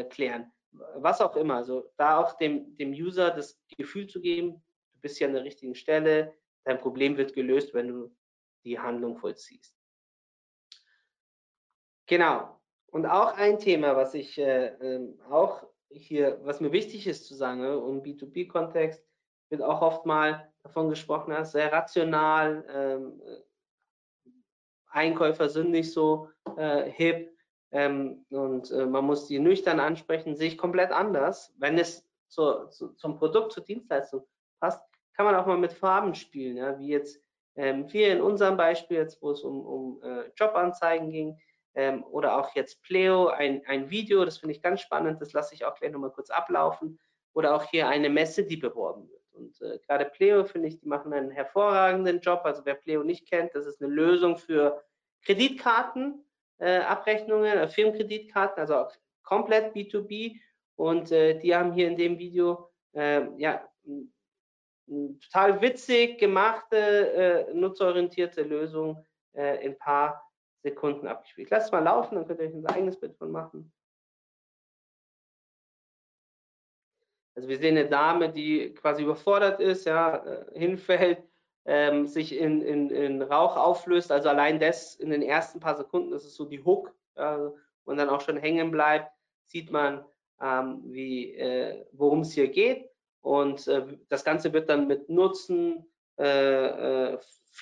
klären 0.10 0.52
was 0.96 1.22
auch 1.22 1.36
immer. 1.36 1.56
Also 1.56 1.92
da 1.98 2.18
auch 2.18 2.38
dem, 2.38 2.76
dem 2.78 2.92
User 2.92 3.32
das 3.32 3.60
Gefühl 3.78 4.08
zu 4.08 4.22
geben, 4.22 4.63
du 4.94 5.02
bist 5.02 5.18
hier 5.18 5.28
an 5.28 5.34
der 5.34 5.44
richtigen 5.44 5.76
Stelle, 5.76 6.34
dein 6.63 6.80
Problem 6.80 7.18
wird 7.18 7.34
gelöst, 7.34 7.74
wenn 7.74 7.88
du 7.88 8.16
die 8.63 8.80
Handlung 8.80 9.17
vollziehst. 9.17 9.76
Genau. 12.08 12.60
Und 12.88 13.06
auch 13.06 13.34
ein 13.38 13.60
Thema, 13.60 13.96
was 13.96 14.13
ich 14.13 14.38
äh, 14.38 14.67
ähm, 14.82 15.20
auch 15.30 15.67
hier, 15.89 16.39
was 16.43 16.62
mir 16.62 16.72
wichtig 16.72 17.08
ist 17.08 17.26
zu 17.26 17.36
sagen, 17.36 17.62
ne, 17.62 17.74
im 17.74 18.02
B2B-Kontext 18.02 19.06
wird 19.50 19.62
auch 19.62 19.82
oft 19.82 20.06
mal 20.06 20.52
davon 20.63 20.89
gesprochen, 20.89 21.32
dass 21.32 21.52
sehr 21.52 21.72
rational, 21.72 22.65
ähm, 22.70 23.22
äh, 23.26 23.41
Einkäufer 24.89 25.50
sind 25.50 25.72
nicht 25.72 25.91
so 25.91 26.30
äh, 26.56 26.89
hip, 26.89 27.38
ähm, 27.72 28.26
und 28.30 28.72
äh, 28.72 28.86
man 28.86 29.06
muss 29.06 29.28
die 29.28 29.39
nüchtern 29.39 29.80
ansprechen, 29.80 30.36
sehe 30.36 30.48
ich 30.48 30.58
komplett 30.58 30.91
anders. 30.91 31.54
Wenn 31.58 31.78
es 31.78 32.08
zu, 32.28 32.67
zu, 32.70 32.93
zum 32.96 33.17
Produkt, 33.17 33.52
zur 33.52 33.63
Dienstleistung 33.63 34.26
passt, 34.60 34.82
kann 35.13 35.26
man 35.26 35.36
auch 35.36 35.46
mal 35.46 35.58
mit 35.58 35.74
Farben 35.74 36.15
spielen, 36.15 36.58
ja, 36.58 36.78
wie 36.80 36.88
jetzt 36.88 37.22
ähm, 37.58 37.91
wir 37.91 38.13
in 38.13 38.22
unserem 38.22 38.56
Beispiel 38.56 38.98
jetzt, 38.98 39.22
wo 39.22 39.32
es 39.32 39.41
um, 39.41 39.65
um 39.65 40.02
äh, 40.04 40.30
Jobanzeigen 40.36 41.10
ging, 41.10 41.38
ähm, 41.76 42.04
oder 42.06 42.39
auch 42.39 42.56
jetzt 42.56 42.82
Pleo, 42.84 43.28
ein, 43.28 43.62
ein 43.67 43.89
Video, 43.89 44.26
das 44.26 44.38
finde 44.38 44.56
ich 44.56 44.62
ganz 44.62 44.82
spannend, 44.82 45.22
das 45.22 45.34
lasse 45.34 45.54
ich 45.54 45.65
auch 45.65 45.76
gleich 45.76 45.91
nochmal 45.91 46.12
kurz 46.12 46.30
ablaufen, 46.30 47.00
oder 47.34 47.56
auch 47.56 47.63
hier 47.70 47.88
eine 47.88 48.10
Messe, 48.10 48.46
die 48.46 48.58
beworben 48.58 49.10
wird. 49.10 49.22
Und 49.34 49.62
äh, 49.62 49.78
gerade 49.86 50.06
Pleo 50.06 50.43
finde 50.43 50.70
ich, 50.70 50.80
die 50.80 50.88
machen 50.88 51.13
einen 51.13 51.30
hervorragenden 51.30 52.20
Job. 52.20 52.41
Also 52.43 52.65
wer 52.65 52.74
Pleo 52.74 53.04
nicht 53.04 53.30
kennt, 53.30 53.54
das 53.54 53.67
ist 53.67 53.80
eine 53.80 53.93
Lösung 53.93 54.38
für 54.38 54.84
Kreditkarten, 55.24 56.26
äh, 56.60 56.80
äh, 56.80 57.67
Firmenkreditkarten, 57.67 58.60
also 58.60 58.88
komplett 59.22 59.76
B2B. 59.76 60.39
Und 60.76 61.12
äh, 61.12 61.38
die 61.38 61.56
haben 61.56 61.74
hier 61.74 61.88
in 61.88 61.96
dem 61.96 62.17
Video 62.17 62.72
äh, 62.93 63.28
ja, 63.38 63.67
total 64.88 65.62
witzig 65.62 66.17
gemachte, 66.19 66.78
äh, 66.78 67.54
nutzerorientierte 67.54 68.43
Lösung 68.43 69.06
äh, 69.34 69.63
in 69.65 69.73
ein 69.73 69.78
paar 69.78 70.23
Sekunden 70.63 71.08
abgespielt. 71.08 71.50
Lasst 71.50 71.67
es 71.67 71.71
mal 71.71 71.84
laufen, 71.84 72.15
dann 72.15 72.26
könnt 72.26 72.39
ihr 72.39 72.47
euch 72.47 72.54
ein 72.54 72.65
eigenes 72.65 73.00
Bild 73.00 73.15
von 73.17 73.32
machen. 73.32 73.71
Also 77.36 77.50
wir 77.50 77.58
sehen 77.58 77.78
eine 77.78 77.88
Dame, 77.88 78.32
die 78.32 78.73
quasi 78.73 79.04
überfordert 79.04 79.60
ist, 79.60 79.86
ja, 79.86 80.26
äh, 80.26 80.60
hinfällt, 80.60 81.21
ähm, 81.65 82.08
sich 82.08 82.36
in, 82.36 82.62
in, 82.62 82.89
in 82.89 83.21
Rauch 83.21 83.58
auflöst. 83.58 84.12
Also 84.12 84.30
allein 84.30 84.60
das 84.60 84.95
in 84.95 85.12
den 85.12 85.21
ersten 85.21 85.60
paar 85.60 85.76
Sekunden, 85.76 86.12
das 86.12 86.26
ist 86.26 86.36
so 86.36 86.45
die 86.45 86.63
Hook 86.63 86.95
äh, 87.15 87.38
und 87.83 87.98
dann 87.98 88.10
auch 88.10 88.21
schon 88.21 88.38
hängen 88.38 88.71
bleibt, 88.71 89.12
sieht 89.46 89.71
man, 89.71 90.04
ähm, 90.42 90.92
äh, 90.94 91.85
worum 91.92 92.21
es 92.21 92.33
hier 92.33 92.48
geht. 92.48 92.90
Und 93.28 93.67
äh, 93.67 93.86
das 94.08 94.23
Ganze 94.23 94.54
wird 94.54 94.69
dann 94.69 94.88
mit 94.88 95.10
Nutzen, 95.10 95.86
äh, 96.17 97.12
äh, 97.12 97.19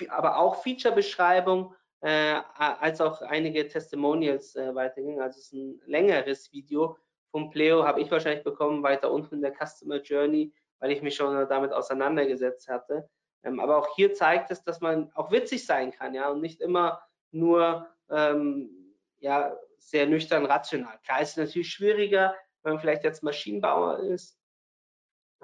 aber 0.08 0.38
auch 0.38 0.62
Feature-Beschreibung, 0.62 1.74
äh, 2.02 2.40
als 2.56 3.00
auch 3.00 3.20
einige 3.22 3.66
Testimonials 3.66 4.54
weitergehen. 4.54 5.20
Also 5.20 5.38
es 5.38 5.46
ist 5.46 5.54
ein 5.54 5.80
längeres 5.86 6.52
Video 6.52 6.96
vom 7.32 7.50
Pleo, 7.50 7.84
habe 7.84 8.00
ich 8.00 8.10
wahrscheinlich 8.10 8.44
bekommen, 8.44 8.82
weiter 8.82 9.10
unten 9.10 9.36
in 9.36 9.42
der 9.42 9.54
Customer 9.54 10.00
Journey, 10.00 10.52
weil 10.78 10.92
ich 10.92 11.02
mich 11.02 11.16
schon 11.16 11.48
damit 11.48 11.72
auseinandergesetzt 11.72 12.68
hatte. 12.68 13.08
Ähm, 13.42 13.58
aber 13.58 13.78
auch 13.78 13.96
hier 13.96 14.14
zeigt 14.14 14.50
es, 14.50 14.62
dass 14.62 14.80
man 14.80 15.10
auch 15.14 15.32
witzig 15.32 15.66
sein 15.66 15.90
kann, 15.90 16.14
ja, 16.14 16.28
und 16.30 16.42
nicht 16.42 16.60
immer 16.60 17.02
nur 17.32 17.88
ähm, 18.08 18.94
ja, 19.18 19.56
sehr 19.78 20.06
nüchtern 20.06 20.46
rational. 20.46 20.98
Klar 21.04 21.22
ist 21.22 21.36
natürlich 21.38 21.70
schwieriger, 21.72 22.36
wenn 22.62 22.74
man 22.74 22.80
vielleicht 22.80 23.02
jetzt 23.04 23.24
Maschinenbauer 23.24 23.98
ist. 24.00 24.38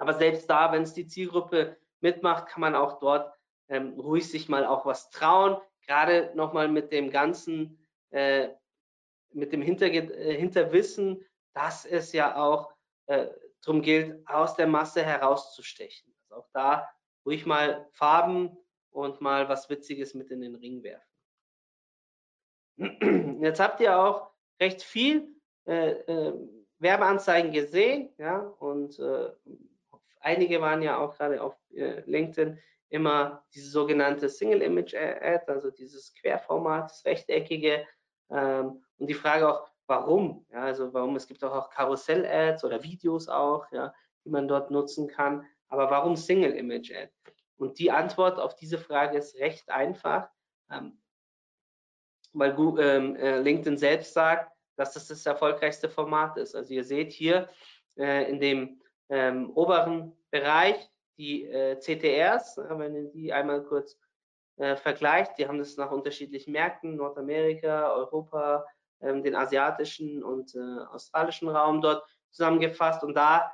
Aber 0.03 0.15
selbst 0.15 0.49
da, 0.49 0.69
wenn 0.73 0.83
es 0.83 0.93
die 0.93 1.07
Zielgruppe 1.07 1.77
mitmacht, 2.01 2.47
kann 2.47 2.59
man 2.59 2.75
auch 2.75 2.99
dort 2.99 3.33
ähm, 3.69 3.97
ruhig 3.97 4.29
sich 4.29 4.49
mal 4.49 4.65
auch 4.65 4.85
was 4.85 5.09
trauen. 5.11 5.55
Gerade 5.87 6.33
nochmal 6.35 6.67
mit 6.67 6.91
dem 6.91 7.09
ganzen, 7.09 7.87
äh, 8.09 8.49
mit 9.31 9.53
dem 9.53 9.61
Hinterge 9.61 10.13
äh, 10.13 10.35
Hinterwissen, 10.35 11.25
dass 11.53 11.85
es 11.85 12.11
ja 12.11 12.35
auch 12.35 12.73
äh, 13.05 13.27
darum 13.61 13.81
gilt, 13.81 14.27
aus 14.27 14.57
der 14.57 14.67
Masse 14.67 15.05
herauszustechen. 15.05 16.13
Also 16.23 16.41
auch 16.41 16.49
da 16.51 16.89
ruhig 17.25 17.45
mal 17.45 17.87
Farben 17.93 18.57
und 18.91 19.21
mal 19.21 19.47
was 19.47 19.69
Witziges 19.69 20.15
mit 20.15 20.31
in 20.31 20.41
den 20.41 20.55
Ring 20.55 20.83
werfen. 20.83 21.07
Jetzt 23.41 23.61
habt 23.61 23.79
ihr 23.79 23.97
auch 23.97 24.31
recht 24.59 24.83
viel 24.83 25.33
äh, 25.65 25.91
äh, 25.91 26.33
Werbeanzeigen 26.79 27.53
gesehen, 27.53 28.13
ja, 28.17 28.39
und 28.39 28.99
äh, 28.99 29.31
einige 30.23 30.61
waren 30.61 30.81
ja 30.81 30.97
auch 30.97 31.15
gerade 31.15 31.41
auf 31.41 31.55
äh, 31.73 32.01
LinkedIn 32.05 32.59
immer 32.89 33.43
diese 33.53 33.69
sogenannte 33.69 34.29
Single 34.29 34.61
Image 34.61 34.95
Ad, 34.95 35.45
also 35.47 35.71
dieses 35.71 36.13
Querformat, 36.13 36.91
das 36.91 37.05
rechteckige. 37.05 37.85
Ähm, 38.29 38.83
und 38.97 39.07
die 39.07 39.13
Frage 39.13 39.49
auch, 39.51 39.67
warum? 39.87 40.45
Ja, 40.51 40.63
also 40.63 40.93
warum? 40.93 41.15
Es 41.15 41.27
gibt 41.27 41.43
auch, 41.43 41.53
auch 41.53 41.69
Karussell-Ads 41.69 42.63
oder 42.63 42.83
Videos 42.83 43.27
auch, 43.27 43.71
ja, 43.71 43.93
die 44.23 44.29
man 44.29 44.47
dort 44.47 44.71
nutzen 44.71 45.07
kann. 45.07 45.45
Aber 45.69 45.89
warum 45.89 46.15
Single 46.15 46.53
Image 46.55 46.91
Ad? 46.91 47.11
Und 47.57 47.79
die 47.79 47.91
Antwort 47.91 48.39
auf 48.39 48.55
diese 48.55 48.77
Frage 48.77 49.17
ist 49.17 49.39
recht 49.39 49.69
einfach, 49.69 50.29
ähm, 50.69 51.01
weil 52.33 52.53
Google, 52.53 52.85
ähm, 52.85 53.15
äh, 53.15 53.39
LinkedIn 53.39 53.77
selbst 53.77 54.13
sagt, 54.13 54.51
dass 54.75 54.93
das 54.93 55.07
das 55.07 55.25
erfolgreichste 55.25 55.89
Format 55.89 56.37
ist. 56.37 56.55
Also 56.55 56.73
ihr 56.73 56.83
seht 56.83 57.11
hier 57.11 57.49
äh, 57.97 58.29
in 58.29 58.39
dem 58.39 58.82
ähm, 59.13 59.51
oberen 59.53 60.11
Bereich 60.31 60.89
die 61.17 61.45
äh, 61.45 61.77
CTRs, 61.77 62.57
wenn 62.57 62.95
ihr 62.95 63.11
die 63.11 63.31
einmal 63.31 63.63
kurz 63.63 63.95
äh, 64.57 64.75
vergleicht, 64.75 65.37
die 65.37 65.47
haben 65.47 65.59
das 65.59 65.77
nach 65.77 65.91
unterschiedlichen 65.91 66.51
Märkten, 66.51 66.95
Nordamerika, 66.95 67.93
Europa, 67.93 68.65
ähm, 69.01 69.21
den 69.21 69.35
asiatischen 69.35 70.23
und 70.23 70.55
äh, 70.55 70.79
australischen 70.91 71.47
Raum 71.47 71.79
dort 71.79 72.03
zusammengefasst 72.31 73.03
und 73.03 73.13
da 73.13 73.51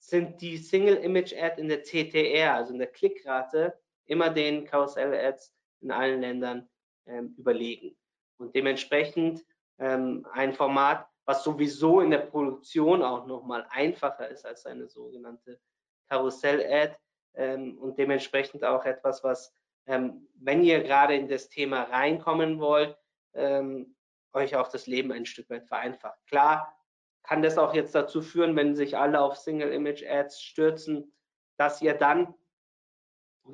sind 0.00 0.38
die 0.42 0.58
Single 0.58 0.96
Image 0.96 1.34
Ad 1.34 1.58
in 1.58 1.68
der 1.68 1.82
CTR, 1.82 2.54
also 2.54 2.74
in 2.74 2.78
der 2.78 2.88
Klickrate, 2.88 3.78
immer 4.04 4.28
den 4.28 4.66
Karussell 4.66 5.14
Ads 5.14 5.54
in 5.80 5.90
allen 5.90 6.20
Ländern 6.20 6.68
ähm, 7.06 7.34
überlegen. 7.38 7.96
Und 8.36 8.54
dementsprechend 8.54 9.46
ähm, 9.78 10.26
ein 10.32 10.52
Format, 10.52 11.06
was 11.30 11.44
sowieso 11.44 12.00
in 12.00 12.10
der 12.10 12.18
Produktion 12.18 13.04
auch 13.04 13.24
nochmal 13.24 13.64
einfacher 13.70 14.28
ist 14.28 14.44
als 14.44 14.66
eine 14.66 14.88
sogenannte 14.88 15.60
Karussell-Ad 16.08 16.96
ähm, 17.34 17.78
und 17.78 17.96
dementsprechend 17.98 18.64
auch 18.64 18.84
etwas, 18.84 19.22
was, 19.22 19.54
ähm, 19.86 20.26
wenn 20.34 20.64
ihr 20.64 20.82
gerade 20.82 21.14
in 21.14 21.28
das 21.28 21.48
Thema 21.48 21.84
reinkommen 21.84 22.58
wollt, 22.58 22.98
ähm, 23.34 23.94
euch 24.32 24.56
auch 24.56 24.66
das 24.68 24.88
Leben 24.88 25.12
ein 25.12 25.24
Stück 25.24 25.48
weit 25.50 25.68
vereinfacht. 25.68 26.18
Klar 26.26 26.76
kann 27.22 27.42
das 27.42 27.58
auch 27.58 27.74
jetzt 27.74 27.94
dazu 27.94 28.22
führen, 28.22 28.56
wenn 28.56 28.74
sich 28.74 28.98
alle 28.98 29.20
auf 29.20 29.36
Single-Image-Ads 29.36 30.42
stürzen, 30.42 31.12
dass 31.58 31.80
ihr 31.80 31.94
dann 31.94 32.34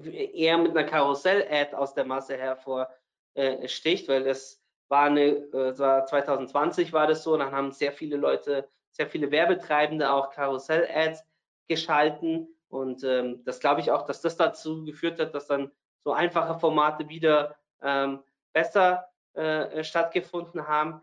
eher 0.03 0.57
mit 0.57 0.70
einer 0.70 0.89
Karussell-Ad 0.89 1.74
aus 1.77 1.93
der 1.93 2.07
Masse 2.07 2.39
hervorsticht, 2.39 4.09
äh, 4.09 4.09
weil 4.09 4.24
das 4.24 4.66
war 4.89 5.07
eine, 5.07 5.22
äh, 5.22 5.74
2020 5.74 6.93
war 6.93 7.07
das 7.07 7.22
so, 7.22 7.37
dann 7.37 7.53
haben 7.53 7.72
sehr 7.72 7.93
viele 7.93 8.16
Leute, 8.16 8.68
sehr 8.93 9.09
viele 9.09 9.30
Werbetreibende 9.30 10.11
auch 10.11 10.30
Karussell-Ads 10.30 11.24
geschalten 11.68 12.49
und 12.68 13.05
ähm, 13.05 13.43
das 13.45 13.61
glaube 13.61 13.80
ich 13.80 13.91
auch, 13.91 14.07
dass 14.07 14.20
das 14.20 14.37
dazu 14.37 14.84
geführt 14.84 15.20
hat, 15.20 15.34
dass 15.34 15.47
dann 15.47 15.70
so 16.05 16.12
einfache 16.12 16.59
Formate 16.59 17.09
wieder 17.09 17.57
ähm, 17.82 18.22
besser 18.53 19.09
äh, 19.34 19.82
stattgefunden 19.84 20.66
haben. 20.66 21.03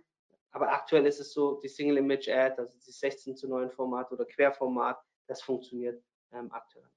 Aber 0.52 0.72
aktuell 0.72 1.06
ist 1.06 1.20
es 1.20 1.34
so, 1.34 1.60
die 1.62 1.68
Single 1.68 1.98
Image 1.98 2.30
Ad, 2.30 2.56
also 2.58 2.74
die 2.86 2.92
16 2.92 3.36
zu 3.36 3.48
9 3.48 3.72
Format 3.72 4.12
oder 4.12 4.26
Querformat, 4.26 5.00
das 5.28 5.42
funktioniert 5.42 6.04
ähm, 6.32 6.52
aktuell. 6.52 6.88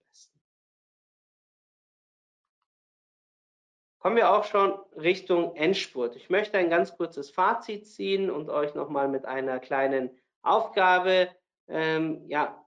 Kommen 4.06 4.18
wir 4.18 4.30
auch 4.30 4.44
schon 4.44 4.78
Richtung 4.94 5.56
Endspurt. 5.56 6.14
Ich 6.14 6.30
möchte 6.30 6.58
ein 6.58 6.70
ganz 6.70 6.96
kurzes 6.96 7.28
Fazit 7.28 7.88
ziehen 7.88 8.30
und 8.30 8.48
euch 8.48 8.72
nochmal 8.76 9.08
mit 9.08 9.24
einer 9.24 9.58
kleinen 9.58 10.16
Aufgabe 10.42 11.28
ähm, 11.66 12.22
ja, 12.28 12.64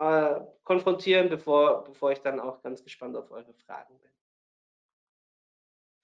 äh, 0.00 0.40
konfrontieren, 0.64 1.28
bevor, 1.28 1.84
bevor 1.84 2.10
ich 2.10 2.18
dann 2.22 2.40
auch 2.40 2.60
ganz 2.60 2.82
gespannt 2.82 3.16
auf 3.16 3.30
eure 3.30 3.54
Fragen 3.54 4.00
bin. 4.00 4.10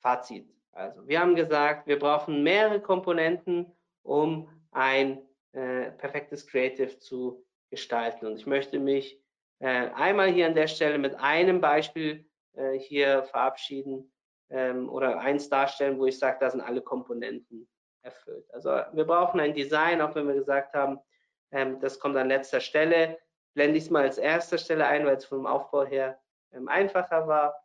Fazit. 0.00 0.48
Also, 0.70 1.04
wir 1.08 1.18
haben 1.18 1.34
gesagt, 1.34 1.88
wir 1.88 1.98
brauchen 1.98 2.44
mehrere 2.44 2.80
Komponenten, 2.80 3.72
um 4.04 4.48
ein 4.70 5.20
äh, 5.50 5.90
perfektes 5.90 6.46
Creative 6.46 7.00
zu 7.00 7.44
gestalten. 7.70 8.24
Und 8.24 8.36
ich 8.36 8.46
möchte 8.46 8.78
mich 8.78 9.20
äh, 9.58 9.90
einmal 9.96 10.30
hier 10.30 10.46
an 10.46 10.54
der 10.54 10.68
Stelle 10.68 10.98
mit 10.98 11.16
einem 11.16 11.60
Beispiel 11.60 12.30
äh, 12.52 12.78
hier 12.78 13.24
verabschieden 13.24 14.12
ähm, 14.50 14.88
oder 14.88 15.18
eins 15.18 15.48
darstellen, 15.48 15.98
wo 15.98 16.06
ich 16.06 16.18
sage, 16.18 16.38
da 16.40 16.50
sind 16.50 16.60
alle 16.60 16.82
Komponenten 16.82 17.68
erfüllt. 18.02 18.46
Also 18.52 18.70
wir 18.92 19.04
brauchen 19.04 19.40
ein 19.40 19.54
Design, 19.54 20.00
auch 20.00 20.14
wenn 20.14 20.26
wir 20.26 20.34
gesagt 20.34 20.74
haben, 20.74 20.98
ähm, 21.50 21.80
das 21.80 21.98
kommt 21.98 22.16
an 22.16 22.28
letzter 22.28 22.60
Stelle 22.60 23.18
blende 23.54 23.78
ich 23.78 23.84
es 23.84 23.90
mal 23.90 24.02
als 24.02 24.18
erster 24.18 24.58
Stelle 24.58 24.86
ein, 24.86 25.06
weil 25.06 25.16
es 25.16 25.24
vom 25.24 25.46
Aufbau 25.46 25.84
her 25.84 26.20
ähm, 26.52 26.68
einfacher 26.68 27.26
war. 27.26 27.56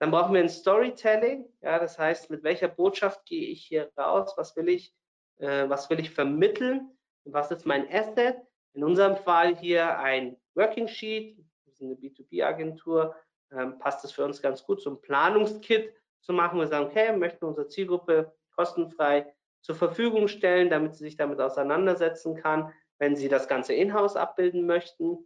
Dann 0.00 0.10
brauchen 0.10 0.34
wir 0.34 0.40
ein 0.40 0.48
Storytelling, 0.48 1.46
ja, 1.60 1.78
das 1.78 1.98
heißt, 1.98 2.30
mit 2.30 2.42
welcher 2.42 2.68
Botschaft 2.68 3.24
gehe 3.26 3.48
ich 3.48 3.64
hier 3.64 3.92
raus, 3.96 4.34
was 4.36 4.56
will 4.56 4.68
ich, 4.68 4.92
äh, 5.38 5.68
was 5.68 5.88
will 5.88 6.00
ich 6.00 6.10
vermitteln, 6.10 6.90
was 7.24 7.50
ist 7.50 7.64
mein 7.64 7.88
Asset. 7.92 8.36
In 8.72 8.82
unserem 8.82 9.16
Fall 9.16 9.56
hier 9.56 9.98
ein 9.98 10.36
Working 10.54 10.88
Sheet, 10.88 11.38
wir 11.64 11.72
sind 11.72 11.86
eine 11.86 11.96
B2B-Agentur, 11.96 13.14
ähm, 13.56 13.78
passt 13.78 14.04
es 14.04 14.12
für 14.12 14.24
uns 14.24 14.42
ganz 14.42 14.64
gut, 14.64 14.80
so 14.80 14.90
ein 14.90 15.00
Planungskit 15.00 15.92
zu 16.20 16.32
machen. 16.32 16.58
Wir 16.58 16.66
sagen, 16.66 16.86
okay, 16.86 17.06
wir 17.10 17.16
möchten 17.18 17.44
unsere 17.44 17.68
Zielgruppe 17.68 18.32
kostenfrei 18.54 19.32
zur 19.60 19.74
Verfügung 19.74 20.28
stellen, 20.28 20.70
damit 20.70 20.94
sie 20.94 21.04
sich 21.04 21.16
damit 21.16 21.40
auseinandersetzen 21.40 22.36
kann 22.36 22.72
wenn 22.98 23.16
Sie 23.16 23.28
das 23.28 23.48
Ganze 23.48 23.74
in-house 23.74 24.16
abbilden 24.16 24.66
möchten. 24.66 25.18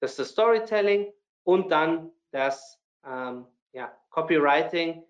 Das 0.00 0.12
ist 0.12 0.18
das 0.18 0.28
Storytelling 0.30 1.12
und 1.42 1.70
dann 1.70 2.12
das 2.30 2.80
ähm, 3.04 3.46
ja, 3.72 3.96
Copywriting, 4.10 5.04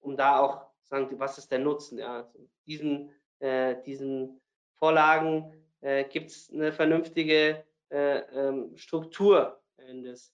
um 0.00 0.16
da 0.16 0.40
auch 0.40 0.70
zu 0.82 0.88
sagen, 0.88 1.18
was 1.18 1.38
ist 1.38 1.50
der 1.50 1.58
Nutzen. 1.58 1.98
Ja, 1.98 2.18
also 2.18 2.48
diesen, 2.66 3.12
äh, 3.38 3.82
diesen 3.82 4.40
Vorlagen 4.74 5.52
äh, 5.80 6.04
gibt 6.04 6.30
es 6.30 6.50
eine 6.50 6.72
vernünftige 6.72 7.64
äh, 7.90 8.18
ähm, 8.18 8.76
Struktur 8.76 9.62
in 9.78 10.04
das 10.04 10.32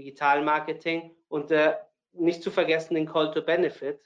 Digitalmarketing 0.00 1.14
und 1.28 1.50
äh, 1.50 1.76
nicht 2.12 2.42
zu 2.42 2.50
vergessen 2.50 2.94
den 2.94 3.06
Call 3.06 3.30
to 3.32 3.42
Benefit, 3.42 4.00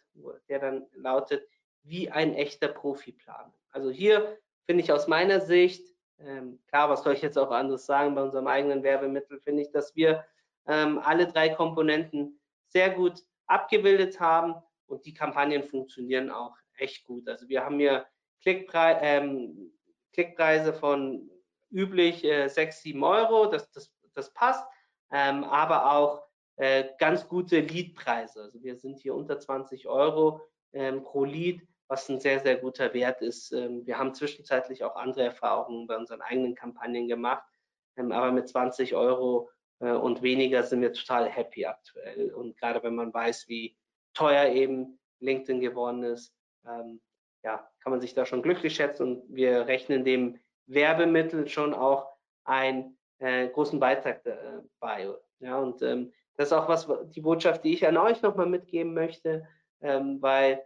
der 0.48 0.58
dann 0.58 0.86
lautet, 0.94 1.48
wie 1.82 2.10
ein 2.10 2.34
echter 2.34 2.68
Profiplan. 2.68 3.52
Also 3.70 3.90
hier 3.90 4.38
finde 4.66 4.82
ich 4.82 4.92
aus 4.92 5.08
meiner 5.08 5.40
Sicht, 5.40 5.86
ähm, 6.18 6.60
klar, 6.68 6.90
was 6.90 7.02
soll 7.02 7.14
ich 7.14 7.22
jetzt 7.22 7.38
auch 7.38 7.50
anderes 7.50 7.86
sagen, 7.86 8.14
bei 8.14 8.22
unserem 8.22 8.46
eigenen 8.46 8.82
Werbemittel 8.82 9.40
finde 9.40 9.62
ich, 9.62 9.70
dass 9.70 9.94
wir 9.94 10.24
ähm, 10.66 10.98
alle 10.98 11.26
drei 11.26 11.50
Komponenten 11.50 12.40
sehr 12.68 12.90
gut 12.90 13.22
abgebildet 13.46 14.20
haben 14.20 14.54
und 14.86 15.04
die 15.06 15.14
Kampagnen 15.14 15.64
funktionieren 15.64 16.30
auch 16.30 16.56
echt 16.76 17.04
gut. 17.04 17.28
Also 17.28 17.48
wir 17.48 17.64
haben 17.64 17.78
hier 17.78 18.06
Klickprei 18.42 18.98
ähm, 19.00 19.72
Klickpreise 20.12 20.72
von 20.72 21.30
üblich 21.70 22.24
äh, 22.24 22.48
6, 22.48 22.82
7 22.82 23.02
Euro, 23.02 23.46
das, 23.46 23.70
das, 23.72 23.92
das 24.14 24.32
passt, 24.32 24.64
ähm, 25.12 25.44
aber 25.44 25.92
auch 25.92 26.22
äh, 26.56 26.84
ganz 26.98 27.28
gute 27.28 27.60
Leadpreise. 27.60 28.42
Also 28.42 28.62
wir 28.62 28.76
sind 28.76 28.98
hier 28.98 29.14
unter 29.14 29.38
20 29.38 29.86
Euro 29.88 30.40
ähm, 30.72 31.02
pro 31.02 31.24
Lead 31.24 31.62
was 31.88 32.08
ein 32.08 32.20
sehr, 32.20 32.40
sehr 32.40 32.56
guter 32.56 32.92
Wert 32.94 33.20
ist. 33.22 33.52
Ähm, 33.52 33.86
wir 33.86 33.98
haben 33.98 34.14
zwischenzeitlich 34.14 34.84
auch 34.84 34.96
andere 34.96 35.24
Erfahrungen 35.24 35.86
bei 35.86 35.96
unseren 35.96 36.22
eigenen 36.22 36.54
Kampagnen 36.54 37.08
gemacht, 37.08 37.44
ähm, 37.96 38.12
aber 38.12 38.32
mit 38.32 38.48
20 38.48 38.94
Euro 38.94 39.50
äh, 39.80 39.92
und 39.92 40.22
weniger 40.22 40.62
sind 40.62 40.80
wir 40.80 40.92
total 40.92 41.28
happy 41.28 41.66
aktuell. 41.66 42.32
Und 42.32 42.56
gerade 42.56 42.82
wenn 42.82 42.94
man 42.94 43.12
weiß, 43.12 43.48
wie 43.48 43.76
teuer 44.14 44.46
eben 44.52 44.98
LinkedIn 45.20 45.60
geworden 45.60 46.02
ist, 46.02 46.34
ähm, 46.66 47.00
ja, 47.42 47.68
kann 47.80 47.92
man 47.92 48.00
sich 48.00 48.14
da 48.14 48.24
schon 48.24 48.42
glücklich 48.42 48.74
schätzen 48.74 49.02
und 49.02 49.34
wir 49.34 49.66
rechnen 49.66 50.04
dem 50.04 50.40
Werbemittel 50.66 51.46
schon 51.48 51.74
auch 51.74 52.08
einen 52.44 52.93
äh, 53.18 53.48
großen 53.48 53.80
Beitrag 53.80 54.24
äh, 54.26 54.60
bei. 54.80 55.12
Ja, 55.40 55.58
und 55.58 55.82
ähm, 55.82 56.12
das 56.36 56.48
ist 56.48 56.52
auch 56.52 56.68
was, 56.68 56.88
die 57.14 57.20
Botschaft, 57.20 57.64
die 57.64 57.74
ich 57.74 57.86
an 57.86 57.96
euch 57.96 58.22
nochmal 58.22 58.46
mitgeben 58.46 58.94
möchte, 58.94 59.46
ähm, 59.80 60.20
weil 60.20 60.62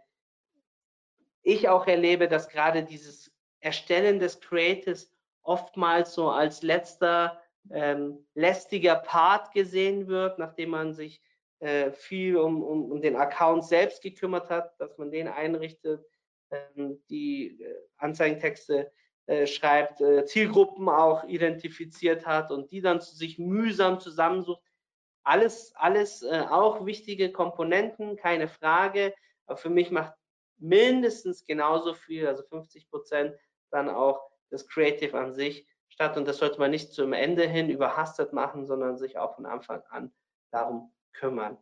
ich 1.41 1.69
auch 1.69 1.87
erlebe, 1.87 2.27
dass 2.27 2.49
gerade 2.49 2.83
dieses 2.83 3.31
Erstellen 3.59 4.19
des 4.19 4.39
Creatives 4.39 5.11
oftmals 5.43 6.13
so 6.13 6.29
als 6.29 6.63
letzter 6.63 7.41
ähm, 7.71 8.25
lästiger 8.33 8.95
Part 8.95 9.53
gesehen 9.53 10.07
wird, 10.07 10.39
nachdem 10.39 10.69
man 10.69 10.93
sich 10.93 11.21
äh, 11.59 11.91
viel 11.91 12.37
um, 12.37 12.63
um, 12.63 12.91
um, 12.91 13.01
den 13.01 13.15
Account 13.15 13.65
selbst 13.65 14.01
gekümmert 14.01 14.49
hat, 14.49 14.79
dass 14.79 14.97
man 14.97 15.11
den 15.11 15.27
einrichtet, 15.27 16.05
ähm, 16.51 17.01
die 17.09 17.61
äh, 17.61 17.75
Anzeigentexte 17.97 18.91
äh, 19.29 19.45
schreibt, 19.45 20.01
äh, 20.01 20.25
Zielgruppen 20.25 20.89
auch 20.89 21.23
identifiziert 21.25 22.25
hat 22.25 22.49
und 22.49 22.71
die 22.71 22.81
dann 22.81 22.99
sich 22.99 23.37
mühsam 23.37 23.99
zusammensucht. 23.99 24.63
Alles, 25.23 25.71
alles 25.75 26.23
äh, 26.23 26.45
auch 26.49 26.83
wichtige 26.87 27.31
Komponenten, 27.31 28.15
keine 28.15 28.47
Frage. 28.47 29.13
Aber 29.45 29.55
für 29.57 29.69
mich 29.69 29.91
macht 29.91 30.15
mindestens 30.57 31.45
genauso 31.45 31.93
viel, 31.93 32.25
also 32.27 32.41
50 32.41 32.89
Prozent, 32.89 33.35
dann 33.69 33.87
auch 33.87 34.19
das 34.49 34.67
Creative 34.67 35.15
an 35.15 35.35
sich 35.35 35.67
statt. 35.89 36.17
Und 36.17 36.27
das 36.27 36.37
sollte 36.37 36.57
man 36.59 36.71
nicht 36.71 36.91
zum 36.91 37.13
Ende 37.13 37.47
hin 37.47 37.69
überhastet 37.69 38.33
machen, 38.33 38.65
sondern 38.65 38.97
sich 38.97 39.19
auch 39.19 39.35
von 39.35 39.45
Anfang 39.45 39.83
an 39.91 40.11
darum 40.49 40.91
kümmern. 41.13 41.55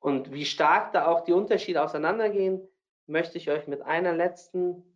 Und 0.00 0.32
wie 0.32 0.44
stark 0.44 0.90
da 0.90 1.06
auch 1.06 1.20
die 1.20 1.34
Unterschiede 1.34 1.84
auseinandergehen, 1.84 2.66
möchte 3.06 3.38
ich 3.38 3.48
euch 3.48 3.68
mit 3.68 3.82
einer 3.82 4.12
letzten 4.12 4.89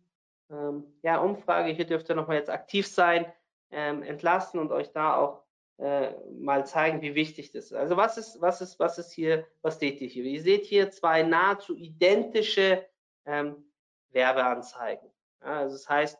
ähm, 0.49 0.85
ja, 1.01 1.19
Umfrage, 1.19 1.71
hier 1.71 1.85
dürft 1.85 2.09
ihr 2.09 2.15
nochmal 2.15 2.37
jetzt 2.37 2.49
aktiv 2.49 2.87
sein, 2.87 3.31
ähm, 3.71 4.03
entlassen 4.03 4.59
und 4.59 4.71
euch 4.71 4.91
da 4.91 5.15
auch 5.15 5.43
äh, 5.77 6.11
mal 6.31 6.65
zeigen, 6.65 7.01
wie 7.01 7.15
wichtig 7.15 7.51
das 7.51 7.65
ist. 7.65 7.73
Also 7.73 7.97
was 7.97 8.17
ist, 8.17 8.41
was 8.41 8.61
ist, 8.61 8.79
was 8.79 8.97
ist 8.97 9.11
hier, 9.11 9.45
was 9.61 9.79
seht 9.79 9.99
ihr 10.01 10.07
hier? 10.07 10.23
Ihr 10.23 10.41
seht 10.41 10.65
hier 10.65 10.91
zwei 10.91 11.23
nahezu 11.23 11.75
identische 11.75 12.85
ähm, 13.25 13.71
Werbeanzeigen. 14.11 15.09
Ja, 15.41 15.59
also 15.59 15.75
das 15.75 15.89
heißt, 15.89 16.19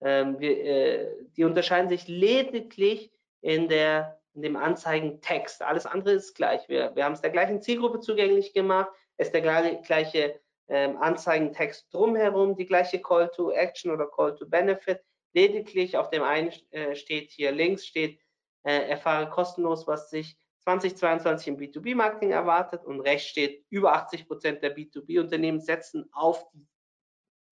ähm, 0.00 0.38
wir, 0.40 0.64
äh, 0.64 1.26
die 1.36 1.44
unterscheiden 1.44 1.88
sich 1.88 2.08
lediglich 2.08 3.12
in 3.40 3.68
der 3.68 4.20
in 4.34 4.42
dem 4.42 4.56
Anzeigentext. 4.56 5.62
Alles 5.62 5.86
andere 5.86 6.12
ist 6.12 6.34
gleich. 6.34 6.68
Wir, 6.68 6.94
wir 6.96 7.04
haben 7.04 7.12
es 7.12 7.20
der 7.20 7.30
gleichen 7.30 7.62
Zielgruppe 7.62 8.00
zugänglich 8.00 8.52
gemacht, 8.52 8.90
ist 9.16 9.32
der 9.32 9.42
gleiche 9.42 10.40
ähm, 10.68 10.96
Anzeigentext 10.96 11.92
drumherum, 11.92 12.56
die 12.56 12.66
gleiche 12.66 13.00
Call 13.00 13.30
to 13.30 13.50
Action 13.50 13.90
oder 13.90 14.06
Call 14.06 14.34
to 14.36 14.46
Benefit. 14.46 15.00
Lediglich 15.32 15.96
auf 15.96 16.10
dem 16.10 16.22
einen 16.22 16.52
äh, 16.70 16.94
steht 16.94 17.30
hier 17.30 17.52
links 17.52 17.86
steht, 17.86 18.20
äh, 18.62 18.88
erfahre 18.88 19.28
kostenlos, 19.28 19.86
was 19.86 20.10
sich 20.10 20.36
2022 20.60 21.48
im 21.48 21.56
B2B-Marketing 21.58 22.30
erwartet 22.30 22.84
und 22.84 23.00
rechts 23.00 23.28
steht, 23.28 23.66
über 23.68 23.92
80 23.92 24.26
Prozent 24.26 24.62
der 24.62 24.74
B2B-Unternehmen 24.74 25.60
setzen 25.60 26.08
auf 26.12 26.46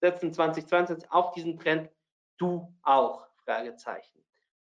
setzen 0.00 0.32
2022 0.32 1.10
auf 1.10 1.32
diesen 1.32 1.58
Trend, 1.58 1.88
du 2.36 2.74
auch? 2.82 3.26
Fragezeichen. 3.44 4.24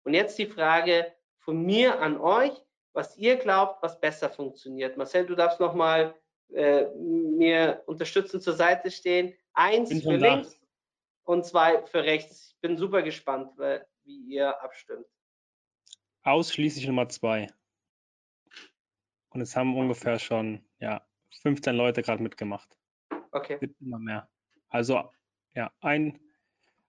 Und 0.04 0.14
jetzt 0.14 0.38
die 0.38 0.46
Frage 0.46 1.12
von 1.38 1.62
mir 1.62 2.00
an 2.00 2.18
euch, 2.18 2.52
was 2.92 3.16
ihr 3.16 3.36
glaubt, 3.36 3.82
was 3.82 4.00
besser 4.00 4.30
funktioniert. 4.30 4.96
Marcel, 4.96 5.26
du 5.26 5.34
darfst 5.34 5.60
nochmal 5.60 6.14
äh, 6.54 6.86
mir 6.94 7.82
unterstützend 7.86 8.42
zur 8.42 8.54
Seite 8.54 8.90
stehen. 8.90 9.34
Eins 9.54 9.90
für 10.02 10.16
links 10.16 10.60
und 11.24 11.44
zwei 11.44 11.84
für 11.86 12.02
rechts. 12.04 12.54
Ich 12.54 12.60
bin 12.60 12.76
super 12.76 13.02
gespannt, 13.02 13.50
wie 14.04 14.34
ihr 14.34 14.60
abstimmt. 14.62 15.06
Ausschließlich 16.22 16.86
Nummer 16.86 17.08
zwei. 17.08 17.48
Und 19.30 19.40
es 19.40 19.56
haben 19.56 19.76
ungefähr 19.76 20.18
schon 20.18 20.64
ja, 20.78 21.06
15 21.40 21.74
Leute 21.74 22.02
gerade 22.02 22.22
mitgemacht. 22.22 22.76
Okay. 23.32 23.60
Wird 23.60 23.74
immer 23.80 23.98
mehr. 23.98 24.28
Also 24.68 25.10
ja, 25.54 25.72
ein, 25.80 26.20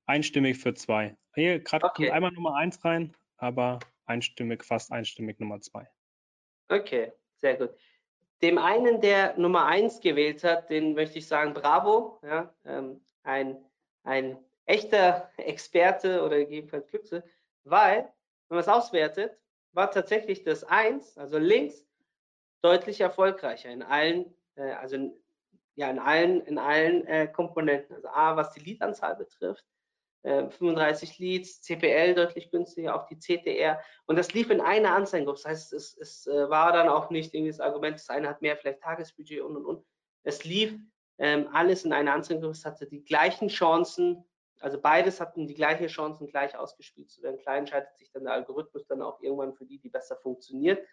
einstimmig 0.06 0.58
für 0.58 0.74
zwei. 0.74 1.18
Hier 1.36 1.60
gerade 1.60 1.86
okay. 1.86 2.06
kommt 2.06 2.12
einmal 2.12 2.32
Nummer 2.32 2.56
eins 2.56 2.84
rein, 2.84 3.16
aber 3.38 3.80
einstimmig, 4.06 4.64
fast 4.64 4.91
einstimmig 4.91 5.39
Nummer 5.39 5.60
zwei. 5.62 5.89
Okay, 6.70 7.14
sehr 7.38 7.56
gut. 7.56 7.72
Dem 8.41 8.57
einen, 8.57 8.99
der 8.99 9.38
Nummer 9.38 9.65
eins 9.65 10.01
gewählt 10.01 10.43
hat, 10.43 10.69
den 10.69 10.95
möchte 10.95 11.19
ich 11.19 11.27
sagen, 11.27 11.53
bravo. 11.53 12.19
Ja, 12.23 12.53
ähm, 12.65 12.99
ein, 13.23 13.57
ein 14.03 14.38
echter 14.65 15.29
Experte 15.38 16.23
oder 16.23 16.38
gegebenenfalls 16.38 16.88
Glückse, 16.88 17.23
weil, 17.63 17.99
wenn 18.49 18.55
man 18.55 18.59
es 18.59 18.67
auswertet, 18.67 19.38
war 19.71 19.91
tatsächlich 19.91 20.43
das 20.43 20.63
eins, 20.63 21.17
also 21.17 21.38
links, 21.38 21.86
deutlich 22.61 23.01
erfolgreicher 23.01 23.69
in 23.69 23.84
allen, 23.84 24.34
äh, 24.55 24.71
also 24.73 24.95
in, 24.95 25.13
ja, 25.75 25.89
in 25.89 25.99
allen, 25.99 26.41
in 26.45 26.57
allen 26.57 27.05
äh, 27.07 27.27
Komponenten. 27.27 27.95
Also 27.95 28.07
A, 28.09 28.36
was 28.36 28.53
die 28.53 28.59
Leadanzahl 28.59 29.15
betrifft, 29.15 29.65
35 30.24 31.19
äh, 31.19 31.24
Leads, 31.24 31.61
CPL 31.61 32.15
deutlich 32.15 32.49
günstiger, 32.49 32.95
auch 32.95 33.05
die 33.07 33.17
CTR. 33.17 33.82
Und 34.05 34.17
das 34.17 34.34
lief 34.34 34.49
in 34.49 34.61
einer 34.61 34.95
Anzeigengruppe. 34.95 35.41
Das 35.43 35.51
heißt, 35.51 35.74
es, 35.74 35.97
es 35.97 36.28
äh, 36.28 36.49
war 36.49 36.71
dann 36.71 36.88
auch 36.88 37.09
nicht 37.09 37.34
irgendwie 37.34 37.51
das 37.51 37.59
Argument, 37.59 37.95
das 37.95 38.09
eine 38.09 38.30
hat 38.30 38.41
mehr 38.41 38.55
vielleicht 38.55 38.82
Tagesbudget 38.82 39.41
und 39.41 39.57
und 39.57 39.65
und. 39.65 39.86
Es 40.24 40.45
lief 40.45 40.80
ähm, 41.17 41.49
alles 41.51 41.84
in 41.84 41.91
einer 41.91 42.13
Anzeigengruppe. 42.13 42.53
Es 42.53 42.65
hatte 42.65 42.88
die 42.88 43.03
gleichen 43.03 43.49
Chancen, 43.49 44.24
also 44.61 44.80
beides 44.80 45.19
hatten 45.19 45.45
die 45.45 45.55
gleichen 45.55 45.88
Chancen, 45.88 46.28
gleich 46.28 46.57
ausgespielt 46.57 47.11
zu 47.11 47.21
werden. 47.21 47.39
Klar 47.39 47.57
entscheidet 47.57 47.93
sich 47.97 48.09
dann 48.11 48.24
der 48.24 48.34
Algorithmus 48.34 48.88
dann 48.88 49.01
auch 49.01 49.21
irgendwann 49.21 49.53
für 49.53 49.65
die, 49.65 49.78
die 49.78 49.89
besser 49.89 50.15
funktioniert. 50.15 50.88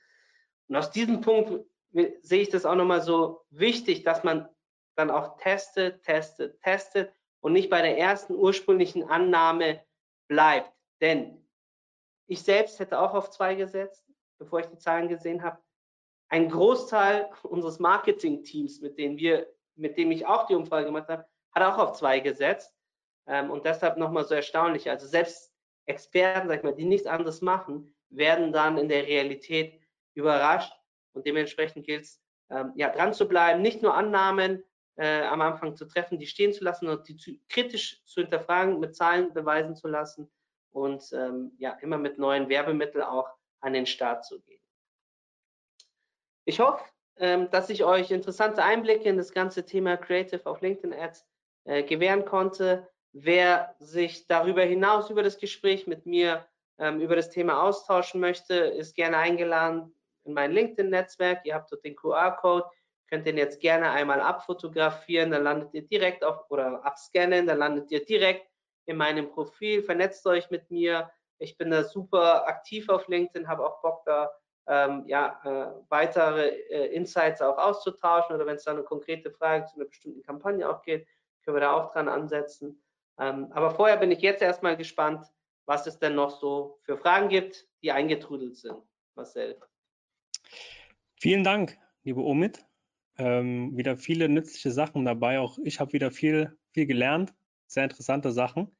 Und 0.66 0.74
aus 0.74 0.90
diesem 0.90 1.20
Punkt 1.20 1.64
sehe 1.92 2.42
ich 2.42 2.48
das 2.48 2.66
auch 2.66 2.74
nochmal 2.74 3.00
so 3.00 3.44
wichtig, 3.50 4.02
dass 4.02 4.24
man 4.24 4.48
dann 4.96 5.10
auch 5.10 5.36
testet, 5.36 6.02
testet, 6.02 6.60
testet 6.62 7.12
und 7.40 7.52
nicht 7.52 7.70
bei 7.70 7.82
der 7.82 7.98
ersten 7.98 8.34
ursprünglichen 8.34 9.08
Annahme 9.08 9.82
bleibt. 10.28 10.72
Denn 11.00 11.44
ich 12.26 12.42
selbst 12.42 12.78
hätte 12.78 13.00
auch 13.00 13.14
auf 13.14 13.30
zwei 13.30 13.54
gesetzt, 13.54 14.04
bevor 14.38 14.60
ich 14.60 14.66
die 14.66 14.78
Zahlen 14.78 15.08
gesehen 15.08 15.42
habe. 15.42 15.58
Ein 16.28 16.48
Großteil 16.48 17.28
unseres 17.42 17.80
Marketing-Teams, 17.80 18.80
mit 18.80 18.98
denen 18.98 19.16
wir, 19.18 19.52
mit 19.74 19.98
dem 19.98 20.12
ich 20.12 20.26
auch 20.26 20.46
die 20.46 20.54
Umfrage 20.54 20.86
gemacht 20.86 21.08
habe, 21.08 21.26
hat 21.52 21.62
auch 21.62 21.78
auf 21.78 21.96
zwei 21.96 22.20
gesetzt. 22.20 22.72
Ähm, 23.26 23.50
und 23.50 23.64
deshalb 23.64 23.96
nochmal 23.96 24.24
so 24.24 24.34
erstaunlich. 24.34 24.88
Also 24.88 25.06
selbst 25.06 25.52
Experten, 25.86 26.48
sag 26.48 26.58
ich 26.58 26.62
mal, 26.62 26.74
die 26.74 26.84
nichts 26.84 27.06
anderes 27.06 27.40
machen, 27.40 27.94
werden 28.10 28.52
dann 28.52 28.78
in 28.78 28.88
der 28.88 29.06
Realität 29.06 29.80
überrascht. 30.14 30.72
Und 31.12 31.26
dementsprechend 31.26 31.84
gilt 31.84 32.04
es, 32.04 32.22
ähm, 32.50 32.72
ja, 32.76 32.90
dran 32.90 33.12
zu 33.12 33.26
bleiben, 33.26 33.62
nicht 33.62 33.82
nur 33.82 33.94
Annahmen 33.94 34.62
äh, 35.00 35.22
am 35.22 35.40
Anfang 35.40 35.76
zu 35.76 35.86
treffen, 35.86 36.18
die 36.18 36.26
stehen 36.26 36.52
zu 36.52 36.62
lassen 36.62 36.86
und 36.86 37.08
die 37.08 37.16
zu, 37.16 37.32
kritisch 37.48 38.04
zu 38.04 38.20
hinterfragen, 38.20 38.80
mit 38.80 38.94
Zahlen 38.94 39.32
beweisen 39.32 39.74
zu 39.74 39.88
lassen 39.88 40.30
und 40.72 41.02
ähm, 41.14 41.52
ja, 41.56 41.72
immer 41.80 41.96
mit 41.96 42.18
neuen 42.18 42.50
Werbemitteln 42.50 43.02
auch 43.02 43.30
an 43.60 43.72
den 43.72 43.86
Start 43.86 44.26
zu 44.26 44.38
gehen. 44.42 44.60
Ich 46.44 46.60
hoffe, 46.60 46.84
ähm, 47.16 47.50
dass 47.50 47.70
ich 47.70 47.82
euch 47.82 48.10
interessante 48.10 48.62
Einblicke 48.62 49.08
in 49.08 49.16
das 49.16 49.32
ganze 49.32 49.64
Thema 49.64 49.96
Creative 49.96 50.44
auf 50.44 50.60
LinkedIn 50.60 50.92
Ads 50.92 51.26
äh, 51.64 51.82
gewähren 51.82 52.26
konnte. 52.26 52.86
Wer 53.12 53.74
sich 53.78 54.26
darüber 54.26 54.62
hinaus 54.62 55.08
über 55.08 55.22
das 55.22 55.38
Gespräch 55.38 55.86
mit 55.86 56.04
mir 56.04 56.46
ähm, 56.78 57.00
über 57.00 57.16
das 57.16 57.30
Thema 57.30 57.62
austauschen 57.62 58.20
möchte, 58.20 58.54
ist 58.54 58.94
gerne 58.94 59.16
eingeladen 59.16 59.94
in 60.24 60.34
mein 60.34 60.52
LinkedIn-Netzwerk. 60.52 61.46
Ihr 61.46 61.54
habt 61.54 61.72
dort 61.72 61.84
den 61.84 61.96
QR-Code 61.96 62.66
könnt 63.10 63.26
den 63.26 63.36
jetzt 63.36 63.60
gerne 63.60 63.90
einmal 63.90 64.20
abfotografieren, 64.20 65.30
dann 65.30 65.42
landet 65.42 65.74
ihr 65.74 65.82
direkt 65.82 66.24
auf 66.24 66.48
oder 66.50 66.84
abscannen, 66.84 67.46
dann 67.46 67.58
landet 67.58 67.90
ihr 67.90 68.04
direkt 68.04 68.46
in 68.86 68.96
meinem 68.96 69.30
Profil, 69.30 69.82
vernetzt 69.82 70.26
euch 70.26 70.50
mit 70.50 70.70
mir. 70.70 71.10
Ich 71.38 71.58
bin 71.58 71.70
da 71.70 71.84
super 71.84 72.46
aktiv 72.46 72.88
auf 72.88 73.08
LinkedIn, 73.08 73.48
habe 73.48 73.66
auch 73.66 73.82
Bock 73.82 74.04
da 74.04 74.30
ähm, 74.68 75.04
ja, 75.06 75.40
äh, 75.44 75.84
weitere 75.88 76.48
äh, 76.70 76.94
Insights 76.94 77.42
auch 77.42 77.58
auszutauschen 77.58 78.36
oder 78.36 78.46
wenn 78.46 78.56
es 78.56 78.64
da 78.64 78.70
eine 78.70 78.84
konkrete 78.84 79.30
Frage 79.32 79.64
zu 79.66 79.76
einer 79.76 79.86
bestimmten 79.86 80.22
Kampagne 80.22 80.68
auch 80.68 80.82
geht, 80.82 81.06
können 81.44 81.56
wir 81.56 81.62
da 81.62 81.72
auch 81.72 81.92
dran 81.92 82.08
ansetzen. 82.08 82.80
Ähm, 83.18 83.50
aber 83.52 83.70
vorher 83.70 83.96
bin 83.96 84.12
ich 84.12 84.20
jetzt 84.20 84.42
erstmal 84.42 84.76
gespannt, 84.76 85.26
was 85.66 85.86
es 85.86 85.98
denn 85.98 86.14
noch 86.14 86.30
so 86.30 86.78
für 86.82 86.96
Fragen 86.96 87.28
gibt, 87.28 87.66
die 87.82 87.90
eingetrudelt 87.90 88.56
sind. 88.56 88.80
Marcel. 89.14 89.58
Vielen 91.20 91.44
Dank, 91.44 91.76
liebe 92.02 92.20
Omid. 92.20 92.64
Ähm, 93.20 93.76
wieder 93.76 93.98
viele 93.98 94.30
nützliche 94.30 94.70
Sachen 94.70 95.04
dabei. 95.04 95.40
Auch 95.40 95.58
ich 95.62 95.78
habe 95.78 95.92
wieder 95.92 96.10
viel, 96.10 96.56
viel 96.72 96.86
gelernt. 96.86 97.34
Sehr 97.66 97.84
interessante 97.84 98.32
Sachen. 98.32 98.74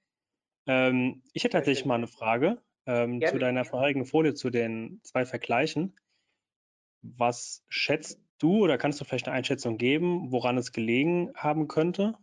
Ähm, 0.66 1.22
ich 1.34 1.45
hätte 1.45 1.59
tatsächlich 1.59 1.84
mal 1.84 1.97
eine 1.97 2.07
Frage 2.07 2.62
ähm, 2.86 3.20
zu 3.20 3.38
deiner 3.38 3.66
vorherigen 3.66 4.07
Folie, 4.07 4.32
zu 4.32 4.49
den 4.49 5.01
zwei 5.03 5.26
Vergleichen. 5.26 5.95
Was 7.03 7.64
schätzt 7.68 8.18
du 8.38 8.64
oder 8.64 8.78
kannst 8.78 8.99
du 8.99 9.05
vielleicht 9.05 9.28
eine 9.28 9.36
Einschätzung 9.36 9.76
geben, 9.76 10.32
woran 10.32 10.57
es 10.57 10.72
gelegen 10.72 11.32
haben 11.34 11.68
könnte, 11.68 12.14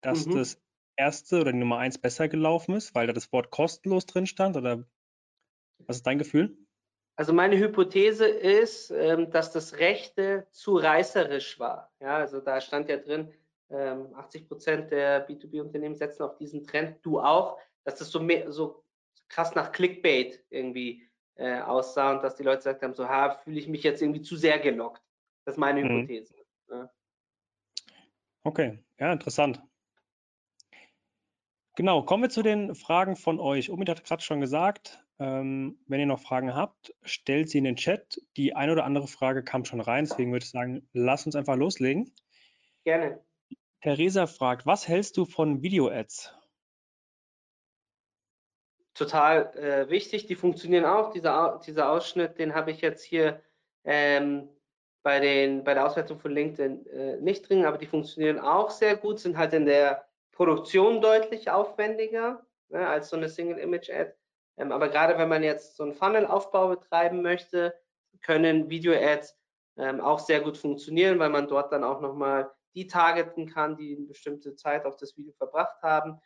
dass 0.00 0.26
mhm. 0.26 0.36
das 0.36 0.62
erste 0.94 1.40
oder 1.40 1.50
die 1.50 1.58
Nummer 1.58 1.78
eins 1.78 1.98
besser 1.98 2.28
gelaufen 2.28 2.76
ist, 2.76 2.94
weil 2.94 3.08
da 3.08 3.12
das 3.12 3.32
Wort 3.32 3.50
kostenlos 3.50 4.06
drin 4.06 4.26
stand? 4.26 4.56
Oder 4.56 4.84
was 5.78 5.96
ist 5.96 6.06
dein 6.06 6.18
Gefühl? 6.18 6.56
Also 7.16 7.32
meine 7.32 7.56
Hypothese 7.56 8.26
ist, 8.26 8.90
ähm, 8.90 9.30
dass 9.30 9.52
das 9.52 9.78
Rechte 9.78 10.46
zu 10.50 10.76
reißerisch 10.76 11.60
war. 11.60 11.92
Ja, 12.00 12.16
also 12.16 12.40
da 12.40 12.60
stand 12.60 12.88
ja 12.88 12.96
drin, 12.96 13.32
80 13.70 14.42
ähm, 14.42 14.48
Prozent 14.48 14.90
der 14.90 15.28
B2B-Unternehmen 15.28 15.94
setzen 15.94 16.22
auf 16.22 16.36
diesen 16.36 16.64
Trend, 16.66 16.98
du 17.02 17.20
auch, 17.20 17.58
dass 17.84 17.96
das 17.96 18.10
so, 18.10 18.20
mehr, 18.20 18.52
so 18.52 18.84
krass 19.28 19.54
nach 19.54 19.72
Clickbait 19.72 20.44
irgendwie 20.50 21.08
äh, 21.36 21.60
aussah 21.60 22.12
und 22.12 22.22
dass 22.22 22.36
die 22.36 22.42
Leute 22.42 22.58
gesagt 22.58 22.82
haben, 22.82 22.94
so, 22.94 23.08
ha, 23.08 23.38
fühle 23.38 23.58
ich 23.58 23.68
mich 23.68 23.82
jetzt 23.82 24.02
irgendwie 24.02 24.22
zu 24.22 24.36
sehr 24.36 24.58
gelockt. 24.58 25.02
Das 25.44 25.54
ist 25.54 25.58
meine 25.58 25.82
mhm. 25.82 25.88
Hypothese. 25.88 26.34
Ja. 26.70 26.90
Okay, 28.44 28.78
ja, 28.98 29.12
interessant. 29.12 29.62
Genau, 31.76 32.02
kommen 32.02 32.22
wir 32.22 32.30
zu 32.30 32.42
den 32.42 32.74
Fragen 32.74 33.16
von 33.16 33.40
euch. 33.40 33.70
Omid 33.70 33.88
hat 33.88 34.04
gerade 34.04 34.22
schon 34.22 34.40
gesagt, 34.40 35.03
ähm, 35.18 35.78
wenn 35.86 36.00
ihr 36.00 36.06
noch 36.06 36.20
Fragen 36.20 36.54
habt, 36.54 36.94
stellt 37.02 37.48
sie 37.48 37.58
in 37.58 37.64
den 37.64 37.76
Chat. 37.76 38.20
Die 38.36 38.54
eine 38.54 38.72
oder 38.72 38.84
andere 38.84 39.06
Frage 39.06 39.42
kam 39.44 39.64
schon 39.64 39.80
rein, 39.80 40.04
deswegen 40.04 40.32
würde 40.32 40.44
ich 40.44 40.50
sagen, 40.50 40.88
lass 40.92 41.26
uns 41.26 41.36
einfach 41.36 41.56
loslegen. 41.56 42.12
Gerne. 42.84 43.20
Theresa 43.80 44.26
fragt, 44.26 44.66
was 44.66 44.88
hältst 44.88 45.16
du 45.16 45.24
von 45.24 45.62
Video-Ads? 45.62 46.34
Total 48.94 49.54
äh, 49.56 49.90
wichtig, 49.90 50.26
die 50.26 50.36
funktionieren 50.36 50.84
auch. 50.84 51.10
Dieser, 51.10 51.60
dieser 51.66 51.90
Ausschnitt, 51.90 52.38
den 52.38 52.54
habe 52.54 52.70
ich 52.70 52.80
jetzt 52.80 53.04
hier 53.04 53.42
ähm, 53.84 54.48
bei, 55.02 55.20
den, 55.20 55.64
bei 55.64 55.74
der 55.74 55.86
Auswertung 55.86 56.18
von 56.18 56.32
LinkedIn 56.32 56.86
äh, 56.86 57.16
nicht 57.18 57.48
drin, 57.48 57.64
aber 57.64 57.76
die 57.76 57.86
funktionieren 57.86 58.38
auch 58.38 58.70
sehr 58.70 58.96
gut, 58.96 59.18
sind 59.18 59.36
halt 59.36 59.52
in 59.52 59.66
der 59.66 60.06
Produktion 60.32 61.00
deutlich 61.00 61.50
aufwendiger 61.50 62.46
ne, 62.70 62.86
als 62.86 63.10
so 63.10 63.16
eine 63.16 63.28
Single-Image-Ad. 63.28 64.14
Ähm, 64.56 64.72
aber 64.72 64.88
gerade 64.88 65.18
wenn 65.18 65.28
man 65.28 65.42
jetzt 65.42 65.76
so 65.76 65.82
einen 65.82 65.94
Funnel-Aufbau 65.94 66.68
betreiben 66.68 67.22
möchte, 67.22 67.74
können 68.22 68.70
Video-Ads 68.70 69.36
ähm, 69.76 70.00
auch 70.00 70.18
sehr 70.18 70.40
gut 70.40 70.56
funktionieren, 70.56 71.18
weil 71.18 71.30
man 71.30 71.48
dort 71.48 71.72
dann 71.72 71.84
auch 71.84 72.00
nochmal 72.00 72.50
die 72.74 72.86
targeten 72.86 73.46
kann, 73.46 73.76
die 73.76 73.96
eine 73.96 74.06
bestimmte 74.06 74.54
Zeit 74.56 74.84
auf 74.84 74.96
das 74.96 75.16
Video 75.16 75.32
verbracht 75.32 75.82
haben. 75.82 76.20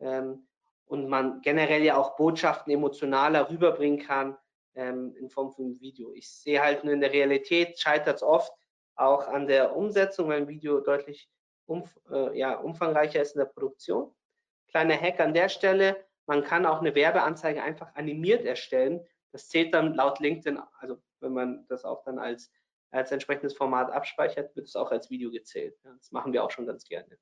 Ähm, 0.00 0.46
und 0.86 1.08
man 1.08 1.40
generell 1.40 1.82
ja 1.82 1.96
auch 1.96 2.16
Botschaften 2.16 2.72
emotionaler 2.72 3.50
rüberbringen 3.50 4.00
kann 4.00 4.36
ähm, 4.74 5.14
in 5.16 5.30
Form 5.30 5.50
von 5.52 5.80
Video. 5.80 6.12
Ich 6.12 6.28
sehe 6.28 6.62
halt 6.62 6.84
nur 6.84 6.92
in 6.92 7.00
der 7.00 7.12
Realität 7.12 7.78
scheitert 7.78 8.16
es 8.16 8.22
oft 8.22 8.52
auch 8.96 9.26
an 9.26 9.46
der 9.46 9.74
Umsetzung, 9.76 10.28
weil 10.28 10.42
ein 10.42 10.48
Video 10.48 10.80
deutlich 10.80 11.28
umf 11.66 11.98
äh, 12.10 12.38
ja, 12.38 12.56
umfangreicher 12.56 13.22
ist 13.22 13.34
in 13.34 13.40
der 13.40 13.46
Produktion. 13.46 14.14
Kleiner 14.68 15.00
Hack 15.00 15.20
an 15.20 15.34
der 15.34 15.48
Stelle, 15.48 16.04
man 16.26 16.42
kann 16.42 16.66
auch 16.66 16.80
eine 16.80 16.94
Werbeanzeige 16.94 17.62
einfach 17.62 17.94
animiert 17.94 18.44
erstellen. 18.44 19.06
Das 19.32 19.48
zählt 19.48 19.74
dann 19.74 19.94
laut 19.94 20.20
LinkedIn, 20.20 20.58
also 20.78 21.02
wenn 21.20 21.32
man 21.32 21.66
das 21.68 21.84
auch 21.84 22.04
dann 22.04 22.18
als, 22.18 22.52
als 22.90 23.10
entsprechendes 23.10 23.56
Format 23.56 23.90
abspeichert, 23.90 24.54
wird 24.56 24.68
es 24.68 24.76
auch 24.76 24.90
als 24.90 25.10
Video 25.10 25.30
gezählt. 25.30 25.76
Das 25.82 26.12
machen 26.12 26.32
wir 26.32 26.44
auch 26.44 26.50
schon 26.50 26.66
ganz 26.66 26.84
gerne. 26.84 27.18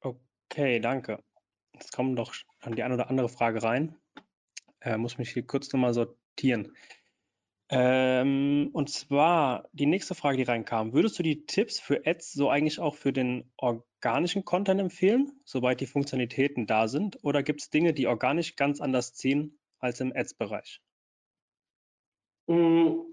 Okay, 0.00 0.80
danke. 0.80 1.22
Jetzt 1.74 1.92
kommt 1.92 2.14
noch 2.14 2.34
an 2.60 2.74
die 2.74 2.82
eine 2.82 2.94
oder 2.94 3.08
andere 3.08 3.28
Frage 3.28 3.62
rein. 3.62 3.96
Äh, 4.80 4.96
muss 4.96 5.18
mich 5.18 5.30
hier 5.30 5.46
kurz 5.46 5.72
nochmal 5.72 5.94
sortieren. 5.94 6.76
Ähm, 7.68 8.68
und 8.74 8.90
zwar 8.90 9.68
die 9.72 9.86
nächste 9.86 10.14
Frage, 10.14 10.36
die 10.36 10.42
reinkam. 10.42 10.92
Würdest 10.92 11.18
du 11.18 11.22
die 11.22 11.46
Tipps 11.46 11.80
für 11.80 12.02
Ads 12.04 12.32
so 12.32 12.50
eigentlich 12.50 12.78
auch 12.80 12.96
für 12.96 13.12
den 13.12 13.50
organischen 14.04 14.44
Content 14.44 14.80
empfehlen, 14.80 15.32
soweit 15.44 15.80
die 15.80 15.86
Funktionalitäten 15.86 16.66
da 16.66 16.88
sind? 16.88 17.18
Oder 17.22 17.42
gibt 17.42 17.60
es 17.60 17.70
Dinge, 17.70 17.92
die 17.92 18.06
organisch 18.06 18.56
ganz 18.56 18.80
anders 18.80 19.14
ziehen 19.14 19.58
als 19.78 20.00
im 20.00 20.12
Ads-Bereich? 20.14 20.80
Hm, 22.48 23.04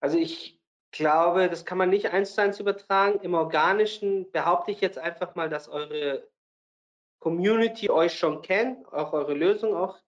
also 0.00 0.18
ich 0.18 0.60
glaube, 0.90 1.48
das 1.48 1.64
kann 1.64 1.78
man 1.78 1.90
nicht 1.90 2.10
eins 2.10 2.34
zu 2.34 2.42
eins 2.42 2.60
übertragen. 2.60 3.20
Im 3.20 3.34
Organischen 3.34 4.30
behaupte 4.30 4.70
ich 4.70 4.80
jetzt 4.80 4.98
einfach 4.98 5.34
mal, 5.34 5.48
dass 5.48 5.68
eure 5.68 6.28
Community 7.18 7.90
euch 7.90 8.14
schon 8.14 8.42
kennt, 8.42 8.86
auch 8.92 9.12
eure 9.12 9.34
Lösung 9.34 9.74
auch 9.74 9.98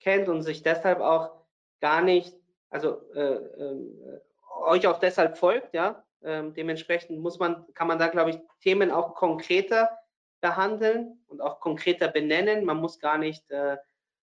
kennt 0.00 0.28
und 0.28 0.42
sich 0.42 0.62
deshalb 0.62 1.00
auch 1.00 1.32
gar 1.80 2.02
nicht 2.02 2.36
also 2.70 3.00
äh, 3.14 3.20
äh, 3.20 4.20
euch 4.64 4.86
auch 4.86 4.98
deshalb 4.98 5.38
folgt, 5.38 5.74
ja. 5.74 6.04
Ähm, 6.22 6.54
dementsprechend 6.54 7.18
muss 7.20 7.38
man, 7.38 7.66
kann 7.74 7.88
man 7.88 7.98
da, 7.98 8.08
glaube 8.08 8.30
ich, 8.30 8.38
Themen 8.60 8.90
auch 8.90 9.14
konkreter 9.14 9.90
behandeln 10.40 11.20
und 11.26 11.40
auch 11.40 11.60
konkreter 11.60 12.08
benennen. 12.08 12.64
Man 12.64 12.78
muss 12.78 12.98
gar 12.98 13.18
nicht 13.18 13.50
äh, 13.50 13.76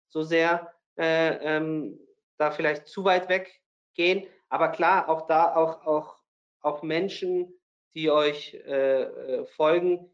so 0.10 0.24
sehr 0.24 0.74
äh, 0.98 1.36
ähm, 1.58 2.00
da 2.38 2.52
vielleicht 2.52 2.88
zu 2.88 3.04
weit 3.04 3.30
weg 3.30 3.62
gehen. 3.94 4.28
Aber 4.50 4.70
klar, 4.70 5.10
auch 5.10 5.28
da 5.28 5.56
auch, 5.56 5.86
auch, 5.86 6.16
auch 6.62 6.84
Menschen, 6.84 7.54
die 7.94 8.10
euch 8.10 8.54
äh, 8.54 9.04
äh, 9.04 9.46
folgen, 9.46 10.10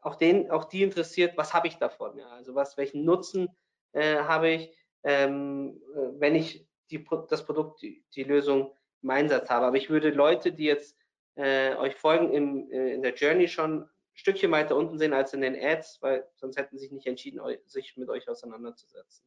auch, 0.00 0.16
den, 0.16 0.50
auch 0.50 0.64
die 0.64 0.82
interessiert, 0.82 1.36
was 1.36 1.54
habe 1.54 1.68
ich 1.68 1.76
davon? 1.76 2.18
Ja? 2.18 2.28
Also 2.30 2.54
was, 2.54 2.76
welchen 2.76 3.04
Nutzen 3.04 3.48
habe 3.94 4.48
ich, 4.48 4.74
ähm, 5.04 5.78
wenn 6.14 6.34
ich 6.34 6.66
die, 6.90 7.04
das 7.28 7.44
Produkt, 7.44 7.82
die, 7.82 8.04
die, 8.14 8.24
Lösung 8.24 8.74
im 9.02 9.10
Einsatz 9.10 9.50
habe. 9.50 9.66
Aber 9.66 9.76
ich 9.76 9.90
würde 9.90 10.10
Leute, 10.10 10.52
die 10.52 10.64
jetzt 10.64 10.96
äh, 11.36 11.74
euch 11.76 11.96
folgen, 11.96 12.32
im, 12.32 12.70
äh, 12.70 12.94
in 12.94 13.02
der 13.02 13.14
Journey 13.14 13.48
schon 13.48 13.82
ein 13.82 13.90
Stückchen 14.14 14.50
weiter 14.50 14.76
unten 14.76 14.98
sehen 14.98 15.12
als 15.12 15.32
in 15.32 15.40
den 15.40 15.56
Ads, 15.56 16.02
weil 16.02 16.26
sonst 16.36 16.56
hätten 16.56 16.76
sie 16.76 16.84
sich 16.84 16.92
nicht 16.92 17.06
entschieden, 17.06 17.40
sich 17.66 17.96
mit 17.96 18.08
euch 18.08 18.28
auseinanderzusetzen. 18.28 19.24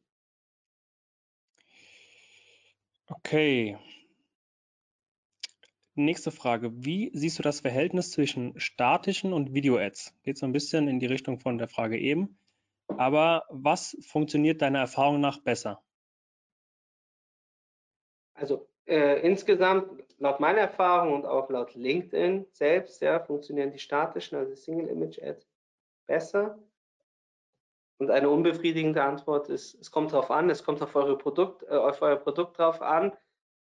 Okay. 3.08 3.78
Nächste 5.94 6.30
Frage. 6.30 6.84
Wie 6.84 7.10
siehst 7.14 7.38
du 7.38 7.42
das 7.42 7.60
Verhältnis 7.60 8.10
zwischen 8.10 8.58
statischen 8.60 9.32
und 9.32 9.54
Video-Ads? 9.54 10.14
Geht 10.24 10.36
so 10.36 10.44
ein 10.44 10.52
bisschen 10.52 10.88
in 10.88 11.00
die 11.00 11.06
Richtung 11.06 11.40
von 11.40 11.56
der 11.56 11.68
Frage 11.68 11.98
eben. 11.98 12.38
Aber 12.88 13.44
was 13.48 13.96
funktioniert 14.06 14.62
deiner 14.62 14.80
Erfahrung 14.80 15.20
nach 15.20 15.38
besser? 15.38 15.82
Also 18.34 18.68
äh, 18.86 19.20
insgesamt, 19.20 20.04
laut 20.18 20.40
meiner 20.40 20.60
Erfahrung 20.60 21.14
und 21.14 21.26
auch 21.26 21.50
laut 21.50 21.74
LinkedIn 21.74 22.46
selbst, 22.52 23.02
ja, 23.02 23.20
funktionieren 23.20 23.72
die 23.72 23.78
statischen, 23.78 24.38
also 24.38 24.54
Single 24.54 24.88
Image 24.88 25.20
Ad, 25.22 25.44
besser. 26.06 26.58
Und 27.98 28.10
eine 28.10 28.28
unbefriedigende 28.28 29.02
Antwort 29.02 29.48
ist, 29.48 29.74
es 29.80 29.90
kommt 29.90 30.12
darauf 30.12 30.30
an, 30.30 30.50
es 30.50 30.64
kommt 30.64 30.82
auf, 30.82 30.94
eure 30.94 31.16
Produkt, 31.16 31.62
äh, 31.64 31.76
auf 31.76 32.02
euer 32.02 32.16
Produkt 32.16 32.58
drauf 32.58 32.82
an, 32.82 33.16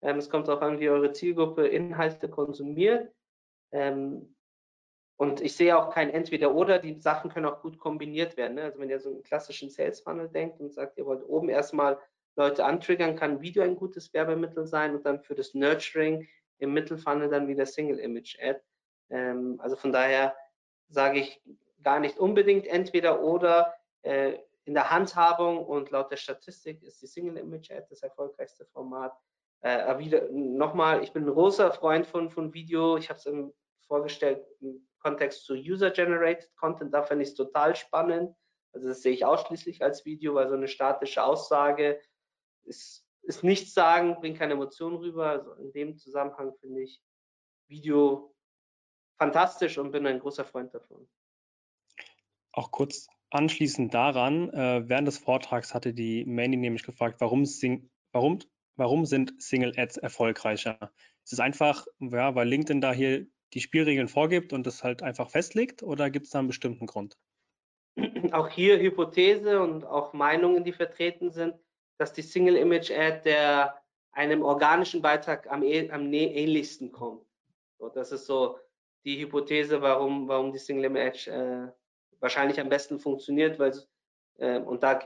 ähm, 0.02 0.18
es 0.18 0.30
kommt 0.30 0.48
darauf 0.48 0.62
an, 0.62 0.80
wie 0.80 0.90
eure 0.90 1.12
Zielgruppe 1.14 1.68
Inhalte 1.68 2.30
konsumiert. 2.30 3.14
Ähm, 3.72 4.36
und 5.20 5.42
ich 5.42 5.56
sehe 5.56 5.78
auch 5.78 5.90
kein 5.90 6.12
Entweder-Oder, 6.12 6.78
die 6.78 7.00
Sachen 7.00 7.32
können 7.32 7.48
auch 7.48 7.62
gut 7.62 7.80
kombiniert 7.80 8.38
werden. 8.38 8.56
Ne? 8.56 8.64
Also 8.64 8.80
wenn 8.80 8.90
ihr 8.90 9.00
so 9.00 9.10
einen 9.10 9.24
klassischen 9.24 9.70
Sales 9.72 10.02
Funnel 10.02 10.30
denkt 10.30 10.60
und 10.60 10.74
sagt, 10.74 10.98
ihr 10.98 11.06
wollt 11.06 11.24
oben 11.28 11.50
erstmal 11.50 11.98
Leute 12.38 12.64
antriggern, 12.64 13.16
kann 13.16 13.42
Video 13.42 13.64
ein 13.64 13.76
gutes 13.76 14.14
Werbemittel 14.14 14.66
sein 14.66 14.96
und 14.96 15.06
dann 15.06 15.22
für 15.22 15.36
das 15.36 15.54
Nurturing 15.54 16.28
im 16.60 16.74
Mittelfunnel 16.74 17.30
dann 17.30 17.48
wieder 17.48 17.66
Single 17.66 18.00
Image 18.00 18.38
Ad. 18.40 18.62
Ähm, 19.10 19.60
also 19.60 19.76
von 19.76 19.92
daher 19.92 20.36
sage 20.88 21.20
ich 21.20 21.42
gar 21.84 22.00
nicht 22.00 22.18
unbedingt 22.18 22.68
entweder 22.68 23.22
oder 23.22 23.74
äh, 24.04 24.38
in 24.66 24.74
der 24.74 24.92
Handhabung 24.92 25.66
und 25.66 25.92
laut 25.92 26.12
der 26.12 26.18
Statistik 26.18 26.84
ist 26.84 27.02
die 27.02 27.08
Single 27.08 27.38
Image 27.38 27.72
Ad 27.72 27.88
das 27.90 28.04
erfolgreichste 28.04 28.66
Format. 28.66 29.18
Äh, 29.62 29.98
wieder 29.98 30.30
nochmal, 30.30 31.04
ich 31.04 31.14
bin 31.14 31.24
ein 31.24 31.34
großer 31.34 31.72
Freund 31.72 32.06
von, 32.06 32.30
von 32.30 32.54
Video. 32.54 32.98
Ich 32.98 33.10
habe 33.10 33.18
es 33.18 33.28
vorgestellt 33.88 34.46
im 34.60 34.88
Kontext 35.00 35.46
zu 35.46 35.54
User-Generated 35.54 36.56
Content. 36.56 36.94
Da 36.94 37.02
finde 37.02 37.24
ich 37.24 37.30
es 37.30 37.36
total 37.36 37.76
spannend. 37.76 38.36
Also 38.74 38.90
das 38.90 39.02
sehe 39.02 39.14
ich 39.14 39.26
ausschließlich 39.26 39.82
als 39.82 40.06
Video, 40.06 40.36
weil 40.36 40.50
so 40.50 40.56
eine 40.56 40.68
statische 40.68 41.24
Aussage 41.24 42.00
ist, 42.68 43.06
ist 43.24 43.44
nichts 43.44 43.74
sagen, 43.74 44.16
bringt 44.20 44.38
keine 44.38 44.54
Emotionen 44.54 44.98
rüber. 44.98 45.30
Also 45.30 45.54
in 45.54 45.72
dem 45.74 45.98
Zusammenhang 45.98 46.54
finde 46.60 46.84
ich 46.84 47.02
Video 47.68 48.34
fantastisch 49.18 49.78
und 49.78 49.92
bin 49.92 50.06
ein 50.06 50.20
großer 50.20 50.46
Freund 50.46 50.74
davon. 50.74 51.08
Auch 52.52 52.72
kurz 52.72 53.08
anschließend 53.30 53.94
daran, 53.94 54.50
äh, 54.52 54.88
während 54.88 55.08
des 55.08 55.18
Vortrags 55.18 55.74
hatte 55.74 55.94
die 55.94 56.26
Mandy 56.26 56.58
nämlich 56.58 56.84
gefragt, 56.84 57.20
warum, 57.20 57.46
sing, 57.46 57.90
warum, 58.12 58.40
warum 58.76 59.06
sind 59.06 59.42
Single 59.42 59.74
Ads 59.78 59.98
erfolgreicher? 59.98 60.92
Ist 61.24 61.34
es 61.34 61.40
einfach, 61.40 61.86
ja, 62.00 62.36
weil 62.36 62.48
LinkedIn 62.48 62.82
da 62.82 62.94
hier 62.94 63.28
die 63.54 63.62
Spielregeln 63.62 64.08
vorgibt 64.08 64.54
und 64.54 64.66
das 64.66 64.84
halt 64.84 65.04
einfach 65.04 65.30
festlegt 65.30 65.84
oder 65.84 66.10
gibt 66.10 66.26
es 66.26 66.32
da 66.32 66.40
einen 66.40 66.48
bestimmten 66.48 66.86
Grund? 66.86 67.18
Auch 68.32 68.50
hier 68.50 68.80
Hypothese 68.80 69.62
und 69.62 69.86
auch 69.86 70.14
Meinungen, 70.14 70.64
die 70.64 70.74
vertreten 70.74 71.32
sind 71.32 71.56
dass 71.98 72.14
die 72.14 72.22
Single 72.22 72.56
Image 72.56 72.92
Ad 72.92 73.22
der 73.26 73.82
einem 74.12 74.42
organischen 74.44 75.02
Beitrag 75.02 75.50
am, 75.52 75.64
e, 75.64 75.90
am 75.92 76.12
ähnlichsten 76.12 76.92
kommt. 76.92 77.26
So, 77.78 77.90
das 77.90 78.12
ist 78.12 78.26
so 78.26 78.60
die 79.06 79.20
Hypothese, 79.20 79.82
warum, 79.82 80.28
warum 80.28 80.52
die 80.52 80.58
Single 80.58 80.86
Image 80.86 81.28
äh, 81.28 81.68
wahrscheinlich 82.20 82.60
am 82.60 82.70
besten 82.70 83.00
funktioniert, 83.00 83.60
weil 83.60 83.74
äh, 84.40 84.60
und 84.60 84.84
da 84.84 85.00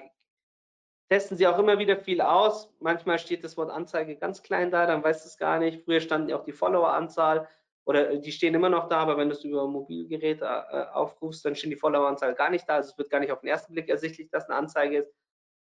testen 1.10 1.36
sie 1.36 1.46
auch 1.46 1.60
immer 1.60 1.78
wieder 1.78 1.98
viel 1.98 2.22
aus. 2.22 2.74
Manchmal 2.80 3.20
steht 3.20 3.44
das 3.44 3.58
Wort 3.58 3.70
Anzeige 3.70 4.16
ganz 4.16 4.42
klein 4.42 4.72
da, 4.72 4.86
dann 4.86 5.04
weißt 5.04 5.26
du 5.26 5.28
es 5.28 5.38
gar 5.38 5.60
nicht. 5.60 5.84
Früher 5.84 6.00
standen 6.00 6.32
auch 6.32 6.46
die 6.46 6.54
Follower-Anzahl 6.54 7.50
oder 7.84 8.16
die 8.16 8.32
stehen 8.32 8.54
immer 8.54 8.70
noch 8.70 8.88
da, 8.88 9.00
aber 9.00 9.18
wenn 9.18 9.28
du 9.28 9.36
es 9.36 9.44
über 9.44 9.64
ein 9.64 9.72
Mobilgerät 9.72 10.42
äh, 10.42 10.46
aufrufst, 10.46 11.44
dann 11.44 11.56
steht 11.56 11.72
die 11.72 11.76
Follower-Anzahl 11.76 12.34
gar 12.34 12.50
nicht 12.50 12.68
da. 12.70 12.76
Also 12.76 12.92
es 12.92 12.98
wird 12.98 13.10
gar 13.10 13.20
nicht 13.20 13.32
auf 13.32 13.42
den 13.42 13.50
ersten 13.50 13.74
Blick 13.74 13.90
ersichtlich, 13.90 14.30
dass 14.30 14.48
eine 14.48 14.58
Anzeige 14.58 15.00
ist. 15.00 15.14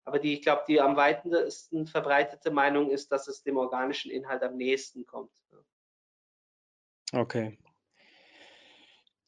Aber 0.10 0.18
die, 0.18 0.34
ich 0.34 0.42
glaube, 0.42 0.64
die 0.68 0.82
am 0.82 0.96
weitesten 0.96 1.86
verbreitete 1.86 2.50
Meinung 2.50 2.90
ist, 2.90 3.12
dass 3.12 3.28
es 3.28 3.44
dem 3.44 3.58
organischen 3.58 4.10
Inhalt 4.10 4.42
am 4.42 4.58
nächsten 4.58 5.06
kommt. 5.06 5.30
Okay. 7.14 7.60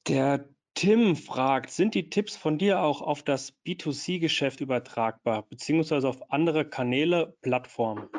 Der 0.07 0.49
Tim 0.73 1.15
fragt, 1.15 1.69
sind 1.69 1.93
die 1.93 2.09
Tipps 2.09 2.35
von 2.35 2.57
dir 2.57 2.81
auch 2.81 3.03
auf 3.03 3.21
das 3.21 3.53
B2C-Geschäft 3.63 4.59
übertragbar, 4.59 5.43
beziehungsweise 5.43 6.09
auf 6.09 6.31
andere 6.31 6.67
Kanäle, 6.67 7.37
Plattformen? 7.43 8.09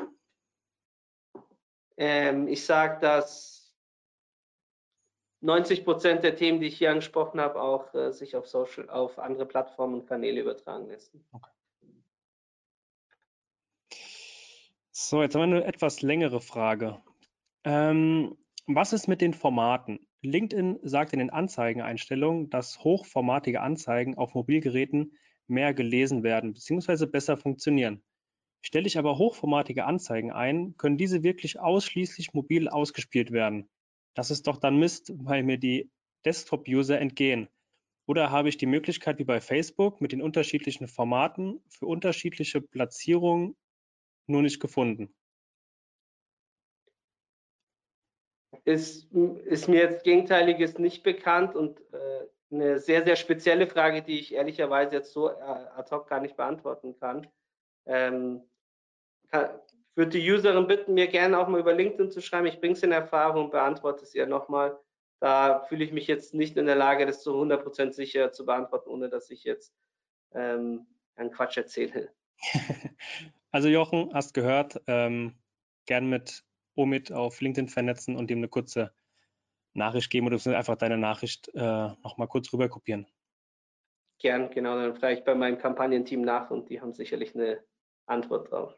Ähm, 1.96 2.46
ich 2.46 2.64
sage, 2.64 3.00
dass 3.00 3.74
90 5.40 5.84
Prozent 5.84 6.22
der 6.22 6.36
Themen, 6.36 6.60
die 6.60 6.68
ich 6.68 6.78
hier 6.78 6.92
angesprochen 6.92 7.40
habe, 7.40 7.60
auch 7.60 7.92
äh, 7.92 8.12
sich 8.12 8.36
auf, 8.36 8.46
Social, 8.46 8.88
auf 8.88 9.18
andere 9.18 9.46
Plattformen 9.46 9.94
und 9.94 10.06
Kanäle 10.06 10.42
übertragen 10.42 10.88
lassen. 10.88 11.26
Okay. 11.32 11.50
So, 14.94 15.22
jetzt 15.22 15.34
haben 15.34 15.50
wir 15.50 15.56
eine 15.56 15.64
etwas 15.64 16.02
längere 16.02 16.42
Frage. 16.42 17.00
Ähm, 17.64 18.36
was 18.66 18.92
ist 18.92 19.08
mit 19.08 19.22
den 19.22 19.32
Formaten? 19.32 20.06
LinkedIn 20.20 20.80
sagt 20.82 21.14
in 21.14 21.18
den 21.18 21.30
Anzeigeneinstellungen, 21.30 22.50
dass 22.50 22.84
hochformatige 22.84 23.62
Anzeigen 23.62 24.18
auf 24.18 24.34
Mobilgeräten 24.34 25.16
mehr 25.46 25.72
gelesen 25.72 26.22
werden 26.22 26.52
bzw. 26.52 27.06
besser 27.06 27.38
funktionieren. 27.38 28.02
Stelle 28.60 28.86
ich 28.86 28.98
aber 28.98 29.16
hochformatige 29.16 29.86
Anzeigen 29.86 30.30
ein, 30.30 30.76
können 30.76 30.98
diese 30.98 31.22
wirklich 31.22 31.58
ausschließlich 31.58 32.34
mobil 32.34 32.68
ausgespielt 32.68 33.30
werden. 33.30 33.70
Das 34.12 34.30
ist 34.30 34.46
doch 34.46 34.58
dann 34.58 34.78
Mist, 34.78 35.10
weil 35.16 35.42
mir 35.42 35.56
die 35.56 35.90
Desktop-User 36.26 37.00
entgehen. 37.00 37.48
Oder 38.04 38.30
habe 38.30 38.50
ich 38.50 38.58
die 38.58 38.66
Möglichkeit, 38.66 39.18
wie 39.18 39.24
bei 39.24 39.40
Facebook, 39.40 40.02
mit 40.02 40.12
den 40.12 40.20
unterschiedlichen 40.20 40.86
Formaten 40.86 41.62
für 41.70 41.86
unterschiedliche 41.86 42.60
Platzierungen 42.60 43.56
nur 44.26 44.42
nicht 44.42 44.60
gefunden? 44.60 45.14
ist, 48.64 49.12
ist 49.12 49.68
mir 49.68 49.80
jetzt 49.80 50.04
Gegenteiliges 50.04 50.78
nicht 50.78 51.02
bekannt 51.02 51.54
und 51.54 51.80
äh, 51.92 52.26
eine 52.50 52.78
sehr, 52.78 53.04
sehr 53.04 53.16
spezielle 53.16 53.66
Frage, 53.66 54.02
die 54.02 54.20
ich 54.20 54.34
ehrlicherweise 54.34 54.96
jetzt 54.96 55.12
so 55.12 55.30
äh, 55.30 55.32
ad 55.40 55.90
hoc 55.90 56.08
gar 56.08 56.20
nicht 56.20 56.36
beantworten 56.36 56.96
kann. 56.98 57.26
Ähm, 57.86 58.42
kann 59.30 59.48
würde 59.94 60.18
die 60.18 60.32
Userin 60.32 60.66
bitten, 60.66 60.94
mir 60.94 61.06
gerne 61.06 61.38
auch 61.38 61.48
mal 61.48 61.60
über 61.60 61.74
LinkedIn 61.74 62.10
zu 62.10 62.22
schreiben. 62.22 62.46
Ich 62.46 62.60
bringe 62.60 62.72
es 62.72 62.82
in 62.82 62.92
Erfahrung 62.92 63.46
und 63.46 63.50
beantworte 63.50 64.04
es 64.04 64.14
ihr 64.14 64.26
nochmal. 64.26 64.78
Da 65.20 65.64
fühle 65.64 65.84
ich 65.84 65.92
mich 65.92 66.06
jetzt 66.06 66.32
nicht 66.32 66.56
in 66.56 66.64
der 66.64 66.76
Lage, 66.76 67.04
das 67.04 67.22
zu 67.22 67.34
100% 67.34 67.92
sicher 67.92 68.32
zu 68.32 68.46
beantworten, 68.46 68.88
ohne 68.88 69.10
dass 69.10 69.28
ich 69.28 69.44
jetzt 69.44 69.74
ähm, 70.32 70.86
einen 71.14 71.30
Quatsch 71.30 71.58
erzähle. 71.58 72.10
Also 73.52 73.68
Jochen, 73.68 74.12
hast 74.14 74.32
gehört, 74.32 74.80
ähm, 74.86 75.34
gern 75.84 76.08
mit 76.08 76.42
Omid 76.74 77.12
auf 77.12 77.40
LinkedIn 77.42 77.68
vernetzen 77.68 78.16
und 78.16 78.30
ihm 78.30 78.38
eine 78.38 78.48
kurze 78.48 78.94
Nachricht 79.74 80.10
geben 80.10 80.26
oder 80.26 80.56
einfach 80.56 80.76
deine 80.76 80.96
Nachricht 80.96 81.48
äh, 81.54 81.88
nochmal 82.02 82.28
kurz 82.28 82.50
rüber 82.52 82.70
kopieren. 82.70 83.06
Gern, 84.18 84.50
genau. 84.50 84.76
Dann 84.76 84.96
frage 84.96 85.18
ich 85.18 85.24
bei 85.24 85.34
meinem 85.34 85.58
Kampagnenteam 85.58 86.22
nach 86.22 86.50
und 86.50 86.70
die 86.70 86.80
haben 86.80 86.94
sicherlich 86.94 87.34
eine 87.34 87.62
Antwort 88.06 88.50
drauf. 88.50 88.74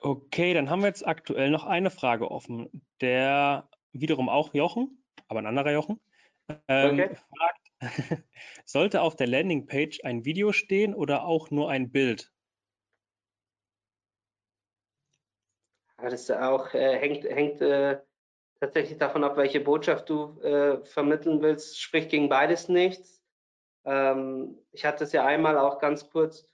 Okay, 0.00 0.52
dann 0.52 0.68
haben 0.68 0.80
wir 0.80 0.88
jetzt 0.88 1.06
aktuell 1.06 1.50
noch 1.50 1.64
eine 1.64 1.90
Frage 1.90 2.30
offen. 2.30 2.82
Der 3.00 3.70
wiederum 3.92 4.28
auch 4.28 4.52
Jochen, 4.52 5.02
aber 5.28 5.38
ein 5.38 5.46
anderer 5.46 5.72
Jochen, 5.72 6.00
ähm, 6.68 7.00
okay. 7.00 7.16
fragt, 7.16 7.72
sollte 8.66 9.00
auf 9.00 9.16
der 9.16 9.28
Landingpage 9.28 10.04
ein 10.04 10.26
Video 10.26 10.52
stehen 10.52 10.94
oder 10.94 11.24
auch 11.24 11.50
nur 11.50 11.70
ein 11.70 11.90
Bild? 11.90 12.33
Das 16.10 16.30
auch 16.30 16.72
äh, 16.74 16.98
hängt, 16.98 17.24
hängt 17.24 17.60
äh, 17.60 18.00
tatsächlich 18.60 18.98
davon 18.98 19.24
ab, 19.24 19.36
welche 19.36 19.60
Botschaft 19.60 20.08
du 20.08 20.40
äh, 20.40 20.84
vermitteln 20.84 21.42
willst. 21.42 21.80
Sprich 21.80 22.08
gegen 22.08 22.28
beides 22.28 22.68
nichts. 22.68 23.22
Ähm, 23.84 24.58
ich 24.72 24.84
hatte 24.84 25.04
es 25.04 25.12
ja 25.12 25.24
einmal 25.24 25.58
auch 25.58 25.78
ganz 25.78 26.08
kurz 26.10 26.48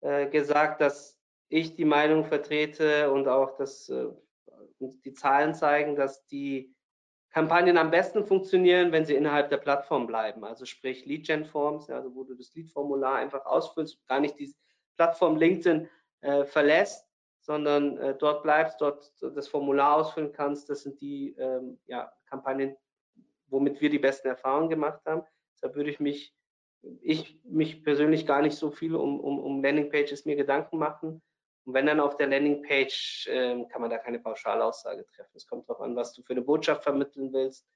äh, 0.00 0.26
gesagt, 0.28 0.80
dass 0.80 1.18
ich 1.48 1.76
die 1.76 1.84
Meinung 1.84 2.24
vertrete 2.24 3.10
und 3.10 3.28
auch 3.28 3.56
dass 3.56 3.88
äh, 3.88 4.08
die 4.80 5.12
Zahlen 5.12 5.54
zeigen, 5.54 5.94
dass 5.96 6.26
die 6.26 6.74
Kampagnen 7.30 7.78
am 7.78 7.90
besten 7.90 8.24
funktionieren, 8.24 8.92
wenn 8.92 9.06
sie 9.06 9.14
innerhalb 9.14 9.48
der 9.48 9.58
Plattform 9.58 10.06
bleiben. 10.06 10.44
Also 10.44 10.64
sprich 10.64 11.06
Lead-Gen-Forms, 11.06 11.88
also 11.88 12.14
wo 12.14 12.24
du 12.24 12.34
das 12.34 12.54
Lead-Formular 12.54 13.16
einfach 13.16 13.46
ausfüllst, 13.46 14.06
gar 14.06 14.20
nicht 14.20 14.38
die 14.38 14.54
Plattform 14.96 15.36
LinkedIn 15.36 15.88
äh, 16.20 16.44
verlässt 16.44 17.06
sondern 17.42 17.98
äh, 17.98 18.14
dort 18.16 18.42
bleibst, 18.44 18.80
dort 18.80 19.12
das 19.20 19.48
Formular 19.48 19.96
ausfüllen 19.96 20.32
kannst. 20.32 20.70
Das 20.70 20.82
sind 20.82 21.00
die 21.00 21.34
ähm, 21.38 21.78
ja, 21.86 22.12
Kampagnen, 22.26 22.76
womit 23.48 23.80
wir 23.80 23.90
die 23.90 23.98
besten 23.98 24.28
Erfahrungen 24.28 24.70
gemacht 24.70 25.02
haben. 25.04 25.22
Da 25.60 25.74
würde 25.74 25.90
ich 25.90 26.00
mich, 26.00 26.34
ich 27.00 27.38
mich 27.44 27.82
persönlich 27.82 28.26
gar 28.26 28.42
nicht 28.42 28.56
so 28.56 28.70
viel 28.70 28.94
um, 28.94 29.20
um, 29.20 29.40
um 29.40 29.62
Landingpages 29.62 30.24
mir 30.24 30.36
Gedanken 30.36 30.78
machen. 30.78 31.20
Und 31.64 31.74
wenn 31.74 31.86
dann 31.86 32.00
auf 32.00 32.16
der 32.16 32.28
Landingpage, 32.28 33.28
ähm, 33.30 33.68
kann 33.68 33.82
man 33.82 33.90
da 33.90 33.98
keine 33.98 34.20
Pauschalaussage 34.20 35.04
treffen. 35.06 35.30
Es 35.34 35.46
kommt 35.46 35.68
darauf 35.68 35.82
an, 35.82 35.96
was 35.96 36.12
du 36.12 36.22
für 36.22 36.32
eine 36.32 36.42
Botschaft 36.42 36.84
vermitteln 36.84 37.32
willst. 37.32 37.66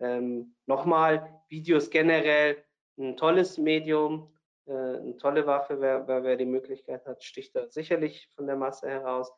Ähm, 0.00 0.54
Nochmal, 0.66 1.42
Videos 1.48 1.90
generell 1.90 2.64
ein 2.98 3.16
tolles 3.16 3.58
Medium, 3.58 4.32
äh, 4.66 4.72
eine 4.72 5.16
tolle 5.16 5.46
Waffe, 5.46 5.80
wer, 5.80 6.06
wer, 6.06 6.22
wer 6.22 6.36
die 6.36 6.46
Möglichkeit 6.46 7.06
hat, 7.06 7.22
sticht 7.24 7.54
da 7.56 7.68
sicherlich 7.68 8.28
von 8.34 8.46
der 8.46 8.56
Masse 8.56 8.88
heraus. 8.88 9.32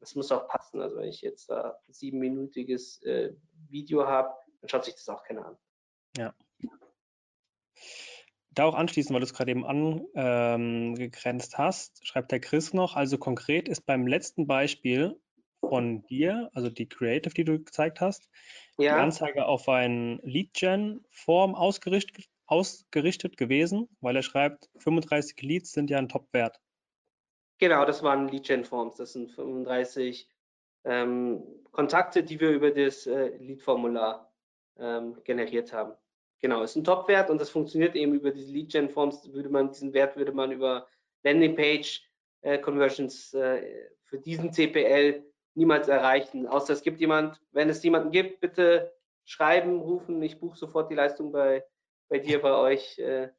Das 0.00 0.14
muss 0.14 0.32
auch 0.32 0.48
passen. 0.48 0.80
Also 0.80 0.96
wenn 0.96 1.08
ich 1.08 1.22
jetzt 1.22 1.48
da 1.50 1.78
ein 1.86 1.92
siebenminütiges 1.92 3.02
äh, 3.02 3.32
Video 3.68 4.06
habe, 4.06 4.34
dann 4.60 4.68
schaut 4.68 4.84
sich 4.84 4.94
das 4.94 5.08
auch 5.08 5.22
keiner 5.22 5.46
an. 5.46 5.56
Ja. 6.16 6.34
Da 8.50 8.64
auch 8.64 8.74
anschließend, 8.74 9.12
weil 9.14 9.20
du 9.20 9.26
es 9.26 9.34
gerade 9.34 9.50
eben 9.50 9.66
angegrenzt 9.66 11.58
hast, 11.58 12.06
schreibt 12.06 12.30
der 12.30 12.40
Chris 12.40 12.72
noch, 12.72 12.94
also 12.94 13.18
konkret 13.18 13.68
ist 13.68 13.84
beim 13.84 14.06
letzten 14.06 14.46
Beispiel 14.46 15.20
von 15.60 16.06
dir, 16.06 16.50
also 16.54 16.70
die 16.70 16.88
Creative, 16.88 17.34
die 17.34 17.44
du 17.44 17.58
gezeigt 17.58 18.00
hast, 18.00 18.28
ja. 18.78 18.94
die 18.94 19.02
Anzeige 19.02 19.46
auf 19.46 19.68
ein 19.68 20.20
Lead-Gen-Form 20.22 21.54
ausgerichtet, 21.54 22.28
ausgerichtet 22.46 23.36
gewesen, 23.36 23.88
weil 24.00 24.16
er 24.16 24.22
schreibt, 24.22 24.70
35 24.78 25.42
Leads 25.42 25.72
sind 25.72 25.90
ja 25.90 25.98
ein 25.98 26.08
Top-Wert. 26.08 26.58
Genau, 27.58 27.84
das 27.84 28.02
waren 28.02 28.28
Lead-Gen-Forms. 28.28 28.96
Das 28.96 29.12
sind 29.12 29.30
35 29.30 30.26
ähm, 30.84 31.42
Kontakte, 31.70 32.22
die 32.22 32.40
wir 32.40 32.50
über 32.50 32.70
das 32.70 33.06
äh, 33.06 33.36
Lead-Formular 33.38 34.32
ähm, 34.78 35.18
generiert 35.24 35.72
haben. 35.72 35.94
Genau, 36.40 36.62
ist 36.62 36.76
ein 36.76 36.84
Top-Wert 36.84 37.30
und 37.30 37.40
das 37.40 37.48
funktioniert 37.50 37.96
eben 37.96 38.14
über 38.14 38.30
diese 38.30 38.52
Lead-Gen-Forms. 38.52 39.32
Würde 39.32 39.48
man 39.48 39.70
diesen 39.70 39.94
Wert 39.94 40.16
würde 40.16 40.32
man 40.32 40.52
über 40.52 40.86
Landing-Page-Conversions 41.22 43.32
äh, 43.34 43.58
äh, 43.58 43.90
für 44.02 44.18
diesen 44.18 44.52
CPL 44.52 45.24
niemals 45.54 45.88
erreichen. 45.88 46.46
Außer 46.46 46.74
es 46.74 46.82
gibt 46.82 47.00
jemand, 47.00 47.40
wenn 47.52 47.70
es 47.70 47.82
jemanden 47.82 48.10
gibt, 48.10 48.40
bitte 48.40 48.92
schreiben, 49.24 49.80
rufen. 49.80 50.20
Ich 50.22 50.38
buche 50.38 50.58
sofort 50.58 50.90
die 50.90 50.94
Leistung 50.94 51.32
bei 51.32 51.64
bei 52.08 52.18
dir, 52.18 52.40
bei 52.40 52.52
euch. 52.52 52.98
Äh, 52.98 53.30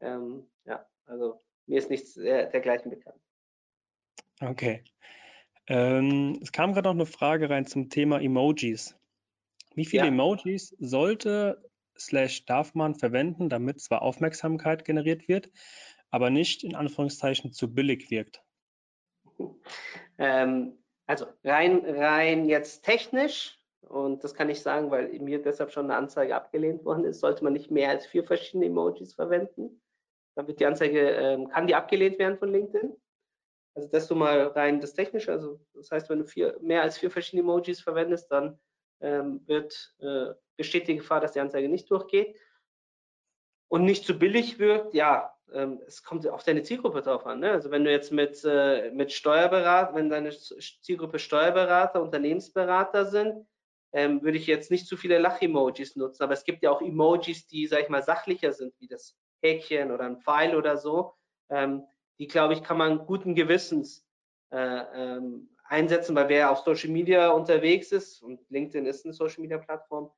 ähm, 0.00 0.46
ja, 0.64 0.86
also 1.06 1.40
mir 1.66 1.78
ist 1.78 1.90
nichts 1.90 2.16
äh, 2.16 2.50
dergleichen 2.50 2.90
bekannt. 2.90 3.20
Okay. 4.40 4.84
Ähm, 5.68 6.38
es 6.42 6.50
kam 6.52 6.72
gerade 6.72 6.88
noch 6.88 6.94
eine 6.94 7.06
Frage 7.06 7.48
rein 7.48 7.66
zum 7.66 7.88
Thema 7.88 8.20
Emojis. 8.20 8.98
Wie 9.74 9.84
viele 9.84 10.04
ja. 10.04 10.08
Emojis 10.08 10.76
sollte 10.80 11.70
slash 11.96 12.44
darf 12.46 12.74
man 12.74 12.94
verwenden, 12.94 13.48
damit 13.48 13.80
zwar 13.80 14.02
Aufmerksamkeit 14.02 14.84
generiert 14.84 15.28
wird, 15.28 15.50
aber 16.10 16.30
nicht 16.30 16.64
in 16.64 16.74
Anführungszeichen 16.74 17.52
zu 17.52 17.72
billig 17.72 18.10
wirkt? 18.10 18.42
Ähm, 20.18 20.78
also 21.06 21.26
rein, 21.42 21.84
rein 21.84 22.44
jetzt 22.44 22.84
technisch 22.84 23.58
und 23.88 24.24
das 24.24 24.34
kann 24.34 24.48
ich 24.48 24.62
sagen, 24.62 24.90
weil 24.90 25.08
mir 25.20 25.42
deshalb 25.42 25.72
schon 25.72 25.84
eine 25.84 25.96
Anzeige 25.96 26.34
abgelehnt 26.34 26.84
worden 26.84 27.04
ist, 27.04 27.20
sollte 27.20 27.44
man 27.44 27.52
nicht 27.52 27.70
mehr 27.70 27.90
als 27.90 28.06
vier 28.06 28.24
verschiedene 28.24 28.66
Emojis 28.66 29.14
verwenden. 29.14 29.82
Dann 30.34 30.46
wird 30.46 30.60
die 30.60 30.66
Anzeige, 30.66 31.00
ähm, 31.10 31.48
kann 31.48 31.66
die 31.66 31.74
abgelehnt 31.74 32.18
werden 32.18 32.38
von 32.38 32.50
LinkedIn. 32.50 32.96
Also 33.74 33.88
das 33.88 34.06
so 34.06 34.14
mal 34.14 34.48
rein 34.48 34.80
das 34.80 34.94
Technische. 34.94 35.32
Also 35.32 35.60
das 35.74 35.90
heißt, 35.90 36.08
wenn 36.08 36.20
du 36.20 36.26
vier, 36.26 36.58
mehr 36.60 36.82
als 36.82 36.98
vier 36.98 37.10
verschiedene 37.10 37.42
Emojis 37.42 37.80
verwendest, 37.80 38.30
dann 38.30 38.58
ähm, 39.00 39.42
wird, 39.46 39.94
äh, 39.98 40.34
besteht 40.56 40.88
die 40.88 40.96
Gefahr, 40.96 41.20
dass 41.20 41.32
die 41.32 41.40
Anzeige 41.40 41.68
nicht 41.68 41.90
durchgeht. 41.90 42.38
Und 43.68 43.84
nicht 43.84 44.04
zu 44.04 44.18
billig 44.18 44.58
wirkt, 44.58 44.94
ja, 44.94 45.34
ähm, 45.52 45.80
es 45.86 46.02
kommt 46.02 46.26
auf 46.28 46.44
deine 46.44 46.62
Zielgruppe 46.62 47.02
drauf 47.02 47.26
an. 47.26 47.40
Ne? 47.40 47.50
Also 47.50 47.70
wenn 47.70 47.84
du 47.84 47.90
jetzt 47.90 48.12
mit, 48.12 48.42
äh, 48.44 48.90
mit 48.90 49.12
Steuerberater, 49.12 49.94
wenn 49.94 50.10
deine 50.10 50.30
Zielgruppe 50.30 51.18
Steuerberater, 51.18 52.02
Unternehmensberater 52.02 53.06
sind, 53.06 53.46
ähm, 53.92 54.22
würde 54.22 54.38
ich 54.38 54.46
jetzt 54.46 54.70
nicht 54.70 54.86
zu 54.86 54.96
viele 54.96 55.18
Lach-Emojis 55.18 55.96
nutzen, 55.96 56.22
aber 56.22 56.32
es 56.32 56.44
gibt 56.44 56.62
ja 56.62 56.70
auch 56.70 56.80
Emojis, 56.80 57.46
die, 57.46 57.66
sag 57.66 57.80
ich 57.82 57.88
mal, 57.88 58.02
sachlicher 58.02 58.52
sind, 58.52 58.74
wie 58.80 58.88
das 58.88 59.16
Häkchen 59.42 59.90
oder 59.92 60.04
ein 60.04 60.20
Pfeil 60.20 60.56
oder 60.56 60.76
so. 60.76 61.14
Ähm, 61.50 61.84
die, 62.18 62.26
glaube 62.26 62.54
ich, 62.54 62.62
kann 62.62 62.78
man 62.78 63.06
guten 63.06 63.34
Gewissens 63.34 64.06
äh, 64.50 64.56
ähm, 64.56 65.50
einsetzen, 65.64 66.14
weil 66.14 66.28
wer 66.28 66.50
auf 66.50 66.58
Social 66.58 66.90
Media 66.90 67.30
unterwegs 67.30 67.92
ist, 67.92 68.22
und 68.22 68.40
LinkedIn 68.50 68.86
ist 68.86 69.04
eine 69.04 69.14
Social 69.14 69.40
Media 69.40 69.58
Plattform, 69.58 70.10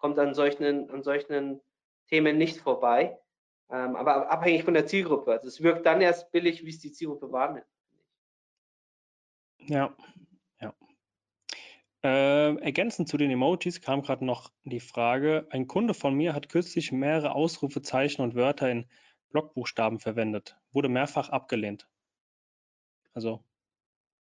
kommt 0.00 0.18
an 0.18 0.34
solchen, 0.34 0.90
an 0.90 1.02
solchen 1.02 1.60
Themen 2.08 2.38
nicht 2.38 2.58
vorbei. 2.58 3.18
Ähm, 3.70 3.96
aber 3.96 4.30
abhängig 4.30 4.64
von 4.64 4.74
der 4.74 4.86
Zielgruppe. 4.86 5.32
Also 5.32 5.48
es 5.48 5.62
wirkt 5.62 5.86
dann 5.86 6.00
erst 6.00 6.30
billig, 6.30 6.64
wie 6.64 6.70
es 6.70 6.80
die 6.80 6.92
Zielgruppe 6.92 7.32
wahrnimmt. 7.32 7.66
Ja. 9.58 9.96
Äh, 12.04 12.56
ergänzend 12.56 13.08
zu 13.08 13.16
den 13.16 13.30
Emojis 13.30 13.80
kam 13.80 14.02
gerade 14.02 14.24
noch 14.24 14.50
die 14.64 14.80
Frage, 14.80 15.46
ein 15.50 15.68
Kunde 15.68 15.94
von 15.94 16.14
mir 16.14 16.34
hat 16.34 16.48
kürzlich 16.48 16.90
mehrere 16.90 17.32
Ausrufezeichen 17.32 18.22
und 18.22 18.34
Wörter 18.34 18.68
in 18.70 18.86
Blockbuchstaben 19.30 20.00
verwendet, 20.00 20.56
wurde 20.72 20.88
mehrfach 20.88 21.28
abgelehnt. 21.28 21.88
Also 23.14 23.44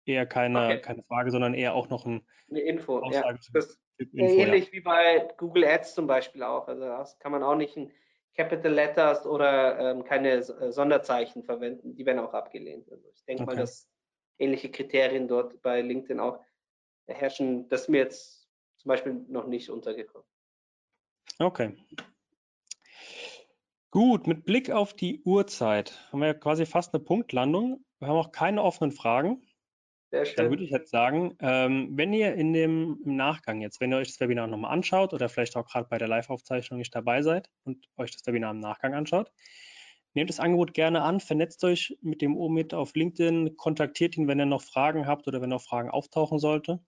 eher 0.04 0.26
keine, 0.26 0.64
okay. 0.66 0.80
keine 0.80 1.02
Frage, 1.02 1.30
sondern 1.30 1.54
eher 1.54 1.74
auch 1.74 1.88
noch 1.88 2.06
ein 2.06 2.24
eine 2.50 2.60
Info. 2.60 2.98
Aussage 3.00 3.38
ja. 3.42 3.50
Das 3.52 3.80
Info, 3.98 4.24
ähnlich 4.24 4.66
ja. 4.66 4.72
wie 4.72 4.80
bei 4.80 5.28
Google 5.36 5.64
Ads 5.64 5.94
zum 5.94 6.06
Beispiel 6.06 6.42
auch. 6.42 6.68
Also 6.68 6.84
das 6.84 7.18
kann 7.18 7.32
man 7.32 7.42
auch 7.42 7.56
nicht 7.56 7.76
in 7.76 7.92
Capital 8.34 8.72
Letters 8.72 9.26
oder 9.26 9.78
ähm, 9.78 10.04
keine 10.04 10.34
äh, 10.34 10.70
Sonderzeichen 10.70 11.42
verwenden. 11.42 11.96
Die 11.96 12.04
werden 12.06 12.18
auch 12.18 12.34
abgelehnt. 12.34 12.90
Also 12.90 13.08
ich 13.12 13.24
denke 13.24 13.42
okay. 13.42 13.54
mal, 13.54 13.60
dass 13.60 13.88
ähnliche 14.38 14.70
Kriterien 14.70 15.28
dort 15.28 15.60
bei 15.62 15.80
LinkedIn 15.80 16.20
auch 16.20 16.38
herrschen. 17.14 17.68
Das 17.68 17.82
ist 17.82 17.88
mir 17.88 17.98
jetzt 17.98 18.48
zum 18.78 18.88
Beispiel 18.88 19.24
noch 19.28 19.46
nicht 19.46 19.70
untergekommen. 19.70 20.26
Okay. 21.38 21.76
Gut, 23.90 24.26
mit 24.26 24.44
Blick 24.44 24.70
auf 24.70 24.94
die 24.94 25.22
Uhrzeit 25.24 25.98
haben 26.12 26.20
wir 26.20 26.34
quasi 26.34 26.66
fast 26.66 26.94
eine 26.94 27.02
Punktlandung. 27.02 27.84
Wir 27.98 28.08
haben 28.08 28.16
auch 28.16 28.32
keine 28.32 28.62
offenen 28.62 28.92
Fragen. 28.92 29.42
Sehr 30.10 30.24
schön. 30.24 30.36
Dann 30.36 30.50
würde 30.50 30.64
ich 30.64 30.70
jetzt 30.70 30.90
sagen, 30.90 31.36
ähm, 31.40 31.90
wenn 31.96 32.12
ihr 32.12 32.34
in 32.34 32.52
dem 32.52 33.00
im 33.04 33.16
Nachgang 33.16 33.60
jetzt, 33.60 33.80
wenn 33.80 33.92
ihr 33.92 33.98
euch 33.98 34.08
das 34.08 34.20
Webinar 34.20 34.46
nochmal 34.46 34.72
anschaut 34.72 35.12
oder 35.12 35.28
vielleicht 35.28 35.56
auch 35.56 35.66
gerade 35.66 35.88
bei 35.88 35.98
der 35.98 36.08
Live-Aufzeichnung 36.08 36.78
nicht 36.78 36.94
dabei 36.94 37.22
seid 37.22 37.50
und 37.64 37.88
euch 37.96 38.12
das 38.12 38.26
Webinar 38.26 38.52
im 38.52 38.60
Nachgang 38.60 38.94
anschaut, 38.94 39.32
nehmt 40.14 40.30
das 40.30 40.40
Angebot 40.40 40.74
gerne 40.74 41.02
an, 41.02 41.20
vernetzt 41.20 41.64
euch 41.64 41.98
mit 42.02 42.22
dem 42.22 42.36
OMIT 42.36 42.72
auf 42.72 42.94
LinkedIn, 42.94 43.56
kontaktiert 43.56 44.16
ihn, 44.16 44.28
wenn 44.28 44.38
ihr 44.38 44.46
noch 44.46 44.62
Fragen 44.62 45.06
habt 45.06 45.26
oder 45.26 45.42
wenn 45.42 45.50
noch 45.50 45.62
Fragen 45.62 45.90
auftauchen 45.90 46.38
sollte. 46.38 46.80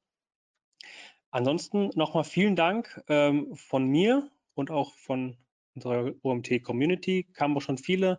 Ansonsten 1.30 1.90
nochmal 1.94 2.24
vielen 2.24 2.56
Dank 2.56 3.02
ähm, 3.08 3.54
von 3.54 3.86
mir 3.86 4.30
und 4.54 4.70
auch 4.70 4.94
von 4.94 5.36
unserer 5.74 6.12
OMT-Community. 6.22 7.24
Kamen 7.34 7.56
auch 7.56 7.62
schon 7.62 7.78
viele 7.78 8.18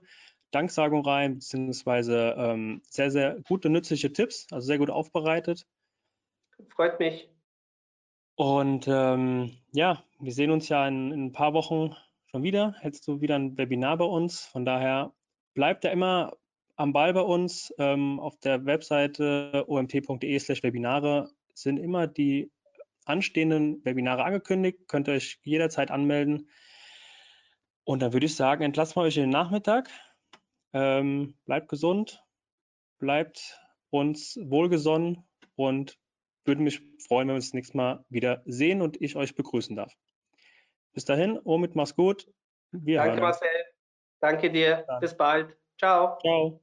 Danksagungen 0.52 1.06
rein, 1.06 1.36
beziehungsweise 1.36 2.36
ähm, 2.38 2.82
sehr, 2.90 3.12
sehr 3.12 3.40
gute, 3.48 3.70
nützliche 3.70 4.14
Tipps, 4.14 4.48
also 4.52 4.66
sehr 4.66 4.78
gut 4.78 4.90
aufbereitet. 4.90 5.66
Freut 6.70 7.00
mich. 7.00 7.30
Und 8.36 8.88
ähm, 8.88 9.58
ja, 9.74 10.04
wir 10.20 10.32
sehen 10.32 10.52
uns 10.52 10.70
ja 10.70 10.88
in, 10.88 11.12
in, 11.12 11.26
ein 11.26 11.32
paar 11.32 11.54
Wochen 11.54 11.96
schon 12.28 12.44
wieder. 12.44 12.74
Hältst 12.80 13.08
du 13.08 13.22
wieder 13.22 13.36
ein 13.36 13.58
Webinar 13.58 13.98
bei 13.98 14.06
uns. 14.06 14.46
Von 14.46 14.66
daher 14.66 15.14
bleibt 15.54 15.84
da 15.84 15.90
immer 15.90 16.38
am 16.76 16.94
Ball 16.94 17.14
bei 17.14 17.22
uns. 17.22 17.74
Ähm, 17.78 18.20
auf 18.20 18.38
der 18.38 18.66
Webseite 18.66 19.66
omt.de/slash 19.68 20.64
Webinare 20.64 21.30
sind 21.62 21.78
immer 21.78 22.08
die 22.08 22.52
anstehenden 23.06 23.84
Webinare 23.84 24.24
angekündigt. 24.24 24.88
Könnt 24.88 25.08
ihr 25.08 25.16
euch 25.16 25.40
jederzeit 25.44 25.92
anmelden. 25.92 26.50
Und 27.84 28.02
dann 28.02 28.14
würde 28.14 28.28
ich 28.28 28.36
sagen, 28.36 28.64
entlassen 28.64 28.98
wir 28.98 29.04
euch 29.04 29.18
in 29.18 29.24
den 29.24 29.30
Nachmittag. 29.32 29.90
Ähm, 30.74 31.38
bleibt 31.46 31.70
gesund, 31.70 32.24
bleibt 33.00 33.60
uns 33.90 34.38
wohlgesonnen 34.42 35.28
und 35.56 35.98
würde 36.46 36.62
mich 36.62 36.82
freuen, 37.08 37.28
wenn 37.28 37.34
wir 37.34 37.36
uns 37.36 37.48
das 37.48 37.54
nächste 37.54 37.78
Mal 37.78 38.06
wieder 38.10 38.44
sehen 38.46 38.82
und 38.82 39.02
ich 39.02 39.16
euch 39.16 39.36
begrüßen 39.36 39.76
darf. 39.76 39.94
Bis 40.94 41.06
dahin, 41.06 41.40
Omid, 41.44 41.76
mach's 41.76 41.96
gut. 41.96 42.28
Wir 42.72 42.98
Danke. 42.98 43.22
Marcel. 43.22 43.50
Danke 44.20 44.52
dir. 44.52 44.86
Bis 45.00 45.16
bald. 45.16 45.58
Ciao. 45.78 46.18
Ciao. 46.20 46.62